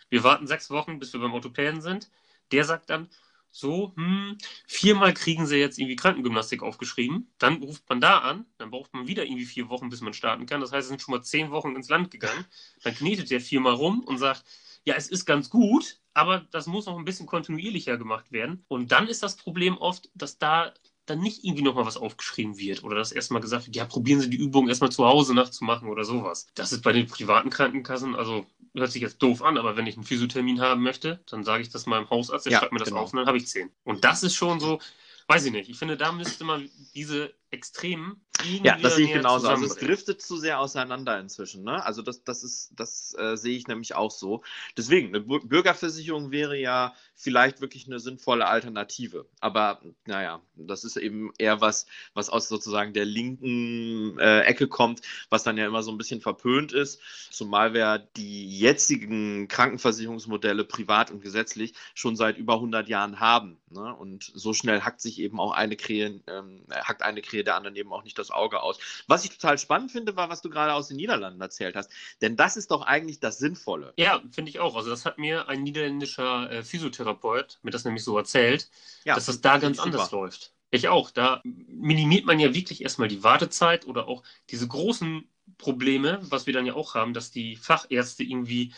Wir 0.10 0.26
warten 0.26 0.46
sechs 0.46 0.70
Wochen, 0.70 1.00
bis 1.00 1.14
wir 1.14 1.22
beim 1.22 1.34
Orthopäden 1.34 1.80
sind. 1.80 2.12
Der 2.52 2.66
sagt 2.66 2.90
dann, 2.90 3.08
so, 3.50 3.94
hm, 3.96 4.38
viermal 4.68 5.14
kriegen 5.14 5.48
sie 5.48 5.56
jetzt 5.56 5.80
irgendwie 5.80 5.96
Krankengymnastik 5.96 6.64
aufgeschrieben. 6.64 7.32
Dann 7.38 7.64
ruft 7.64 7.88
man 7.88 8.02
da 8.02 8.18
an, 8.18 8.46
dann 8.58 8.72
braucht 8.72 8.94
man 8.94 9.08
wieder 9.08 9.24
irgendwie 9.24 9.46
vier 9.46 9.70
Wochen, 9.70 9.88
bis 9.88 10.02
man 10.02 10.14
starten 10.14 10.46
kann. 10.48 10.60
Das 10.60 10.74
heißt, 10.74 10.84
es 10.84 10.90
sind 10.90 11.02
schon 11.02 11.14
mal 11.16 11.24
zehn 11.24 11.52
Wochen 11.52 11.74
ins 11.78 11.88
Land 11.88 12.12
gegangen. 12.12 12.46
Dann 12.84 12.94
knetet 12.94 13.32
der 13.32 13.40
viermal 13.40 13.76
rum 13.76 14.02
und 14.02 14.18
sagt, 14.18 14.44
ja, 14.84 14.96
es 14.96 15.08
ist 15.08 15.26
ganz 15.26 15.50
gut, 15.50 16.02
aber 16.14 16.42
das 16.52 16.68
muss 16.68 16.88
noch 16.88 16.98
ein 16.98 17.06
bisschen 17.06 17.26
kontinuierlicher 17.26 17.98
gemacht 17.98 18.34
werden. 18.34 18.66
Und 18.68 18.92
dann 18.92 19.08
ist 19.08 19.24
das 19.24 19.38
Problem 19.38 19.78
oft, 19.78 20.10
dass 20.14 20.40
da 20.40 20.74
dann 21.12 21.20
nicht 21.20 21.44
irgendwie 21.44 21.64
nochmal 21.64 21.86
was 21.86 21.98
aufgeschrieben 21.98 22.58
wird 22.58 22.84
oder 22.84 22.96
dass 22.96 23.12
erstmal 23.12 23.42
gesagt 23.42 23.66
wird, 23.66 23.76
ja, 23.76 23.86
probieren 23.86 24.22
Sie 24.22 24.30
die 24.30 24.38
Übung 24.38 24.68
erstmal 24.68 24.92
zu 24.92 25.06
Hause 25.06 25.34
nachzumachen 25.34 25.90
oder 25.90 26.04
sowas. 26.04 26.48
Das 26.56 26.72
ist 26.72 26.82
bei 26.82 26.94
den 26.94 27.08
privaten 27.08 27.50
Krankenkassen, 27.50 28.16
also 28.16 28.46
hört 28.74 28.92
sich 28.92 29.02
jetzt 29.02 29.22
doof 29.22 29.42
an, 29.42 29.58
aber 29.58 29.76
wenn 29.78 29.88
ich 29.88 29.96
einen 29.96 30.06
Physiothermin 30.06 30.62
haben 30.62 30.82
möchte, 30.82 31.20
dann 31.30 31.44
sage 31.44 31.62
ich 31.62 31.70
das 31.70 31.86
meinem 31.86 32.10
Hausarzt, 32.10 32.46
der 32.46 32.54
ja, 32.54 32.60
schreibt 32.60 32.74
mir 32.74 32.80
das 32.80 32.90
genau. 32.90 33.02
auf 33.02 33.14
und 33.14 33.18
dann 33.18 33.28
habe 33.28 33.38
ich 33.38 33.48
zehn. 33.48 33.70
Und 33.84 34.04
das 34.04 34.24
ist 34.24 34.36
schon 34.36 34.60
so, 34.60 34.80
weiß 35.28 35.46
ich 35.46 35.52
nicht, 35.52 35.70
ich 35.70 35.78
finde, 35.78 35.98
da 35.98 36.12
müsste 36.12 36.44
man 36.44 36.70
diese 36.96 37.34
Extremen 37.52 38.22
ja, 38.64 38.78
das 38.78 38.96
sehe 38.96 39.06
ich 39.06 39.14
genauso. 39.14 39.48
Also 39.48 39.66
es 39.66 39.76
driftet 39.76 40.22
zu 40.22 40.38
sehr 40.38 40.60
auseinander 40.60 41.20
inzwischen. 41.20 41.64
Ne? 41.64 41.84
Also 41.86 42.02
das, 42.02 42.24
das 42.24 42.44
ist, 42.44 42.72
das 42.76 43.16
äh, 43.18 43.36
sehe 43.36 43.58
ich 43.58 43.68
nämlich 43.68 43.96
auch 43.96 44.12
so. 44.12 44.44
Deswegen, 44.78 45.10
eine 45.10 45.22
Bürgerversicherung 45.22 46.32
wäre 46.32 46.58
ja 46.58 46.94
vielleicht 47.16 47.62
wirklich 47.62 47.86
eine 47.88 48.00
sinnvolle 48.00 48.48
Alternative. 48.48 49.28
Aber 49.40 49.82
naja, 50.06 50.42
das 50.56 50.84
ist 50.84 50.98
eben 50.98 51.32
eher 51.38 51.62
was, 51.62 51.86
was 52.14 52.30
aus 52.30 52.48
sozusagen 52.48 52.94
der 52.94 53.06
linken 53.06 54.18
äh, 54.20 54.42
Ecke 54.42 54.68
kommt, 54.68 55.02
was 55.30 55.44
dann 55.44 55.58
ja 55.58 55.68
immer 55.68 55.84
so 55.84 55.92
ein 55.92 55.98
bisschen 55.98 56.22
verpönt 56.22 56.72
ist. 56.72 57.00
Zumal 57.30 57.74
wir 57.74 58.00
die 58.18 58.58
jetzigen 58.58 59.48
Krankenversicherungsmodelle 59.48 60.64
privat 60.64 61.12
und 61.12 61.22
gesetzlich 61.22 61.74
schon 61.94 62.16
seit 62.16 62.38
über 62.38 62.56
100 62.56 62.90
Jahren 62.90 63.20
haben. 63.20 63.58
Ne? 63.70 63.94
Und 63.96 64.32
so 64.34 64.54
schnell 64.54 64.82
hackt 64.82 65.02
sich 65.02 65.20
eben 65.20 65.40
auch 65.40 65.52
eine 65.52 65.76
Krähe, 65.76 66.22
ähm, 66.28 66.64
hackt 66.72 67.04
eine 67.04 67.22
Krähe 67.22 67.41
der 67.44 67.56
anderen 67.56 67.76
eben 67.76 67.92
auch 67.94 68.04
nicht 68.04 68.18
das 68.18 68.32
Auge 68.32 68.62
aus. 68.62 68.80
Was 69.08 69.24
ich 69.24 69.32
total 69.32 69.58
spannend 69.58 69.92
finde, 69.92 70.16
war, 70.16 70.30
was 70.30 70.42
du 70.42 70.50
gerade 70.50 70.74
aus 70.74 70.88
den 70.88 70.98
Niederlanden 70.98 71.42
erzählt 71.42 71.76
hast. 71.76 71.92
Denn 72.22 72.36
das 72.36 72.58
ist 72.58 72.72
doch 72.72 72.82
eigentlich 72.82 73.20
das 73.20 73.38
Sinnvolle. 73.38 73.94
Ja, 73.98 74.22
finde 74.32 74.50
ich 74.50 74.60
auch. 74.60 74.76
Also 74.76 74.90
das 74.90 75.06
hat 75.06 75.18
mir 75.18 75.48
ein 75.48 75.64
niederländischer 75.64 76.52
äh, 76.52 76.64
Physiotherapeut 76.64 77.60
mir 77.64 77.72
das 77.72 77.86
nämlich 77.86 78.04
so 78.04 78.18
erzählt, 78.18 78.70
ja, 79.04 79.16
dass 79.16 79.26
das 79.26 79.42
da 79.42 79.58
ganz 79.58 79.80
anders 79.80 80.06
super. 80.06 80.24
läuft. 80.24 80.54
Ich 80.72 80.88
auch. 80.88 81.12
Da 81.12 81.42
minimiert 81.44 82.26
man 82.26 82.40
ja 82.40 82.54
wirklich 82.54 82.82
erstmal 82.82 83.10
die 83.10 83.24
Wartezeit 83.24 83.86
oder 83.86 84.08
auch 84.08 84.24
diese 84.50 84.68
großen 84.68 85.28
Probleme, 85.58 86.20
was 86.22 86.48
wir 86.48 86.54
dann 86.54 86.66
ja 86.66 86.74
auch 86.74 86.96
haben, 86.96 87.14
dass 87.14 87.32
die 87.32 87.56
Fachärzte 87.58 88.24
irgendwie 88.24 88.74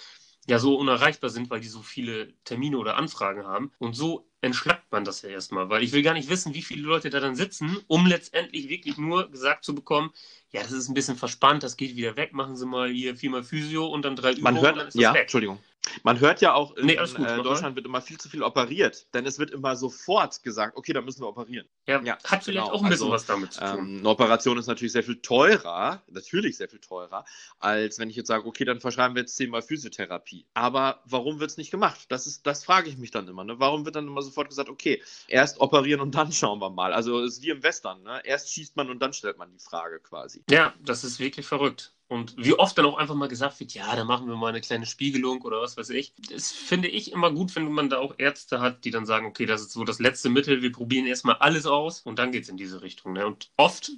ja 0.48 0.60
so 0.60 0.76
unerreichbar 0.76 1.30
sind, 1.30 1.50
weil 1.50 1.62
die 1.62 1.68
so 1.68 1.82
viele 1.82 2.34
Termine 2.44 2.78
oder 2.78 2.98
Anfragen 2.98 3.46
haben. 3.46 3.72
Und 3.80 3.94
so 3.94 4.28
entschlackt 4.42 4.92
man 4.92 5.06
das 5.06 5.22
ja 5.22 5.30
erstmal, 5.30 5.70
weil 5.70 5.84
ich 5.84 5.94
will 5.94 6.04
gar 6.04 6.14
nicht 6.14 6.30
wissen, 6.30 6.54
wie 6.54 6.62
viele 6.62 6.82
Leute 6.82 7.10
da 7.10 7.20
dann 7.22 7.36
sitzen, 7.36 7.78
um 7.88 8.06
letztendlich 8.06 8.68
wirklich 8.68 8.98
nur 8.98 9.32
gesagt 9.32 9.64
zu 9.64 9.74
bekommen, 9.74 10.12
ja, 10.52 10.62
das 10.62 10.74
ist 10.74 10.90
ein 10.90 10.94
bisschen 10.94 11.16
verspannt, 11.16 11.64
das 11.64 11.78
geht 11.78 11.96
wieder 11.96 12.18
weg, 12.18 12.34
machen 12.34 12.56
Sie 12.56 12.66
mal 12.66 12.90
hier 12.90 13.16
viermal 13.16 13.44
Physio 13.44 13.88
und 13.88 14.04
dann 14.04 14.16
drei 14.16 14.34
Übungen. 14.34 14.56
Man 14.56 14.62
hört, 14.62 14.94
ja, 14.96 15.14
weg. 15.14 15.24
Entschuldigung. 15.24 15.60
Man 16.04 16.20
hört 16.20 16.42
ja 16.42 16.54
auch, 16.54 16.76
in 16.76 16.86
nee, 16.86 16.96
gut, 16.96 17.20
äh, 17.20 17.44
Deutschland 17.44 17.76
wird 17.76 17.86
immer 17.86 18.02
viel 18.02 18.18
zu 18.18 18.30
viel 18.30 18.42
operiert, 18.42 19.14
denn 19.14 19.26
es 19.26 19.38
wird 19.38 19.52
immer 19.52 19.76
sofort 19.76 20.42
gesagt, 20.42 20.78
okay, 20.78 20.94
da 20.94 21.02
müssen 21.02 21.22
wir 21.22 21.28
operieren. 21.28 21.68
Ja, 21.88 22.02
ja 22.02 22.18
hat 22.24 22.44
vielleicht 22.44 22.66
genau. 22.66 22.72
auch 22.72 22.84
ein 22.84 22.90
bisschen 22.90 23.06
also, 23.06 23.12
was 23.12 23.26
damit 23.26 23.54
zu 23.54 23.60
tun. 23.60 23.80
Ähm, 23.80 23.98
eine 24.00 24.10
Operation 24.10 24.58
ist 24.58 24.68
natürlich 24.68 24.94
sehr 24.94 25.04
viel 25.04 25.22
teurer, 25.22 26.02
natürlich 26.08 26.58
sehr 26.58 26.70
viel 26.70 26.80
teurer, 26.80 27.26
als 27.60 28.00
wenn 28.00 28.10
ich 28.10 28.16
jetzt 28.16 28.28
sage, 28.28 28.46
okay, 28.46 28.66
dann 28.66 28.80
verschreiben 28.80 29.16
wir 29.16 29.22
jetzt 29.22 29.36
zehnmal 29.36 29.62
Physiotherapie. 29.62 30.46
Aber 30.54 31.02
warum 31.06 31.40
wird 31.40 31.52
es 31.52 31.58
nicht 31.58 31.72
gemacht? 31.72 32.06
Das, 32.10 32.28
ist, 32.28 32.48
das 32.48 32.64
frage 32.64 32.90
ich 32.90 32.98
mich 32.98 33.12
dann 33.12 33.28
immer. 33.28 33.44
Ne? 33.44 33.60
Warum 33.60 33.86
wird 33.86 33.96
dann 33.96 34.08
immer 34.08 34.22
sofort 34.22 34.50
gesagt, 34.50 34.70
okay, 34.70 35.02
erst 35.28 35.60
operieren 35.60 36.02
und 36.02 36.16
dann 36.16 36.32
schauen 36.32 36.60
wir 36.60 36.70
mal? 36.70 36.94
Also 36.94 37.22
es 37.22 37.38
ist 37.38 37.44
wie 37.44 37.50
im 37.50 37.62
Western, 37.62 38.04
ne? 38.04 38.22
erst 38.24 38.52
schießt 38.52 38.76
man 38.78 38.90
und 38.90 39.00
dann 39.00 39.14
stellt 39.14 39.38
man 39.38 39.52
die 39.52 39.60
Frage 39.60 40.00
quasi. 40.00 40.44
Ja, 40.50 40.74
das 40.82 41.04
ist 41.04 41.20
wirklich 41.20 41.46
verrückt. 41.46 41.94
Und 42.14 42.36
wie 42.38 42.54
oft 42.54 42.78
dann 42.78 42.86
auch 42.86 42.98
einfach 42.98 43.16
mal 43.16 43.28
gesagt 43.28 43.60
wird, 43.60 43.74
ja, 43.74 43.96
da 43.96 44.04
machen 44.04 44.28
wir 44.28 44.36
mal 44.36 44.50
eine 44.50 44.62
kleine 44.62 44.86
Spiegelung 44.86 45.42
oder 45.42 45.62
was 45.62 45.78
weiß 45.78 45.90
ich. 45.90 46.14
Das 46.30 46.52
finde 46.52 46.88
ich 46.88 47.12
immer 47.12 47.32
gut, 47.32 47.56
wenn 47.56 47.72
man 47.72 47.90
da 47.90 47.98
auch 47.98 48.14
Ärzte 48.20 48.62
hat, 48.62 48.86
die 48.86 48.92
dann 48.92 49.08
sagen, 49.08 49.26
okay, 49.26 49.48
das 49.48 49.62
ist 49.62 49.72
so 49.72 49.84
das 49.84 49.98
letzte 49.98 50.30
Mittel, 50.30 50.62
wir 50.62 50.72
probieren 50.72 51.08
erstmal 51.08 51.38
alles 51.38 51.66
aus 51.66 52.02
und 52.02 52.20
dann 52.20 52.32
geht 52.32 52.44
es 52.44 52.50
in 52.50 52.58
diese 52.58 52.84
Richtung. 52.84 53.14
Ne? 53.14 53.26
Und 53.26 53.50
oft 53.58 53.92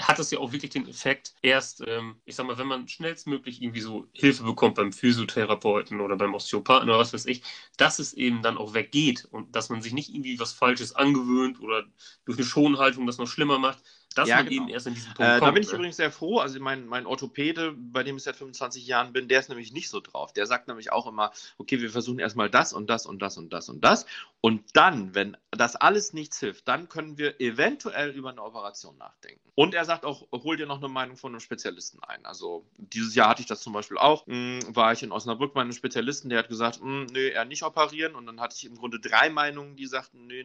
hat 0.00 0.18
es 0.18 0.30
ja 0.30 0.38
auch 0.38 0.52
wirklich 0.52 0.72
den 0.72 0.88
Effekt, 0.88 1.34
erst, 1.42 1.82
ähm, 1.86 2.16
ich 2.24 2.34
sag 2.34 2.46
mal, 2.46 2.58
wenn 2.58 2.66
man 2.66 2.88
schnellstmöglich 2.88 3.62
irgendwie 3.62 3.80
so 3.80 4.08
Hilfe 4.12 4.42
bekommt 4.42 4.74
beim 4.74 4.92
Physiotherapeuten 4.92 6.00
oder 6.00 6.16
beim 6.16 6.34
Osteopathen 6.34 6.88
oder 6.88 6.98
was 6.98 7.12
weiß 7.12 7.26
ich, 7.26 7.42
dass 7.76 7.98
es 7.98 8.12
eben 8.14 8.42
dann 8.42 8.58
auch 8.58 8.74
weggeht 8.74 9.26
und 9.30 9.54
dass 9.54 9.68
man 9.68 9.82
sich 9.82 9.92
nicht 9.92 10.08
irgendwie 10.08 10.40
was 10.40 10.52
Falsches 10.52 10.94
angewöhnt 10.94 11.60
oder 11.60 11.84
durch 12.24 12.38
eine 12.38 12.46
Schonhaltung 12.46 13.06
das 13.06 13.18
noch 13.18 13.28
schlimmer 13.28 13.58
macht, 13.58 13.82
dass 14.14 14.28
ja, 14.28 14.36
man 14.36 14.48
genau. 14.48 14.62
eben 14.62 14.72
erst 14.72 14.86
in 14.88 14.94
diesen 14.94 15.14
Punkt 15.14 15.20
äh, 15.20 15.38
kommt. 15.38 15.42
Da 15.42 15.50
bin 15.52 15.62
ich 15.62 15.68
ne? 15.68 15.74
übrigens 15.76 15.96
sehr 15.96 16.10
froh. 16.10 16.38
Also 16.38 16.58
mein, 16.58 16.86
mein 16.86 17.06
Orthopäde, 17.06 17.72
bei 17.76 18.02
dem 18.02 18.16
ich 18.16 18.24
seit 18.24 18.36
25 18.36 18.86
Jahren 18.86 19.12
bin, 19.12 19.28
der 19.28 19.38
ist 19.38 19.48
nämlich 19.48 19.72
nicht 19.72 19.88
so 19.88 20.00
drauf. 20.00 20.32
Der 20.32 20.46
sagt 20.46 20.66
nämlich 20.66 20.90
auch 20.90 21.06
immer, 21.06 21.30
okay, 21.58 21.80
wir 21.80 21.90
versuchen 21.90 22.18
erstmal 22.18 22.50
das 22.50 22.72
und 22.72 22.90
das 22.90 23.06
und 23.06 23.22
das 23.22 23.38
und 23.38 23.52
das 23.52 23.68
und 23.68 23.84
das. 23.84 24.06
Und 24.40 24.64
dann, 24.74 25.14
wenn 25.14 25.36
das 25.52 25.76
alles 25.76 26.12
nichts 26.12 26.40
hilft, 26.40 26.66
dann 26.66 26.88
können 26.88 27.18
wir 27.18 27.40
eventuell 27.40 28.10
über 28.10 28.30
eine 28.30 28.42
Operation 28.42 28.98
nachdenken. 28.98 29.40
Und 29.60 29.74
er 29.74 29.84
sagt 29.84 30.06
auch, 30.06 30.26
hol 30.32 30.56
dir 30.56 30.64
noch 30.64 30.78
eine 30.78 30.88
Meinung 30.88 31.18
von 31.18 31.32
einem 31.32 31.40
Spezialisten 31.40 32.02
ein. 32.04 32.24
Also 32.24 32.64
dieses 32.78 33.14
Jahr 33.14 33.28
hatte 33.28 33.42
ich 33.42 33.46
das 33.46 33.60
zum 33.60 33.74
Beispiel 33.74 33.98
auch. 33.98 34.26
Hm, 34.26 34.60
war 34.68 34.94
ich 34.94 35.02
in 35.02 35.12
Osnabrück 35.12 35.52
bei 35.52 35.60
einem 35.60 35.74
Spezialisten, 35.74 36.30
der 36.30 36.38
hat 36.38 36.48
gesagt, 36.48 36.80
hm, 36.80 37.08
nö, 37.12 37.28
er 37.28 37.44
nicht 37.44 37.62
operieren. 37.62 38.14
Und 38.14 38.24
dann 38.24 38.40
hatte 38.40 38.56
ich 38.56 38.64
im 38.64 38.74
Grunde 38.74 38.98
drei 39.00 39.28
Meinungen, 39.28 39.76
die 39.76 39.84
sagten, 39.84 40.26
nö, 40.26 40.44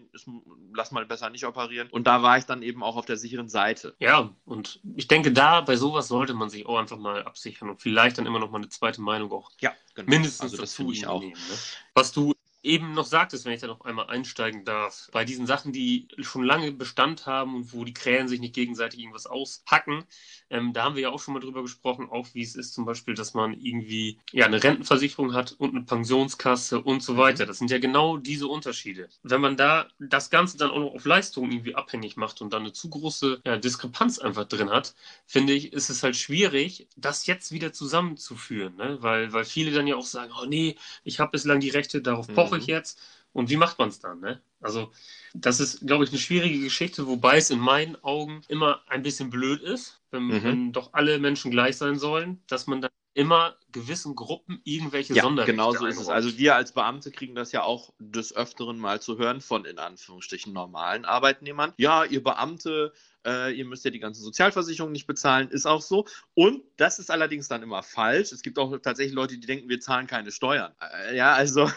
lass 0.74 0.92
mal 0.92 1.06
besser 1.06 1.30
nicht 1.30 1.46
operieren. 1.46 1.88
Und 1.92 2.08
da 2.08 2.24
war 2.24 2.38
ich 2.38 2.44
dann 2.44 2.62
eben 2.62 2.84
auch 2.84 2.98
auf 2.98 3.06
der 3.06 3.16
sicheren 3.16 3.48
Seite. 3.48 3.96
Ja, 4.00 4.36
und 4.44 4.82
ich 4.98 5.08
denke, 5.08 5.32
da 5.32 5.62
bei 5.62 5.78
sowas 5.78 6.10
sollte 6.10 6.34
man 6.34 6.50
sich 6.50 6.66
auch 6.66 6.78
einfach 6.78 6.98
mal 6.98 7.24
absichern 7.24 7.70
und 7.70 7.82
vielleicht 7.82 8.18
dann 8.18 8.26
immer 8.26 8.40
noch 8.40 8.52
mal 8.52 8.58
eine 8.58 8.68
zweite 8.68 9.00
Meinung 9.00 9.32
auch 9.32 9.50
ja, 9.62 9.72
genau. 9.94 10.10
mindestens 10.10 10.42
also 10.42 10.58
das 10.58 10.76
dazu 10.76 10.92
ich 10.92 11.08
auch. 11.08 11.22
Nehmen, 11.22 11.32
ne? 11.32 11.58
Was 11.94 12.12
du 12.12 12.35
eben 12.66 12.94
noch 12.94 13.06
sagtest, 13.06 13.46
wenn 13.46 13.54
ich 13.54 13.62
da 13.62 13.68
noch 13.68 13.82
einmal 13.82 14.08
einsteigen 14.08 14.66
darf, 14.66 15.10
bei 15.12 15.24
diesen 15.24 15.46
Sachen, 15.48 15.72
die 15.72 16.08
schon 16.20 16.44
lange 16.44 16.72
Bestand 16.72 17.26
haben 17.26 17.56
und 17.56 17.74
wo 17.74 17.86
die 17.86 17.94
Krähen 17.94 18.28
sich 18.28 18.40
nicht 18.40 18.56
gegenseitig 18.56 19.00
irgendwas 19.00 19.28
aushacken, 19.28 20.04
ähm, 20.50 20.74
da 20.74 20.84
haben 20.84 20.96
wir 20.96 21.04
ja 21.04 21.10
auch 21.10 21.20
schon 21.20 21.34
mal 21.34 21.40
drüber 21.40 21.62
gesprochen, 21.62 22.10
auch 22.10 22.28
wie 22.34 22.42
es 22.42 22.56
ist 22.56 22.74
zum 22.74 22.86
Beispiel, 22.86 23.14
dass 23.14 23.34
man 23.34 23.54
irgendwie 23.54 24.20
ja 24.32 24.46
eine 24.46 24.62
Rentenversicherung 24.62 25.34
hat 25.34 25.54
und 25.54 25.76
eine 25.76 25.86
Pensionskasse 25.86 26.82
und 26.82 27.02
so 27.04 27.18
weiter. 27.18 27.46
Mhm. 27.46 27.48
Das 27.48 27.58
sind 27.60 27.72
ja 27.72 27.80
genau 27.80 28.18
diese 28.18 28.48
Unterschiede. 28.48 29.10
Wenn 29.24 29.42
man 29.42 29.58
da 29.58 29.88
das 30.00 30.30
Ganze 30.30 30.58
dann 30.58 30.72
auch 30.72 30.80
noch 30.80 30.94
auf 30.94 31.06
Leistungen 31.06 31.52
irgendwie 31.52 31.76
abhängig 31.76 32.18
macht 32.18 32.42
und 32.42 32.54
dann 32.54 32.64
eine 32.64 32.74
zu 32.74 32.90
große 32.90 33.42
ja, 33.46 33.58
Diskrepanz 33.58 34.20
einfach 34.20 34.46
drin 34.46 34.70
hat, 34.70 34.96
finde 35.26 35.54
ich, 35.54 35.74
ist 35.74 35.90
es 35.90 36.04
halt 36.04 36.16
schwierig, 36.16 36.88
das 36.96 37.26
jetzt 37.26 37.52
wieder 37.52 37.74
zusammenzuführen, 37.74 38.76
ne? 38.76 38.98
weil, 39.02 39.34
weil 39.34 39.46
viele 39.46 39.72
dann 39.72 39.88
ja 39.88 39.96
auch 39.96 40.06
sagen, 40.06 40.32
oh 40.42 40.46
nee, 40.46 40.76
ich 41.04 41.20
habe 41.20 41.32
bislang 41.32 41.60
die 41.60 41.70
Rechte, 41.70 42.02
darauf 42.02 42.28
poche 42.28 42.55
ich 42.58 42.68
mhm. 42.68 42.74
jetzt. 42.74 43.02
Und 43.34 43.50
wie 43.50 43.58
macht 43.58 43.78
man 43.80 43.90
es 43.90 44.00
dann? 44.00 44.22
Ne? 44.22 44.42
Also, 44.62 44.92
das 45.34 45.60
ist, 45.60 45.86
glaube 45.86 46.06
ich, 46.06 46.10
eine 46.12 46.20
schwierige 46.20 46.60
Geschichte, 46.60 47.06
wobei 47.06 47.38
es 47.38 47.50
in 47.50 47.60
meinen 47.60 48.02
Augen 48.02 48.42
immer 48.48 48.82
ein 48.88 49.04
bisschen 49.04 49.30
blöd 49.30 49.62
ist, 49.62 50.02
wenn, 50.12 50.28
mhm. 50.28 50.44
wenn 50.44 50.72
doch 50.72 50.94
alle 50.94 51.20
Menschen 51.20 51.52
gleich 51.52 51.76
sein 51.76 52.00
sollen, 52.00 52.42
dass 52.48 52.66
man 52.66 52.82
dann 52.82 52.92
immer 53.14 53.56
gewissen 53.72 54.16
Gruppen 54.16 54.62
irgendwelche 54.66 55.14
ja, 55.14 55.24
Sonderrechte 55.24 55.54
Genau 55.54 55.74
so 55.74 55.86
ist 55.86 56.00
es. 56.00 56.10
Also 56.10 56.38
wir 56.38 56.56
als 56.56 56.74
Beamte 56.74 57.12
kriegen 57.12 57.34
das 57.34 57.52
ja 57.54 57.64
auch 57.64 57.94
des 57.98 58.36
Öfteren 58.36 58.78
mal 58.78 59.02
zu 59.02 59.18
hören 59.18 59.42
von 59.42 59.66
in 59.66 59.80
Anführungsstrichen 59.80 60.54
normalen 60.54 61.06
Arbeitnehmern. 61.06 61.74
Ja, 61.78 62.04
ihr 62.04 62.24
Beamte 62.24 62.94
äh, 63.26 63.52
ihr 63.52 63.66
müsst 63.66 63.86
ja 63.86 63.92
die 63.92 64.00
ganze 64.00 64.22
Sozialversicherung 64.22 64.92
nicht 64.92 65.08
bezahlen, 65.08 65.50
ist 65.50 65.66
auch 65.66 65.82
so. 65.82 66.06
Und 66.34 66.62
das 66.78 67.00
ist 67.00 67.10
allerdings 67.10 67.48
dann 67.48 67.64
immer 67.64 67.84
falsch. 67.84 68.32
Es 68.32 68.42
gibt 68.42 68.60
auch 68.60 68.78
tatsächlich 68.80 69.16
Leute, 69.16 69.38
die 69.38 69.46
denken, 69.48 69.70
wir 69.70 69.80
zahlen 69.80 70.08
keine 70.08 70.32
Steuern. 70.32 70.74
Äh, 70.80 71.16
ja, 71.16 71.34
also 71.34 71.70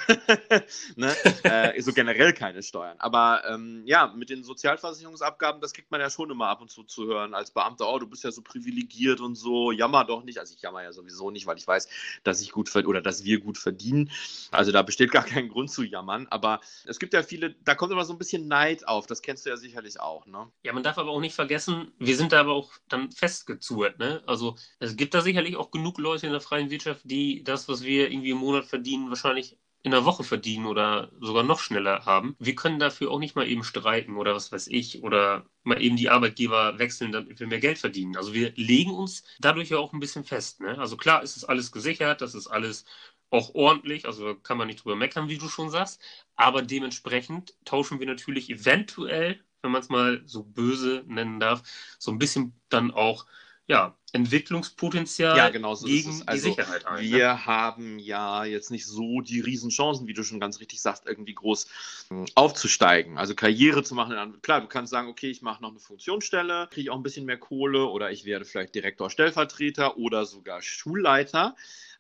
ne? 0.97 1.15
äh, 1.45 1.81
so 1.81 1.93
generell 1.93 2.33
keine 2.33 2.63
Steuern. 2.63 2.97
Aber 2.99 3.43
ähm, 3.49 3.83
ja, 3.87 4.13
mit 4.15 4.31
den 4.31 4.45
Sozialversicherungsabgaben, 4.45 5.61
das 5.61 5.73
kriegt 5.73 5.91
man 5.91 6.01
ja 6.01 6.11
schon 6.11 6.31
immer 6.31 6.49
ab 6.49 6.61
und 6.61 6.71
zu 6.71 6.85
zu 6.85 7.07
hören 7.07 7.35
als 7.35 7.51
Beamter. 7.51 7.89
Oh, 7.89 7.99
du 7.99 8.07
bist 8.07 8.25
ja 8.25 8.31
so 8.31 8.43
privilegiert 8.43 9.21
und 9.21 9.35
so, 9.35 9.73
jammer 9.73 10.05
doch 10.05 10.25
nicht. 10.25 10.39
Also 10.39 10.55
ich 10.55 10.63
jammer 10.63 10.83
ja 10.83 10.93
sowieso 10.93 11.31
nicht, 11.31 11.47
weil 11.47 11.57
ich 11.57 11.67
weiß, 11.67 11.89
dass 12.25 12.41
ich 12.41 12.53
gut 12.53 12.75
oder 12.77 13.01
dass 13.01 13.25
wir 13.25 13.41
gut 13.41 13.59
verdienen. 13.59 14.11
Also 14.51 14.73
da 14.73 14.83
besteht 14.83 15.11
gar 15.11 15.25
kein 15.25 15.49
Grund 15.49 15.71
zu 15.71 15.83
jammern. 15.83 16.27
Aber 16.31 16.61
es 16.85 16.99
gibt 16.99 17.15
ja 17.15 17.23
viele, 17.23 17.55
da 17.65 17.75
kommt 17.75 17.93
immer 17.93 18.05
so 18.05 18.13
ein 18.13 18.19
bisschen 18.19 18.49
Neid 18.49 18.87
auf. 18.87 19.07
Das 19.07 19.23
kennst 19.23 19.47
du 19.47 19.51
ja 19.51 19.57
sicherlich 19.57 20.01
auch. 20.01 20.27
Ne? 20.27 20.51
Ja, 20.63 20.73
man 20.73 20.83
darf 20.83 20.99
aber 20.99 21.11
auch 21.11 21.21
nicht 21.21 21.35
vergessen, 21.39 21.93
wir 21.99 22.17
sind 22.17 22.33
da 22.33 22.41
aber 22.41 22.53
auch 22.53 22.73
dann 22.89 23.13
festgezurrt. 23.13 23.99
Ne? 24.01 24.23
Also 24.27 24.57
es 24.81 24.97
gibt 24.97 25.15
da 25.15 25.21
sicherlich 25.21 25.57
auch 25.57 25.71
genug 25.71 25.99
Leute 25.99 26.27
in 26.27 26.33
der 26.33 26.41
freien 26.41 26.71
Wirtschaft, 26.71 27.03
die 27.05 27.45
das, 27.45 27.69
was 27.69 27.85
wir 27.85 28.11
irgendwie 28.11 28.31
im 28.31 28.39
Monat 28.39 28.65
verdienen, 28.67 29.09
wahrscheinlich 29.09 29.57
in 29.85 29.93
der 29.93 30.05
Woche 30.05 30.25
verdienen 30.25 30.67
oder 30.67 31.13
sogar 31.21 31.45
noch 31.45 31.61
schneller 31.61 32.05
haben. 32.05 32.35
Wir 32.41 32.57
können 32.57 32.81
dafür 32.81 33.13
auch 33.13 33.21
nicht 33.21 33.37
mal 33.37 33.47
eben 33.47 33.63
streiken 33.63 34.17
oder 34.17 34.35
was 34.35 34.51
weiß 34.51 34.67
ich 34.67 35.05
oder 35.05 35.47
mal 35.63 35.81
eben 35.81 35.97
die 35.97 36.11
Arbeitgeber 36.11 36.81
wechseln, 36.81 37.13
damit 37.13 37.39
wir 37.39 37.47
mehr 37.47 37.61
Geld 37.61 37.79
verdienen. 37.79 38.17
Also 38.17 38.35
wir 38.35 38.53
legen 38.57 38.91
uns 38.91 39.23
dadurch 39.39 39.69
ja 39.71 39.79
auch 39.79 39.93
ein 39.93 40.01
bisschen 40.01 40.25
fest. 40.25 40.61
Ne? 40.61 40.77
Also 40.77 40.97
klar 40.97 41.23
ist 41.23 41.37
es 41.37 41.45
alles 41.45 41.71
gesichert, 41.71 42.21
das 42.21 42.35
ist 42.35 42.49
alles 42.49 42.85
auch 43.31 43.55
ordentlich, 43.55 44.07
also 44.07 44.35
kann 44.35 44.59
man 44.59 44.67
nicht 44.67 44.83
drüber 44.83 44.97
meckern, 44.97 45.29
wie 45.29 45.39
du 45.39 45.49
schon 45.49 45.71
sagst, 45.71 46.01
aber 46.37 46.63
dementsprechend 46.63 47.55
tauschen 47.65 48.01
wir 48.01 48.07
natürlich 48.07 48.51
eventuell, 48.51 49.45
wenn 49.63 49.71
man 49.71 49.81
es 49.83 49.89
mal 49.89 50.23
so 50.25 50.45
böse 50.45 51.05
nennen 51.07 51.41
darf, 51.41 51.63
so 51.99 52.11
ein 52.11 52.19
bisschen 52.19 52.53
dann 52.69 52.91
auch 52.91 53.27
ja, 53.69 53.95
Entwicklungspotenzial 54.13 55.37
ja, 55.37 55.51
genau 55.51 55.75
so 55.75 55.87
gegen 55.87 56.23
also, 56.25 56.33
die 56.33 56.55
Sicherheit 56.55 56.87
ein. 56.87 57.03
Wir 57.05 57.29
ne? 57.29 57.47
haben 57.47 57.99
ja 57.99 58.47
jetzt 58.47 58.71
nicht 58.71 58.87
so 58.87 59.21
die 59.21 59.41
Riesenchancen, 59.41 60.07
wie 60.07 60.15
du 60.15 60.25
schon 60.25 60.41
ganz 60.41 60.59
richtig 60.61 60.81
sagst, 60.81 61.05
irgendwie 61.07 61.35
groß 61.35 61.67
hm, 62.09 62.25
aufzusteigen, 62.35 63.19
also 63.19 63.35
Karriere 63.35 63.83
zu 63.83 63.95
machen. 63.95 64.41
Klar, 64.41 64.63
du 64.63 64.69
kannst 64.69 64.91
sagen, 64.91 65.09
okay, 65.09 65.29
ich 65.29 65.43
mache 65.43 65.63
noch 65.63 65.71
eine 65.71 65.81
Funktionsstelle, 65.81 66.69
kriege 66.71 66.91
auch 66.91 66.97
ein 66.97 67.03
bisschen 67.03 67.27
mehr 67.27 67.37
Kohle 67.37 67.85
oder 67.85 68.11
ich 68.11 68.25
werde 68.25 68.47
vielleicht 68.47 68.75
Direktor, 68.75 69.11
Stellvertreter 69.11 69.99
oder 69.99 70.25
sogar 70.25 70.63
Schulleiter. 70.63 71.55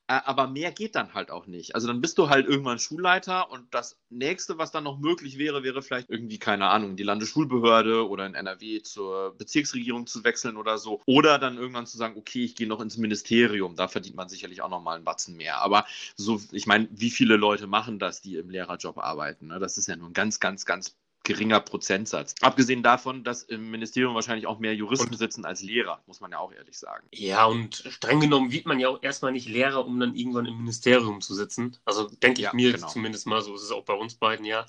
Äh, 0.08 0.20
aber 0.24 0.48
mehr 0.48 0.72
geht 0.72 0.94
dann 0.94 1.12
halt 1.12 1.30
auch 1.30 1.46
nicht. 1.46 1.74
Also 1.74 1.86
dann 1.86 2.00
bist 2.00 2.16
du 2.16 2.30
halt 2.30 2.46
irgendwann 2.48 2.78
Schulleiter 2.78 3.50
und 3.50 3.72
das 3.74 3.98
nächste, 4.08 4.56
was 4.56 4.70
dann 4.70 4.84
noch 4.84 4.98
möglich 4.98 5.36
wäre, 5.36 5.62
wäre 5.62 5.82
vielleicht 5.82 6.08
irgendwie, 6.08 6.38
keine 6.38 6.68
Ahnung, 6.68 6.96
die 6.96 7.02
Landesschulbehörde 7.02 8.08
oder 8.08 8.24
in 8.24 8.34
NRW 8.34 8.80
zur 8.82 9.36
Bezirksregierung 9.36 10.06
zu 10.06 10.24
wechseln 10.24 10.56
oder 10.56 10.78
so. 10.78 11.02
Oder 11.04 11.38
dann 11.38 11.58
irgendwann 11.58 11.86
zu 11.86 11.98
sagen, 11.98 12.16
okay, 12.16 12.44
ich 12.44 12.56
gehe 12.56 12.66
noch 12.66 12.80
ins 12.80 12.96
Ministerium, 12.96 13.76
da 13.76 13.86
verdient 13.86 14.16
man 14.16 14.30
sicherlich 14.30 14.62
auch 14.62 14.70
noch 14.70 14.82
mal 14.82 14.96
einen 14.96 15.04
Batzen 15.04 15.36
mehr. 15.36 15.60
Aber 15.60 15.84
so, 16.16 16.40
ich 16.52 16.66
meine, 16.66 16.88
wie 16.90 17.10
viele 17.10 17.36
Leute 17.36 17.66
machen 17.66 17.98
das, 17.98 18.22
die 18.22 18.36
im 18.36 18.48
Lehrerjob 18.48 18.96
arbeiten? 18.98 19.48
Ne? 19.48 19.58
Das 19.58 19.76
ist 19.76 19.88
ja 19.88 19.96
nur 19.96 20.08
ein 20.08 20.14
ganz, 20.14 20.40
ganz, 20.40 20.64
ganz 20.64 20.96
geringer 21.28 21.60
Prozentsatz. 21.60 22.34
Abgesehen 22.40 22.82
davon, 22.82 23.22
dass 23.22 23.42
im 23.42 23.70
Ministerium 23.70 24.14
wahrscheinlich 24.14 24.46
auch 24.46 24.58
mehr 24.58 24.74
Juristen 24.74 25.10
und, 25.10 25.18
sitzen 25.18 25.44
als 25.44 25.62
Lehrer, 25.62 26.02
muss 26.06 26.20
man 26.20 26.32
ja 26.32 26.38
auch 26.38 26.52
ehrlich 26.52 26.78
sagen. 26.78 27.06
Ja, 27.12 27.44
und 27.44 27.84
streng 27.90 28.20
genommen 28.20 28.50
wird 28.50 28.64
man 28.64 28.80
ja 28.80 28.88
auch 28.88 29.02
erstmal 29.02 29.30
nicht 29.30 29.46
Lehrer, 29.46 29.84
um 29.84 30.00
dann 30.00 30.14
irgendwann 30.14 30.46
im 30.46 30.56
Ministerium 30.56 31.20
zu 31.20 31.34
sitzen. 31.34 31.76
Also 31.84 32.08
denke 32.08 32.40
ich 32.40 32.46
ja, 32.46 32.54
mir 32.54 32.72
genau. 32.72 32.88
zumindest 32.88 33.26
mal 33.26 33.42
so, 33.42 33.54
ist 33.54 33.62
es 33.62 33.70
auch 33.70 33.84
bei 33.84 33.92
uns 33.92 34.14
beiden 34.14 34.46
ja. 34.46 34.64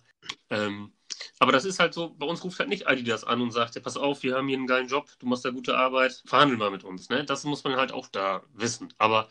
Ähm, 0.50 0.92
aber 1.40 1.54
das 1.54 1.64
ist 1.64 1.80
halt 1.80 1.94
so, 1.94 2.14
bei 2.20 2.26
uns 2.26 2.44
ruft 2.44 2.60
halt 2.60 2.68
nicht 2.68 2.88
Adidas 2.88 3.24
an 3.24 3.42
und 3.42 3.52
sagt, 3.52 3.76
ja, 3.76 3.82
pass 3.82 3.96
auf, 3.96 4.22
wir 4.24 4.36
haben 4.36 4.50
hier 4.50 4.58
einen 4.58 4.68
geilen 4.68 4.90
Job, 4.90 5.08
du 5.20 5.28
machst 5.28 5.46
da 5.46 5.52
gute 5.52 5.78
Arbeit, 5.78 6.22
verhandel 6.26 6.58
mal 6.58 6.72
mit 6.72 6.84
uns. 6.84 7.08
Ne? 7.08 7.24
Das 7.24 7.46
muss 7.46 7.64
man 7.64 7.78
halt 7.78 7.94
auch 7.94 8.08
da 8.08 8.44
wissen. 8.54 8.94
Aber 8.98 9.30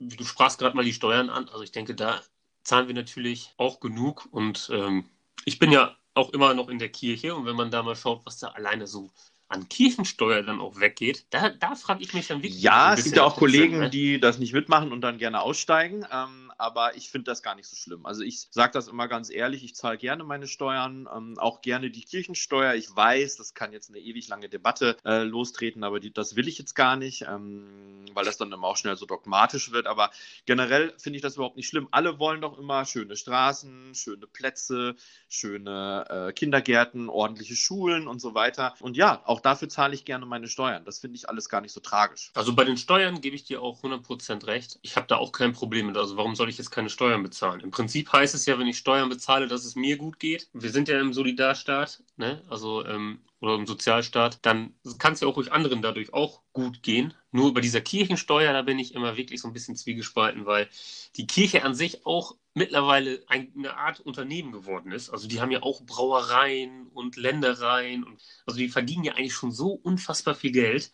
du 0.00 0.24
sprachst 0.24 0.58
gerade 0.58 0.74
mal 0.74 0.84
die 0.84 0.92
Steuern 0.92 1.30
an, 1.30 1.48
also 1.48 1.62
ich 1.62 1.72
denke, 1.72 1.94
da 1.94 2.20
zahlen 2.64 2.88
wir 2.88 2.94
natürlich 2.94 3.54
auch 3.56 3.78
genug 3.78 4.28
und 4.32 4.70
ähm, 4.72 5.08
ich 5.44 5.58
bin 5.58 5.72
ja 5.72 5.96
auch 6.14 6.30
immer 6.30 6.54
noch 6.54 6.68
in 6.68 6.78
der 6.78 6.90
Kirche. 6.90 7.34
Und 7.34 7.46
wenn 7.46 7.56
man 7.56 7.70
da 7.70 7.82
mal 7.82 7.96
schaut, 7.96 8.24
was 8.26 8.38
da 8.38 8.48
alleine 8.48 8.86
so 8.86 9.10
an 9.48 9.68
Kirchensteuer 9.68 10.42
dann 10.42 10.60
auch 10.60 10.78
weggeht, 10.78 11.24
da, 11.30 11.48
da 11.48 11.74
frage 11.74 12.02
ich 12.02 12.12
mich 12.12 12.26
dann 12.26 12.42
wirklich. 12.42 12.62
Ja, 12.62 12.94
es 12.94 13.04
gibt 13.04 13.16
ja 13.16 13.24
auch 13.24 13.36
Kollegen, 13.36 13.74
Sinn, 13.74 13.80
ne? 13.80 13.90
die 13.90 14.20
das 14.20 14.38
nicht 14.38 14.52
mitmachen 14.52 14.92
und 14.92 15.00
dann 15.00 15.18
gerne 15.18 15.40
aussteigen. 15.40 16.06
Ähm, 16.12 16.52
aber 16.58 16.96
ich 16.96 17.08
finde 17.10 17.30
das 17.30 17.42
gar 17.42 17.54
nicht 17.54 17.66
so 17.66 17.76
schlimm. 17.76 18.04
Also 18.04 18.22
ich 18.22 18.48
sage 18.50 18.72
das 18.72 18.88
immer 18.88 19.06
ganz 19.06 19.30
ehrlich, 19.30 19.64
ich 19.64 19.74
zahle 19.76 19.96
gerne 19.96 20.24
meine 20.24 20.48
Steuern, 20.48 21.08
ähm, 21.14 21.38
auch 21.38 21.62
gerne 21.62 21.90
die 21.90 22.02
Kirchensteuer. 22.02 22.74
Ich 22.74 22.94
weiß, 22.94 23.36
das 23.36 23.54
kann 23.54 23.72
jetzt 23.72 23.90
eine 23.90 24.00
ewig 24.00 24.28
lange 24.28 24.48
Debatte 24.48 24.96
äh, 25.04 25.22
lostreten, 25.22 25.84
aber 25.84 26.00
die, 26.00 26.12
das 26.12 26.36
will 26.36 26.48
ich 26.48 26.58
jetzt 26.58 26.74
gar 26.74 26.96
nicht, 26.96 27.22
ähm, 27.22 28.06
weil 28.12 28.24
das 28.24 28.36
dann 28.36 28.52
immer 28.52 28.66
auch 28.66 28.76
schnell 28.76 28.96
so 28.96 29.06
dogmatisch 29.06 29.70
wird. 29.70 29.86
Aber 29.86 30.10
generell 30.46 30.92
finde 30.98 31.18
ich 31.18 31.22
das 31.22 31.36
überhaupt 31.36 31.56
nicht 31.56 31.68
schlimm. 31.68 31.88
Alle 31.92 32.18
wollen 32.18 32.40
doch 32.40 32.58
immer 32.58 32.84
schöne 32.84 33.16
Straßen, 33.16 33.94
schöne 33.94 34.26
Plätze, 34.26 34.96
schöne 35.28 36.06
äh, 36.28 36.32
Kindergärten, 36.32 37.08
ordentliche 37.08 37.54
Schulen 37.54 38.08
und 38.08 38.20
so 38.20 38.34
weiter. 38.34 38.74
Und 38.80 38.96
ja, 38.96 39.22
auch 39.24 39.37
dafür 39.38 39.68
zahle 39.68 39.94
ich 39.94 40.04
gerne 40.04 40.26
meine 40.26 40.48
Steuern. 40.48 40.84
Das 40.84 40.98
finde 40.98 41.16
ich 41.16 41.28
alles 41.28 41.48
gar 41.48 41.60
nicht 41.60 41.72
so 41.72 41.80
tragisch. 41.80 42.30
Also 42.34 42.54
bei 42.54 42.64
den 42.64 42.76
Steuern 42.76 43.20
gebe 43.20 43.36
ich 43.36 43.44
dir 43.44 43.62
auch 43.62 43.82
100% 43.82 44.46
recht. 44.46 44.78
Ich 44.82 44.96
habe 44.96 45.06
da 45.06 45.16
auch 45.16 45.32
kein 45.32 45.52
Problem 45.52 45.86
mit. 45.86 45.96
Also 45.96 46.16
warum 46.16 46.34
soll 46.34 46.48
ich 46.48 46.58
jetzt 46.58 46.70
keine 46.70 46.90
Steuern 46.90 47.22
bezahlen? 47.22 47.60
Im 47.60 47.70
Prinzip 47.70 48.12
heißt 48.12 48.34
es 48.34 48.46
ja, 48.46 48.58
wenn 48.58 48.66
ich 48.66 48.78
Steuern 48.78 49.08
bezahle, 49.08 49.48
dass 49.48 49.64
es 49.64 49.76
mir 49.76 49.96
gut 49.96 50.18
geht. 50.18 50.48
Wir 50.52 50.70
sind 50.70 50.88
ja 50.88 51.00
im 51.00 51.12
Solidarstaat, 51.12 52.02
ne? 52.16 52.42
also 52.48 52.84
ähm, 52.84 53.20
oder 53.40 53.54
im 53.54 53.66
Sozialstaat, 53.66 54.44
dann 54.44 54.74
kann 54.98 55.12
es 55.12 55.20
ja 55.20 55.28
auch 55.28 55.36
ruhig 55.36 55.52
anderen 55.52 55.80
dadurch 55.80 56.12
auch 56.12 56.42
gut 56.52 56.82
gehen. 56.82 57.14
Nur 57.30 57.54
bei 57.54 57.60
dieser 57.60 57.80
Kirchensteuer, 57.80 58.52
da 58.52 58.62
bin 58.62 58.78
ich 58.78 58.94
immer 58.94 59.16
wirklich 59.16 59.40
so 59.40 59.48
ein 59.48 59.52
bisschen 59.52 59.76
zwiegespalten, 59.76 60.46
weil 60.46 60.68
die 61.16 61.26
Kirche 61.26 61.64
an 61.64 61.74
sich 61.74 62.04
auch 62.04 62.34
mittlerweile 62.58 63.22
eine 63.28 63.76
Art 63.76 64.00
Unternehmen 64.00 64.52
geworden 64.52 64.92
ist. 64.92 65.10
Also 65.10 65.28
die 65.28 65.40
haben 65.40 65.50
ja 65.50 65.62
auch 65.62 65.82
Brauereien 65.82 66.88
und 66.88 67.16
Ländereien 67.16 68.04
und 68.04 68.20
also 68.46 68.58
die 68.58 68.68
verdienen 68.68 69.04
ja 69.04 69.14
eigentlich 69.14 69.34
schon 69.34 69.52
so 69.52 69.72
unfassbar 69.72 70.34
viel 70.34 70.52
Geld 70.52 70.90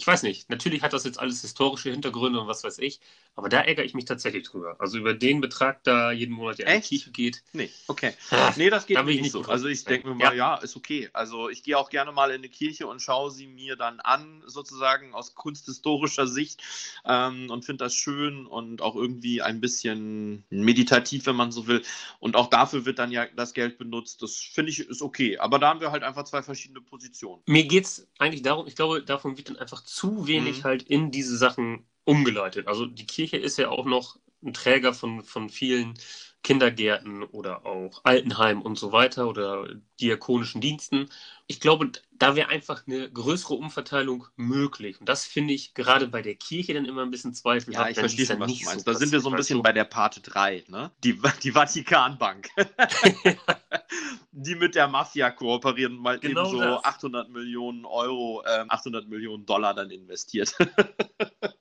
ich 0.00 0.06
weiß 0.06 0.22
nicht, 0.22 0.48
natürlich 0.48 0.82
hat 0.82 0.94
das 0.94 1.04
jetzt 1.04 1.18
alles 1.18 1.42
historische 1.42 1.90
Hintergründe 1.90 2.40
und 2.40 2.46
was 2.48 2.64
weiß 2.64 2.78
ich, 2.78 3.00
aber 3.36 3.48
da 3.48 3.60
ärgere 3.62 3.84
ich 3.84 3.94
mich 3.94 4.04
tatsächlich 4.04 4.44
drüber. 4.44 4.76
Also 4.78 4.98
über 4.98 5.14
den 5.14 5.40
Betrag, 5.40 5.82
da 5.84 6.12
jeden 6.12 6.34
Monat 6.34 6.58
ja 6.58 6.66
in 6.66 6.80
die 6.80 6.88
Tiefe 6.88 7.10
geht. 7.10 7.42
Nee, 7.52 7.70
okay. 7.86 8.12
Ach, 8.30 8.56
nee, 8.56 8.70
das 8.70 8.86
geht 8.86 8.96
da 8.96 9.02
nicht 9.02 9.30
so. 9.30 9.42
Also 9.42 9.68
ich 9.68 9.84
denke 9.84 10.08
mir 10.08 10.14
mal, 10.14 10.36
ja. 10.36 10.54
ja. 10.54 10.54
ist 10.56 10.76
okay. 10.76 11.08
Also 11.12 11.48
ich 11.48 11.62
gehe 11.62 11.78
auch 11.78 11.90
gerne 11.90 12.12
mal 12.12 12.30
in 12.30 12.38
eine 12.38 12.48
Kirche 12.48 12.86
und 12.86 13.00
schaue 13.00 13.30
sie 13.30 13.46
mir 13.46 13.76
dann 13.76 14.00
an, 14.00 14.42
sozusagen 14.46 15.14
aus 15.14 15.34
kunsthistorischer 15.34 16.26
Sicht 16.26 16.62
ähm, 17.04 17.50
und 17.50 17.64
finde 17.64 17.84
das 17.84 17.94
schön 17.94 18.46
und 18.46 18.82
auch 18.82 18.96
irgendwie 18.96 19.40
ein 19.42 19.60
bisschen 19.60 20.44
meditativ, 20.50 21.26
wenn 21.26 21.36
man 21.36 21.52
so 21.52 21.66
will. 21.66 21.82
Und 22.18 22.36
auch 22.36 22.48
dafür 22.48 22.84
wird 22.84 22.98
dann 22.98 23.10
ja 23.10 23.26
das 23.36 23.54
Geld 23.54 23.78
benutzt. 23.78 24.22
Das 24.22 24.36
finde 24.36 24.70
ich 24.70 24.80
ist 24.80 25.02
okay. 25.02 25.38
Aber 25.38 25.58
da 25.58 25.68
haben 25.68 25.80
wir 25.80 25.92
halt 25.92 26.02
einfach 26.02 26.24
zwei 26.24 26.42
verschiedene 26.42 26.80
Positionen. 26.80 27.42
Mir 27.46 27.64
geht 27.64 27.84
es 27.84 28.08
eigentlich 28.18 28.42
darum, 28.42 28.66
ich 28.66 28.76
glaube, 28.76 29.02
davon 29.02 29.36
wird 29.38 29.48
dann 29.48 29.56
einfach 29.56 29.82
zu 29.84 30.26
wenig 30.26 30.58
mhm. 30.58 30.64
halt 30.64 30.82
in 30.82 31.10
diese 31.10 31.36
Sachen 31.36 31.86
umgeleitet. 32.04 32.68
Also 32.68 32.86
die 32.86 33.06
Kirche 33.06 33.36
ist 33.36 33.58
ja 33.58 33.68
auch 33.68 33.84
noch 33.84 34.18
ein 34.42 34.52
Träger 34.52 34.94
von, 34.94 35.22
von 35.22 35.50
vielen 35.50 35.94
Kindergärten 36.42 37.22
oder 37.22 37.66
auch 37.66 38.00
Altenheimen 38.04 38.62
und 38.62 38.78
so 38.78 38.92
weiter 38.92 39.28
oder 39.28 39.68
diakonischen 40.00 40.62
Diensten. 40.62 41.10
Ich 41.46 41.60
glaube, 41.60 41.92
da 42.12 42.34
wäre 42.34 42.48
einfach 42.48 42.86
eine 42.86 43.10
größere 43.10 43.54
Umverteilung 43.54 44.26
möglich. 44.36 44.98
Und 45.00 45.08
das 45.08 45.26
finde 45.26 45.52
ich 45.52 45.74
gerade 45.74 46.06
bei 46.06 46.22
der 46.22 46.36
Kirche 46.36 46.72
dann 46.72 46.86
immer 46.86 47.02
ein 47.02 47.10
bisschen 47.10 47.34
zweifelhaft. 47.34 47.86
Ja, 47.86 47.90
ich 47.90 47.98
verstehe 47.98 48.24
schon, 48.24 48.40
was 48.40 48.58
du 48.58 48.64
meinst. 48.64 48.86
So 48.86 48.92
da 48.92 48.98
sind 48.98 49.12
wir 49.12 49.20
so 49.20 49.28
ein 49.28 49.36
bisschen 49.36 49.62
bei 49.62 49.72
der 49.72 49.84
Parte 49.84 50.22
3, 50.22 50.64
ne? 50.68 50.90
Die, 51.04 51.20
die 51.42 51.52
Vatikanbank. 51.52 52.48
die 54.32 54.54
mit 54.54 54.74
der 54.74 54.88
Mafia 54.88 55.30
kooperieren 55.30 55.96
und 55.96 56.02
mal 56.02 56.18
genau 56.18 56.46
eben 56.46 56.50
so 56.50 56.60
das. 56.60 56.84
800 56.84 57.28
Millionen 57.28 57.84
Euro, 57.84 58.42
äh, 58.46 58.64
800 58.68 59.08
Millionen 59.08 59.44
Dollar 59.44 59.74
dann 59.74 59.90
investiert. 59.90 60.56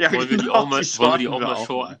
ja, 0.00 0.12
wollen, 0.12 0.28
genau, 0.28 0.30
wir 0.30 0.38
die 0.38 0.50
auch 0.50 0.68
mal, 0.68 0.82
wollen 0.82 1.10
wir 1.12 1.18
die 1.18 1.28
auch 1.28 1.40
mal 1.40 1.66
shorten? 1.66 1.98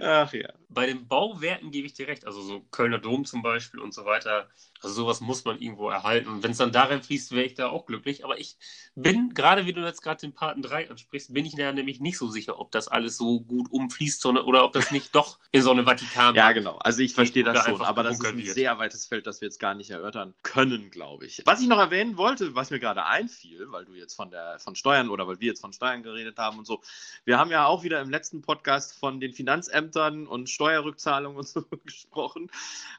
Ach 0.00 0.32
ja. 0.32 0.48
Bei 0.68 0.86
den 0.86 1.06
Bauwerten 1.08 1.70
gebe 1.70 1.86
ich 1.86 1.94
dir 1.94 2.06
recht, 2.06 2.26
also 2.26 2.42
so 2.42 2.60
Kölner 2.70 2.98
Dom 2.98 3.24
zum 3.24 3.42
Beispiel 3.42 3.80
und 3.80 3.92
so 3.92 4.04
weiter, 4.04 4.48
also 4.84 4.94
sowas 4.94 5.20
muss 5.20 5.44
man 5.44 5.58
irgendwo 5.60 5.88
erhalten. 5.88 6.28
Und 6.28 6.42
wenn 6.42 6.52
es 6.52 6.58
dann 6.58 6.72
darin 6.72 7.02
fließt, 7.02 7.32
wäre 7.32 7.46
ich 7.46 7.54
da 7.54 7.68
auch 7.68 7.86
glücklich. 7.86 8.24
Aber 8.24 8.38
ich 8.38 8.56
bin, 8.94 9.34
gerade 9.34 9.66
wie 9.66 9.72
du 9.72 9.80
jetzt 9.80 10.02
gerade 10.02 10.20
den 10.20 10.32
Paten 10.32 10.62
3 10.62 10.90
ansprichst, 10.90 11.32
bin 11.32 11.44
ich 11.46 11.56
da 11.56 11.72
nämlich 11.72 12.00
nicht 12.00 12.18
so 12.18 12.28
sicher, 12.28 12.58
ob 12.58 12.70
das 12.72 12.88
alles 12.88 13.16
so 13.16 13.40
gut 13.40 13.70
umfließt 13.70 14.20
sondern, 14.20 14.44
oder 14.44 14.64
ob 14.64 14.72
das 14.72 14.90
nicht 14.90 15.14
doch 15.14 15.38
in 15.52 15.62
so 15.62 15.70
eine 15.70 15.84
Vatikan. 15.84 16.34
ja, 16.34 16.52
genau. 16.52 16.76
Also 16.76 17.00
ich 17.00 17.14
verstehe 17.14 17.44
das 17.44 17.64
schon, 17.64 17.82
aber 17.82 18.02
das 18.02 18.18
ist 18.18 18.26
ein 18.26 18.44
sehr 18.44 18.78
weites 18.78 19.06
Feld, 19.06 19.26
das 19.26 19.40
wir 19.40 19.48
jetzt 19.48 19.58
gar 19.58 19.74
nicht 19.74 19.90
erörtern 19.90 20.34
können, 20.42 20.90
glaube 20.90 21.26
ich. 21.26 21.42
Was 21.44 21.60
ich 21.60 21.68
noch 21.68 21.78
erwähnen 21.78 22.16
wollte, 22.16 22.54
was 22.54 22.70
mir 22.70 22.80
gerade 22.80 23.04
einfiel, 23.04 23.70
weil 23.70 23.84
du 23.84 23.94
jetzt 23.94 24.14
von 24.14 24.30
der 24.30 24.58
von 24.58 24.74
Steuern 24.74 25.08
oder 25.08 25.26
weil 25.26 25.40
wir 25.40 25.48
jetzt 25.48 25.60
von 25.60 25.72
Steuern 25.72 26.02
geredet 26.02 26.38
haben 26.38 26.58
und 26.58 26.66
so. 26.66 26.82
Wir 27.24 27.38
haben 27.38 27.50
ja 27.50 27.66
auch 27.66 27.82
wieder 27.82 28.00
im 28.00 28.10
letzten 28.10 28.42
Podcast 28.42 28.98
von 28.98 29.20
den 29.20 29.32
Finanzämtern 29.32 30.26
und 30.26 30.50
Steuerrückzahlungen 30.50 31.38
und 31.38 31.48
so 31.48 31.62
gesprochen. 31.84 32.50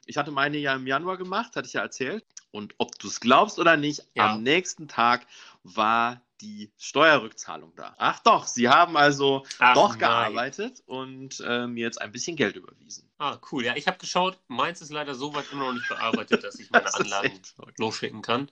Ich 0.06 0.16
hatte 0.16 0.30
meine 0.30 0.58
ja 0.58 0.74
im 0.74 0.86
Januar 0.86 1.16
gemacht, 1.16 1.56
hatte 1.56 1.68
ich 1.68 1.75
ja 1.76 1.82
erzählt. 1.82 2.24
Und 2.50 2.74
ob 2.78 2.98
du 2.98 3.08
es 3.08 3.20
glaubst 3.20 3.58
oder 3.58 3.76
nicht, 3.76 4.02
ja. 4.14 4.32
am 4.32 4.42
nächsten 4.42 4.88
Tag 4.88 5.26
war 5.62 6.20
die 6.40 6.70
Steuerrückzahlung 6.78 7.72
da. 7.76 7.94
Ach 7.98 8.18
doch, 8.20 8.46
sie 8.46 8.68
haben 8.68 8.96
also 8.96 9.44
Ach 9.58 9.74
doch 9.74 9.90
nein. 9.90 9.98
gearbeitet 9.98 10.82
und 10.86 11.42
äh, 11.46 11.66
mir 11.66 11.84
jetzt 11.84 12.00
ein 12.00 12.12
bisschen 12.12 12.36
Geld 12.36 12.56
überwiesen. 12.56 13.08
Ah, 13.18 13.38
cool. 13.50 13.64
Ja, 13.64 13.74
ich 13.76 13.86
habe 13.86 13.98
geschaut, 13.98 14.38
meins 14.48 14.82
ist 14.82 14.90
leider 14.90 15.14
so 15.14 15.34
weit 15.34 15.46
immer 15.52 15.66
noch 15.66 15.72
nicht 15.72 15.88
bearbeitet, 15.88 16.44
dass 16.44 16.58
ich 16.58 16.70
meine 16.70 16.92
Anlagen 16.94 17.40
losschicken 17.78 18.22
kann. 18.22 18.50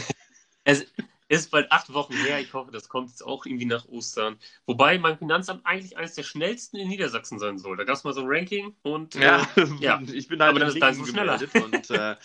es, 0.64 0.86
Ist 1.28 1.50
bald 1.50 1.72
acht 1.72 1.92
Wochen 1.94 2.12
her. 2.12 2.40
Ich 2.40 2.52
hoffe, 2.52 2.70
das 2.70 2.88
kommt 2.88 3.08
jetzt 3.08 3.24
auch 3.24 3.46
irgendwie 3.46 3.64
nach 3.64 3.86
Ostern. 3.88 4.36
Wobei 4.66 4.98
mein 4.98 5.16
Finanzamt 5.18 5.64
eigentlich 5.64 5.96
eines 5.96 6.14
der 6.14 6.22
schnellsten 6.22 6.76
in 6.76 6.88
Niedersachsen 6.88 7.38
sein 7.38 7.58
soll. 7.58 7.76
Da 7.76 7.84
gab 7.84 7.96
es 7.96 8.04
mal 8.04 8.12
so 8.12 8.20
ein 8.20 8.26
Ranking 8.28 8.74
und 8.82 9.14
Ja, 9.14 9.46
äh, 9.56 9.66
ja. 9.80 10.00
ich 10.12 10.28
bin 10.28 10.40
halt 10.40 10.50
Aber 10.50 10.60
dann 10.60 10.68
ist 10.68 10.74
Linken 10.74 10.94
so 10.94 11.06
schneller. 11.06 11.40
und 11.64 11.90
äh, 11.90 12.16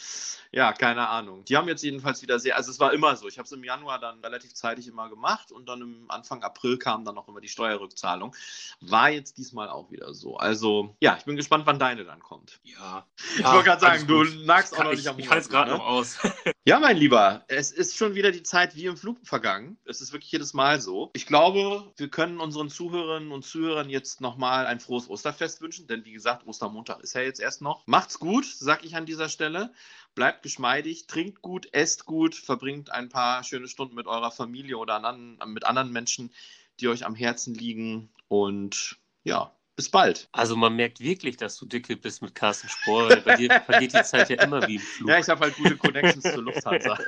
ja, 0.51 0.73
keine 0.73 1.07
Ahnung. 1.07 1.45
Die 1.45 1.55
haben 1.55 1.67
jetzt 1.67 1.83
jedenfalls 1.83 2.23
wieder 2.23 2.39
sehr, 2.39 2.57
also 2.57 2.71
es 2.71 2.79
war 2.79 2.91
immer 2.91 3.15
so. 3.15 3.27
Ich 3.27 3.37
habe 3.37 3.45
es 3.45 3.51
im 3.51 3.63
Januar 3.63 3.99
dann 3.99 4.19
relativ 4.19 4.53
zeitig 4.55 4.87
immer 4.87 5.07
gemacht 5.07 5.51
und 5.51 5.69
dann 5.69 5.81
im 5.81 6.05
Anfang 6.09 6.41
April 6.41 6.77
kam 6.79 7.05
dann 7.05 7.13
noch 7.13 7.27
immer 7.27 7.39
die 7.39 7.47
Steuerrückzahlung. 7.47 8.35
War 8.81 9.09
jetzt 9.11 9.37
diesmal 9.37 9.69
auch 9.69 9.91
wieder 9.91 10.13
so. 10.15 10.37
Also 10.37 10.95
ja, 11.01 11.15
ich 11.19 11.25
bin 11.25 11.35
gespannt, 11.35 11.67
wann 11.67 11.77
deine 11.77 12.03
dann 12.03 12.19
kommt. 12.19 12.59
ja. 12.63 13.05
Ich 13.37 13.45
wollte 13.45 13.63
gerade 13.65 13.81
sagen, 13.81 14.07
du 14.07 14.23
Ich, 14.23 14.43
nagst 14.45 14.75
auch 14.77 14.83
noch 14.85 14.91
ich, 14.91 14.97
nicht 14.99 15.07
am 15.07 15.19
ich 15.19 15.29
halte 15.29 15.43
es 15.43 15.49
gerade 15.49 15.71
ne? 15.71 15.77
noch 15.77 15.85
aus. 15.85 16.17
Ja, 16.65 16.79
mein 16.79 16.97
Lieber, 16.97 17.43
es 17.47 17.71
ist 17.71 17.97
schon 17.97 18.13
wieder 18.15 18.31
die 18.31 18.43
Zeit 18.43 18.75
wie 18.75 18.85
im 18.85 18.97
Flug 18.99 19.17
vergangen. 19.23 19.77
Es 19.85 20.01
ist 20.01 20.13
wirklich 20.13 20.31
jedes 20.31 20.53
Mal 20.53 20.79
so. 20.81 21.09
Ich 21.13 21.25
glaube, 21.25 21.91
wir 21.97 22.09
können 22.09 22.39
unseren 22.39 22.69
Zuhörerinnen 22.69 23.31
und 23.31 23.45
Zuhörern 23.45 23.89
jetzt 23.89 24.21
nochmal 24.21 24.65
ein 24.65 24.79
frohes 24.79 25.09
Osterfest 25.09 25.61
wünschen, 25.61 25.87
denn 25.87 26.05
wie 26.05 26.11
gesagt, 26.11 26.45
Ostermontag 26.45 26.99
ist 27.01 27.13
ja 27.13 27.21
jetzt 27.21 27.39
erst 27.39 27.61
noch. 27.61 27.85
Macht's 27.87 28.19
gut, 28.19 28.45
sag 28.45 28.85
ich 28.85 28.95
an 28.95 29.05
dieser 29.05 29.29
Stelle. 29.29 29.73
Bleibt 30.15 30.43
geschmeidig, 30.43 31.07
trinkt 31.07 31.41
gut, 31.41 31.69
esst 31.73 32.05
gut, 32.05 32.35
verbringt 32.35 32.91
ein 32.91 33.09
paar 33.09 33.43
schöne 33.43 33.67
Stunden 33.67 33.95
mit 33.95 34.07
eurer 34.07 34.31
Familie 34.31 34.77
oder 34.77 35.03
an, 35.03 35.39
mit 35.47 35.65
anderen 35.65 35.91
Menschen, 35.91 36.31
die 36.79 36.87
euch 36.87 37.05
am 37.05 37.15
Herzen 37.15 37.53
liegen. 37.53 38.09
Und 38.27 38.97
ja, 39.23 39.55
bis 39.79 39.89
bald. 39.89 40.27
Also 40.33 40.57
man 40.57 40.75
merkt 40.75 40.99
wirklich, 40.99 41.37
dass 41.37 41.55
du 41.55 41.65
dicke 41.65 41.95
bist 41.95 42.21
mit 42.21 42.35
Carsten 42.35 42.67
Spohr, 42.67 43.07
weil 43.07 43.21
bei 43.21 43.37
dir 43.37 43.49
vergeht 43.65 43.93
die 43.93 44.03
Zeit 44.03 44.29
ja 44.29 44.43
immer 44.43 44.67
wie 44.67 44.75
im 44.75 44.81
Flug. 44.81 45.07
Ja, 45.09 45.19
ich 45.19 45.29
habe 45.29 45.39
halt 45.39 45.55
gute 45.55 45.77
Connections 45.77 46.21
zur 46.23 46.43
Lufthansa. 46.43 46.97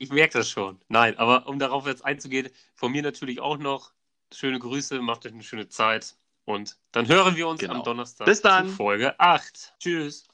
Ich 0.00 0.10
merke 0.10 0.38
das 0.38 0.50
schon. 0.50 0.78
Nein, 0.88 1.16
aber 1.18 1.46
um 1.46 1.58
darauf 1.58 1.86
jetzt 1.86 2.04
einzugehen, 2.04 2.50
von 2.74 2.90
mir 2.92 3.00
natürlich 3.00 3.40
auch 3.40 3.56
noch 3.56 3.92
schöne 4.34 4.58
Grüße, 4.58 5.00
macht 5.00 5.24
euch 5.24 5.32
eine 5.32 5.42
schöne 5.44 5.68
Zeit 5.68 6.16
und 6.44 6.76
dann 6.92 7.06
hören 7.08 7.36
wir 7.36 7.46
uns 7.48 7.60
Genau. 7.60 7.74
am 7.76 7.84
Donnerstag 7.84 8.26
Bis 8.26 8.42
dann. 8.42 8.68
zu 8.68 8.74
Folge 8.74 9.18
8. 9.18 9.72
Tschüss. 9.78 10.26